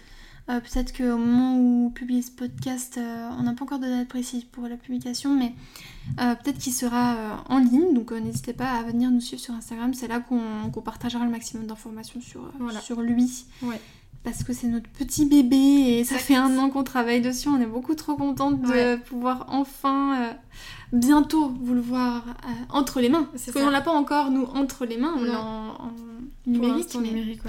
Euh, 0.48 0.58
peut-être 0.58 0.96
qu'au 0.96 1.16
moment 1.16 1.56
où 1.56 1.86
on 1.86 1.90
publie 1.90 2.22
ce 2.22 2.30
podcast, 2.32 2.98
euh, 2.98 3.30
on 3.38 3.44
n'a 3.44 3.52
pas 3.52 3.62
encore 3.64 3.78
de 3.78 3.86
date 3.86 4.08
précise 4.08 4.42
pour 4.44 4.66
la 4.66 4.76
publication, 4.76 5.34
mais 5.36 5.54
euh, 6.20 6.34
peut-être 6.34 6.58
qu'il 6.58 6.72
sera 6.72 7.44
en 7.48 7.58
ligne. 7.58 7.94
Donc 7.94 8.10
n'hésitez 8.10 8.52
pas 8.52 8.70
à 8.70 8.82
venir 8.82 9.10
nous 9.10 9.20
suivre 9.20 9.40
sur 9.40 9.54
Instagram. 9.54 9.94
C'est 9.94 10.08
là 10.08 10.20
qu'on 10.20 10.80
partagera 10.80 11.24
le 11.24 11.30
maximum 11.30 11.66
d'informations 11.66 12.20
sur, 12.20 12.50
sur 12.82 13.02
lui. 13.02 13.46
Parce 14.24 14.44
que 14.44 14.52
c'est 14.52 14.68
notre 14.68 14.88
petit 14.88 15.26
bébé 15.26 15.56
et 15.56 16.04
ça 16.04 16.16
fait 16.16 16.36
un 16.36 16.56
an 16.58 16.70
qu'on 16.70 16.84
travaille 16.84 17.20
dessus. 17.20 17.48
On 17.48 17.60
est 17.60 17.66
beaucoup 17.66 17.96
trop 17.96 18.14
contente 18.14 18.60
de 18.62 18.96
pouvoir 18.96 19.46
enfin 19.48 20.36
bientôt 20.92 21.52
vous 21.60 21.74
le 21.74 21.80
voir 21.80 22.24
entre 22.68 23.00
les 23.00 23.08
mains. 23.08 23.28
Parce 23.32 23.50
qu'on 23.50 23.70
l'a 23.70 23.80
pas 23.80 23.90
encore, 23.92 24.30
nous, 24.30 24.44
entre 24.44 24.86
les 24.86 24.96
mains. 24.96 25.14
On 25.16 25.24
l'a 25.24 25.40
en, 25.40 25.92
numérique. 26.46 26.94
numérique, 26.94 27.40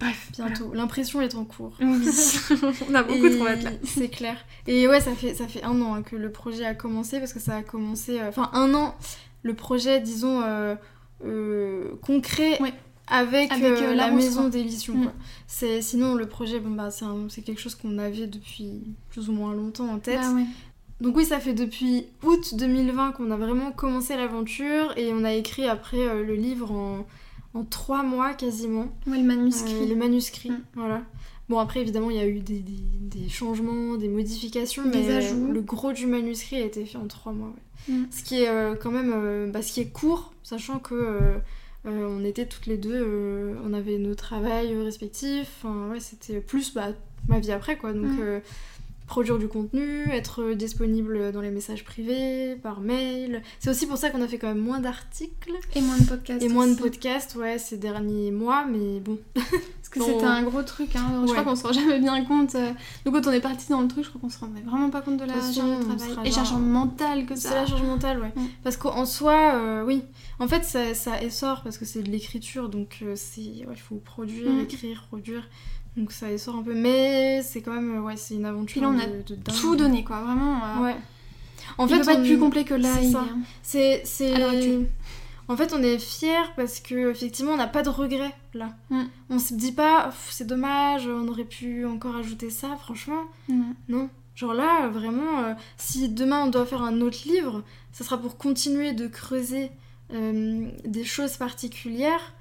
Bref, 0.00 0.28
bientôt. 0.32 0.72
L'impression 0.74 1.20
est 1.20 1.34
en 1.34 1.44
cours. 1.44 1.76
on 1.80 2.94
a 2.94 3.02
beaucoup 3.02 3.46
hâte 3.46 3.62
là. 3.64 3.70
C'est 3.84 4.08
clair. 4.08 4.36
Et 4.66 4.86
ouais, 4.86 5.00
ça 5.00 5.14
fait, 5.14 5.34
ça 5.34 5.48
fait 5.48 5.64
un 5.64 5.80
an 5.82 5.94
hein, 5.94 6.02
que 6.02 6.14
le 6.14 6.30
projet 6.30 6.64
a 6.64 6.74
commencé 6.74 7.18
parce 7.18 7.32
que 7.32 7.40
ça 7.40 7.56
a 7.56 7.62
commencé. 7.62 8.20
Euh, 8.20 8.28
enfin, 8.28 8.50
un 8.52 8.74
an, 8.74 8.94
le 9.42 9.54
projet, 9.54 10.00
disons, 10.00 10.42
euh, 10.42 10.76
euh, 11.24 11.90
concret. 12.02 12.58
Avec, 13.10 13.50
la 13.58 14.10
maison 14.10 14.48
d'édition. 14.48 14.94
Mm. 14.94 15.12
C'est 15.46 15.80
Sinon, 15.80 16.14
le 16.14 16.26
projet, 16.26 16.60
bon, 16.60 16.72
bah, 16.72 16.90
c'est 16.90 17.40
quelque 17.40 17.60
chose 17.60 17.74
qu'on 17.74 17.96
avait 17.96 18.26
depuis 18.26 18.82
plus 19.08 19.30
ou 19.30 19.32
moins 19.32 19.54
longtemps 19.54 19.88
en 19.88 19.98
tête. 19.98 20.20
Ah 20.22 20.34
Donc 21.00 21.16
oui, 21.16 21.24
ça 21.24 21.40
fait 21.40 21.54
depuis 21.54 22.04
août 22.22 22.54
2020 22.54 23.12
qu'on 23.12 23.30
a 23.30 23.36
vraiment 23.38 23.72
commencé 23.72 24.14
l'aventure 24.14 24.92
et 24.98 25.10
on 25.14 25.24
a 25.24 25.32
écrit 25.32 25.66
après 25.66 26.22
le 26.22 26.34
livre 26.34 26.70
en 26.70 27.06
en 27.54 27.64
trois 27.64 28.02
mois 28.02 28.34
quasiment. 28.34 28.88
Ouais, 29.06 29.18
le 29.18 29.24
manuscrit. 29.24 29.74
Euh, 29.74 29.88
le 29.88 29.94
manuscrit, 29.94 30.50
mm. 30.50 30.62
voilà. 30.74 31.02
Bon, 31.48 31.58
après, 31.58 31.80
évidemment, 31.80 32.10
il 32.10 32.16
y 32.16 32.20
a 32.20 32.26
eu 32.26 32.40
des, 32.40 33.28
changements, 33.28 33.96
des 33.96 34.08
modifications, 34.08 34.84
des 34.84 35.02
mais 35.02 35.14
ajouts. 35.14 35.50
le 35.50 35.62
gros 35.62 35.92
du 35.92 36.06
manuscrit 36.06 36.56
a 36.56 36.64
été 36.64 36.84
fait 36.84 36.98
en 36.98 37.06
trois 37.06 37.32
mois. 37.32 37.54
Mm. 37.88 38.04
Ce 38.10 38.22
qui 38.22 38.42
est 38.42 38.48
euh, 38.48 38.74
quand 38.74 38.90
même 38.90 39.12
euh, 39.14 39.50
bah, 39.50 39.62
ce 39.62 39.72
qui 39.72 39.80
est 39.80 39.88
court, 39.88 40.32
sachant 40.42 40.78
que 40.78 41.34
on 41.84 42.22
était 42.22 42.44
toutes 42.44 42.66
les 42.66 42.76
deux, 42.76 43.56
on 43.64 43.72
avait 43.72 43.96
nos 43.96 44.14
travails 44.14 44.76
respectifs. 44.82 45.62
Enfin, 45.62 45.88
ouais, 45.90 46.00
c'était 46.00 46.40
plus 46.40 46.74
bah, 46.74 46.88
ma 47.28 47.38
vie 47.38 47.52
après, 47.52 47.78
quoi. 47.78 47.92
Donc. 47.92 48.10
Mm 48.10 48.40
produire 49.08 49.38
du 49.38 49.48
contenu, 49.48 50.04
être 50.12 50.52
disponible 50.52 51.32
dans 51.32 51.40
les 51.40 51.50
messages 51.50 51.82
privés, 51.82 52.56
par 52.62 52.80
mail. 52.80 53.42
C'est 53.58 53.70
aussi 53.70 53.86
pour 53.86 53.96
ça 53.96 54.10
qu'on 54.10 54.22
a 54.22 54.28
fait 54.28 54.38
quand 54.38 54.48
même 54.48 54.58
moins 54.58 54.78
d'articles. 54.78 55.54
Et 55.74 55.80
moins 55.80 55.96
de 55.96 56.04
podcasts. 56.04 56.42
Et 56.42 56.48
moins 56.48 56.68
de 56.68 56.74
podcasts, 56.74 57.34
ouais, 57.34 57.58
ces 57.58 57.78
derniers 57.78 58.30
mois, 58.30 58.66
mais 58.66 59.00
bon. 59.00 59.18
Parce 59.34 59.88
que 59.90 60.02
c'était 60.02 60.24
un 60.24 60.42
gros 60.42 60.62
truc, 60.62 60.94
hein. 60.94 61.24
je 61.26 61.32
crois 61.32 61.42
qu'on 61.42 61.56
se 61.56 61.66
rend 61.66 61.72
jamais 61.72 61.98
bien 61.98 62.22
compte. 62.24 62.54
Euh, 62.54 62.72
donc 63.04 63.14
quand 63.14 63.26
on 63.30 63.32
est 63.32 63.40
parti 63.40 63.70
dans 63.70 63.80
le 63.80 63.88
truc, 63.88 64.04
je 64.04 64.10
crois 64.10 64.20
qu'on 64.20 64.28
se 64.28 64.38
rendait 64.38 64.60
vraiment 64.60 64.90
pas 64.90 65.00
compte 65.00 65.16
de 65.16 65.24
la 65.24 65.34
charge 65.34 65.56
de 65.56 65.94
travail. 65.94 66.28
Et 66.28 66.30
charge 66.30 66.52
mentale 66.52 67.24
que 67.24 67.34
ça. 67.34 67.48
C'est 67.48 67.54
la 67.54 67.66
charge 67.66 67.82
mentale, 67.82 68.20
ouais. 68.20 68.32
Parce 68.62 68.76
qu'en 68.76 69.06
soi, 69.06 69.54
euh, 69.54 69.84
oui. 69.84 70.02
En 70.38 70.46
fait, 70.46 70.64
ça, 70.64 70.92
ça 70.92 71.22
essore 71.22 71.62
parce 71.62 71.78
que 71.78 71.86
c'est 71.86 72.02
de 72.02 72.10
l'écriture, 72.10 72.68
donc 72.68 72.98
euh, 73.02 73.14
c'est 73.16 73.40
il 73.40 73.66
faut 73.76 73.96
produire, 73.96 74.52
mm. 74.52 74.60
écrire, 74.60 75.04
produire. 75.08 75.48
Donc 75.96 76.12
ça 76.12 76.30
essore 76.30 76.56
un 76.56 76.62
peu, 76.62 76.74
mais 76.74 77.42
c'est 77.42 77.60
quand 77.60 77.72
même, 77.72 78.04
ouais, 78.04 78.16
c'est 78.16 78.34
une 78.34 78.44
aventure. 78.44 78.72
Puis 78.72 78.80
là, 78.80 78.88
on 78.88 78.98
a 78.98 79.06
de, 79.06 79.34
tout 79.60 79.76
donné, 79.76 80.04
quoi, 80.04 80.20
vraiment. 80.20 80.56
Euh, 80.56 80.84
ouais. 80.84 80.96
En 81.76 81.86
fait, 81.86 82.04
pas 82.04 82.14
être 82.14 82.22
plus 82.22 82.38
complet 82.38 82.64
que 82.64 82.74
là. 82.74 82.94
C'est 83.62 84.02
C'est, 84.04 84.34
En 85.48 85.56
fait, 85.56 85.72
on 85.72 85.82
est 85.82 85.98
fiers 85.98 86.52
parce 86.56 86.80
que 86.80 87.10
effectivement, 87.10 87.52
on 87.52 87.56
n'a 87.56 87.66
pas 87.66 87.82
de 87.82 87.88
regrets 87.88 88.34
là. 88.54 88.70
Mm. 88.90 89.04
On 89.30 89.38
se 89.38 89.54
dit 89.54 89.72
pas, 89.72 90.12
c'est 90.30 90.46
dommage, 90.46 91.06
on 91.06 91.26
aurait 91.28 91.44
pu 91.44 91.84
encore 91.84 92.16
ajouter 92.16 92.50
ça. 92.50 92.76
Franchement, 92.76 93.24
mm. 93.48 93.72
non. 93.88 94.10
Genre 94.34 94.54
là, 94.54 94.88
vraiment, 94.88 95.40
euh, 95.40 95.54
si 95.76 96.08
demain 96.08 96.44
on 96.44 96.46
doit 96.46 96.64
faire 96.64 96.82
un 96.82 97.00
autre 97.00 97.18
livre, 97.26 97.64
ça 97.90 98.04
sera 98.04 98.18
pour 98.18 98.36
continuer 98.36 98.92
de 98.92 99.08
creuser 99.08 99.72
euh, 100.12 100.68
des 100.84 101.04
choses 101.04 101.36
particulières 101.36 102.34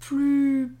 plus 0.00 0.74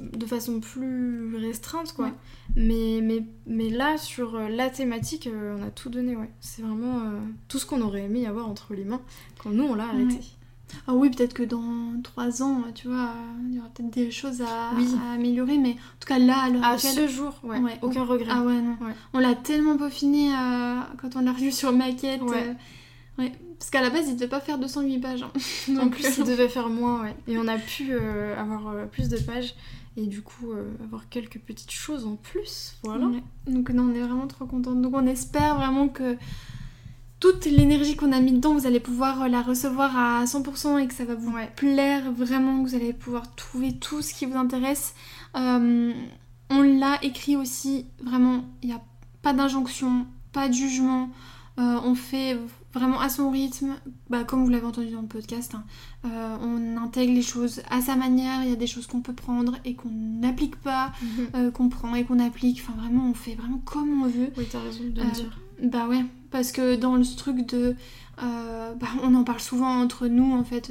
de 0.00 0.26
façon 0.26 0.60
plus 0.60 1.36
restreinte 1.36 1.92
quoi. 1.92 2.10
Mais, 2.56 3.00
mais, 3.02 3.22
mais 3.46 3.70
là 3.70 3.96
sur 3.96 4.34
euh, 4.34 4.48
la 4.48 4.70
thématique 4.70 5.26
euh, 5.26 5.56
on 5.58 5.66
a 5.66 5.70
tout 5.70 5.88
donné 5.88 6.16
ouais. 6.16 6.30
C'est 6.40 6.62
vraiment 6.62 7.00
euh, 7.00 7.20
tout 7.48 7.58
ce 7.58 7.66
qu'on 7.66 7.80
aurait 7.80 8.02
aimé 8.02 8.26
avoir 8.26 8.48
entre 8.48 8.74
les 8.74 8.84
mains 8.84 9.00
quand 9.38 9.50
nous 9.50 9.64
on 9.64 9.74
l'a 9.74 9.84
arrêté. 9.84 10.18
Ah 10.86 10.94
oui, 10.94 11.10
peut-être 11.10 11.34
que 11.34 11.42
dans 11.42 12.00
trois 12.02 12.42
ans, 12.42 12.62
tu 12.74 12.88
vois, 12.88 13.10
il 13.48 13.56
y 13.56 13.58
aura 13.58 13.68
peut-être 13.68 13.90
des 13.90 14.10
choses 14.10 14.42
à, 14.42 14.70
à, 14.70 15.14
améliorer, 15.14 15.58
mais 15.58 15.70
en 15.70 16.00
tout 16.00 16.08
cas 16.08 16.18
là, 16.18 16.48
à 16.62 16.72
À 16.72 16.78
ce 16.78 17.06
jour, 17.08 17.34
ouais, 17.42 17.58
aucun 17.82 18.04
regret. 18.04 18.30
Ah 18.30 18.42
ouais, 18.42 18.60
non. 18.60 18.76
On 19.12 19.18
l'a 19.18 19.34
tellement 19.34 19.76
peaufiné 19.76 20.32
euh, 20.32 20.80
quand 21.00 21.16
on 21.16 21.20
l'a 21.20 21.32
revu 21.32 21.52
sur 21.52 21.72
maquette. 21.72 22.22
Ouais. 22.22 22.54
ouais. 23.18 23.32
Parce 23.58 23.70
qu'à 23.70 23.82
la 23.82 23.90
base, 23.90 24.08
il 24.08 24.16
devait 24.16 24.28
pas 24.28 24.40
faire 24.40 24.58
208 24.58 24.98
pages. 24.98 25.22
Hein. 25.22 25.78
en 25.80 25.88
plus, 25.88 26.18
il 26.18 26.24
devait 26.24 26.48
faire 26.48 26.68
moins, 26.68 27.02
ouais. 27.02 27.16
Et 27.28 27.38
on 27.38 27.46
a 27.46 27.56
pu 27.56 27.88
euh, 27.90 28.38
avoir 28.38 28.68
euh, 28.68 28.86
plus 28.86 29.08
de 29.08 29.16
pages 29.16 29.54
et 29.96 30.06
du 30.06 30.22
coup 30.22 30.52
avoir 30.82 31.08
quelques 31.08 31.38
petites 31.38 31.70
choses 31.70 32.04
en 32.04 32.16
plus. 32.16 32.76
Voilà. 32.82 33.10
Donc, 33.46 33.70
non, 33.70 33.90
on 33.90 33.94
est 33.94 34.00
vraiment 34.00 34.26
trop 34.26 34.46
contente. 34.46 34.80
Donc, 34.82 34.94
on 34.94 35.06
espère 35.06 35.56
vraiment 35.56 35.88
que 35.88 36.16
toute 37.24 37.46
l'énergie 37.46 37.96
qu'on 37.96 38.12
a 38.12 38.20
mis 38.20 38.32
dedans, 38.32 38.52
vous 38.52 38.66
allez 38.66 38.80
pouvoir 38.80 39.22
euh, 39.22 39.28
la 39.28 39.40
recevoir 39.40 39.96
à 39.96 40.24
100% 40.26 40.78
et 40.78 40.86
que 40.86 40.92
ça 40.92 41.06
va 41.06 41.14
vous 41.14 41.32
plaire 41.56 42.12
vraiment, 42.12 42.62
que 42.62 42.68
vous 42.68 42.74
allez 42.74 42.92
pouvoir 42.92 43.34
trouver 43.34 43.72
tout 43.72 44.02
ce 44.02 44.12
qui 44.12 44.26
vous 44.26 44.36
intéresse. 44.36 44.94
Euh, 45.34 45.94
on 46.50 46.60
l'a 46.60 47.02
écrit 47.02 47.36
aussi, 47.36 47.86
vraiment, 48.02 48.44
il 48.62 48.68
n'y 48.68 48.74
a 48.74 48.82
pas 49.22 49.32
d'injonction, 49.32 50.06
pas 50.32 50.48
de 50.48 50.52
jugement. 50.52 51.08
Euh, 51.58 51.80
on 51.84 51.94
fait 51.94 52.38
vraiment 52.74 53.00
à 53.00 53.08
son 53.08 53.30
rythme, 53.30 53.74
bah, 54.10 54.24
comme 54.24 54.44
vous 54.44 54.50
l'avez 54.50 54.66
entendu 54.66 54.90
dans 54.90 55.02
le 55.02 55.06
podcast. 55.06 55.54
Hein. 55.54 55.64
on 56.42 56.76
intègre 56.76 57.14
les 57.14 57.22
choses 57.22 57.62
à 57.70 57.80
sa 57.80 57.96
manière. 57.96 58.42
Il 58.42 58.50
y 58.50 58.52
a 58.52 58.56
des 58.56 58.66
choses 58.66 58.86
qu'on 58.86 59.00
peut 59.00 59.14
prendre 59.14 59.56
et 59.64 59.74
qu'on 59.74 59.90
n'applique 59.90 60.56
pas, 60.56 60.92
mhm. 61.02 61.52
qu'on 61.52 61.68
prend 61.68 61.94
et 61.94 62.04
qu'on 62.04 62.18
applique. 62.18 62.60
Enfin, 62.62 62.78
vraiment, 62.78 63.08
on 63.08 63.14
fait 63.14 63.34
vraiment 63.34 63.60
comme 63.64 64.02
on 64.02 64.06
veut. 64.06 64.30
Oui, 64.36 64.46
t'as 64.50 64.60
raison 64.60 64.84
de 64.84 65.02
le 65.02 65.10
dire. 65.10 65.38
Bah 65.62 65.86
ouais, 65.88 66.04
parce 66.30 66.52
que 66.52 66.76
dans 66.76 66.96
le 66.96 67.04
truc 67.16 67.46
de... 67.46 67.76
Euh, 68.22 68.74
bah, 68.74 68.86
on 69.02 69.12
en 69.16 69.24
parle 69.24 69.40
souvent 69.40 69.80
entre 69.80 70.06
nous 70.06 70.34
en 70.34 70.44
fait, 70.44 70.70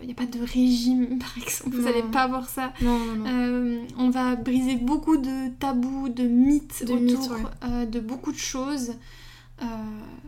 il 0.00 0.06
n'y 0.06 0.12
a 0.12 0.14
pas 0.14 0.26
de 0.26 0.38
régime 0.38 1.18
par 1.18 1.36
exemple, 1.42 1.74
vous 1.74 1.82
n'allez 1.82 2.04
pas 2.04 2.28
voir 2.28 2.48
ça. 2.48 2.72
Non, 2.82 2.98
non, 2.98 3.16
non. 3.16 3.26
Euh, 3.26 3.84
on 3.98 4.10
va 4.10 4.36
briser 4.36 4.76
beaucoup 4.76 5.16
de 5.16 5.48
tabous, 5.58 6.08
de 6.08 6.22
mythes 6.22 6.84
de 6.86 6.92
autour 6.92 7.36
euh, 7.64 7.84
de 7.84 7.98
beaucoup 7.98 8.30
de 8.30 8.38
choses. 8.38 8.92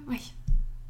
ouais. 0.09 0.21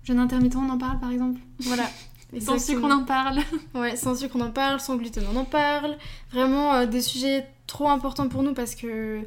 Jeune 0.07 0.19
intermittent, 0.19 0.57
on 0.57 0.71
en 0.71 0.79
parle 0.79 0.99
par 0.99 1.11
exemple. 1.11 1.41
Voilà. 1.61 1.85
sans 2.41 2.59
sucre, 2.59 2.81
on 2.83 2.91
en 2.91 3.05
parle. 3.05 3.41
ouais, 3.75 3.97
sans 3.97 4.15
sucre, 4.15 4.37
on 4.37 4.41
en 4.41 4.51
parle, 4.51 4.81
sans 4.81 4.97
gluten, 4.97 5.25
on 5.33 5.37
en 5.37 5.45
parle. 5.45 5.99
Vraiment 6.33 6.87
des 6.87 7.03
sujets 7.03 7.47
trop 7.67 7.89
importants 7.89 8.29
pour 8.29 8.43
nous 8.43 8.55
parce 8.55 8.75
que 8.75 9.21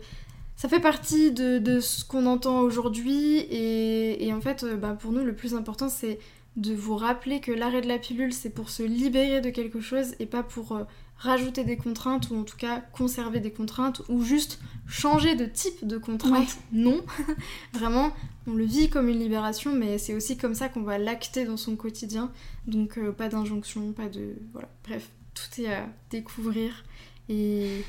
ça 0.59 0.67
fait 0.67 0.82
partie 0.82 1.32
de, 1.32 1.80
ce 1.80 2.03
qu'on 2.03 2.25
entend 2.25 2.59
aujourd'hui 2.59 3.45
et, 3.49 4.30
en 4.34 4.41
fait, 4.41 4.65
euh, 4.65 4.75
bah, 4.75 4.97
pour 4.99 5.13
nous, 5.13 5.23
le 5.23 5.34
plus 5.34 5.55
important, 5.55 5.88
c'est 5.88 6.19
de 6.57 6.73
vous 6.73 6.97
rappeler 6.97 7.39
que 7.39 7.53
l'arrêt 7.53 7.80
de 7.80 7.88
la 7.88 7.97
pilule, 7.97 8.34
c'est 8.34 8.49
pour 8.49 8.69
se 8.69 8.84
libérer 8.84 9.39
de 9.39 9.51
quelque 9.51 9.80
chose 9.80 10.15
et 10.19 10.25
pas 10.25 10.43
pour 10.43 10.73
euh, 10.73 10.84
rajouter 11.20 11.63
des 11.63 11.78
contraintes 11.78 12.30
ou 12.32 12.38
en 12.38 12.43
tout 12.43 12.57
cas 12.57 12.82
conserver 12.93 13.39
des 13.39 13.51
contraintes 13.51 14.01
ou 14.09 14.24
juste 14.24 14.59
changer 14.88 15.36
de 15.36 15.45
type 15.45 15.86
de 15.86 15.97
contrainte. 15.97 16.57
Non, 16.72 17.03
vraiment, 17.74 18.11
on 18.47 18.53
le 18.53 18.65
vit 18.65 18.89
comme 18.89 19.09
une 19.09 19.20
libération, 19.20 19.74
mais 19.74 19.97
c'est 19.97 20.15
aussi 20.15 20.38
comme 20.38 20.55
ça 20.55 20.70
qu'on 20.70 20.82
va 20.82 20.97
l'acter 20.97 21.45
dans 21.45 21.57
son 21.57 21.76
quotidien. 21.76 22.32
Donc 22.67 22.97
euh, 22.97 23.11
pas 23.11 23.30
d'injonction, 23.30 23.91
pas 23.91 24.07
de... 24.07 24.36
Voilà, 24.53 24.70
bref, 24.88 25.09
tout 25.34 25.61
est 25.61 25.74
à 25.74 25.88
découvrir 26.09 26.84
et 27.28 27.84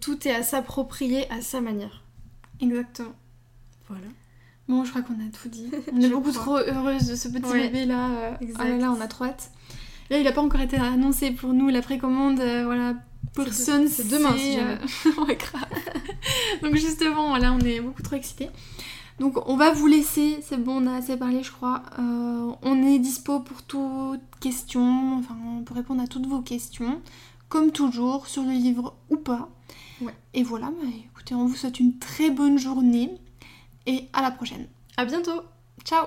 tout 0.00 0.26
est 0.26 0.34
à 0.34 0.42
s'approprier 0.42 1.30
à 1.30 1.42
sa 1.42 1.60
manière. 1.60 2.02
Exactement. 2.60 3.14
Voilà. 3.88 4.06
Bon, 4.68 4.84
je 4.84 4.90
crois 4.90 5.02
qu'on 5.02 5.14
a 5.14 5.30
tout 5.30 5.48
dit. 5.48 5.70
On 5.92 6.00
est 6.00 6.08
beaucoup 6.08 6.32
trop 6.32 6.56
heureuse 6.56 7.06
de 7.06 7.14
ce 7.14 7.28
petit 7.28 7.52
bébé 7.52 7.84
là. 7.84 8.08
Euh, 8.10 8.30
ah 8.56 8.68
là 8.68 8.76
là, 8.76 8.90
on 8.90 9.00
a 9.00 9.06
trop 9.06 9.24
hâte. 9.24 9.52
Là, 10.10 10.18
il 10.18 10.24
n'a 10.24 10.32
pas 10.32 10.42
encore 10.42 10.60
été 10.60 10.76
annoncé 10.76 11.30
pour 11.30 11.52
nous 11.52 11.68
la 11.68 11.82
précommande. 11.82 12.40
Euh, 12.40 12.64
voilà, 12.64 12.94
personne. 13.34 13.88
C'est 13.88 14.08
demain, 14.08 14.36
si 14.36 14.54
jamais. 14.54 14.78
ouais, 15.26 15.36
grave. 15.36 15.66
Donc 16.62 16.76
justement, 16.76 17.28
voilà, 17.28 17.52
on 17.52 17.60
est 17.60 17.80
beaucoup 17.80 18.02
trop 18.02 18.16
excités. 18.16 18.50
Donc 19.18 19.48
on 19.48 19.56
va 19.56 19.72
vous 19.72 19.86
laisser, 19.86 20.38
c'est 20.42 20.58
bon, 20.58 20.82
on 20.82 20.86
a 20.86 20.96
assez 20.96 21.16
parlé 21.16 21.42
je 21.42 21.50
crois. 21.50 21.82
Euh, 21.98 22.52
on 22.62 22.82
est 22.82 22.98
dispo 22.98 23.40
pour 23.40 23.62
toutes 23.62 24.20
questions, 24.40 25.16
enfin 25.18 25.36
pour 25.64 25.76
répondre 25.76 26.02
à 26.02 26.06
toutes 26.06 26.26
vos 26.26 26.42
questions, 26.42 27.00
comme 27.48 27.72
toujours, 27.72 28.26
sur 28.26 28.42
le 28.42 28.50
livre 28.50 28.94
ou 29.08 29.16
pas. 29.16 29.48
Ouais. 30.02 30.14
Et 30.34 30.42
voilà, 30.42 30.66
bah, 30.66 30.88
écoutez, 31.10 31.34
on 31.34 31.46
vous 31.46 31.56
souhaite 31.56 31.80
une 31.80 31.98
très 31.98 32.30
bonne 32.30 32.58
journée 32.58 33.10
et 33.86 34.08
à 34.12 34.20
la 34.20 34.30
prochaine. 34.30 34.66
À 34.98 35.06
bientôt. 35.06 35.42
Ciao. 35.84 36.06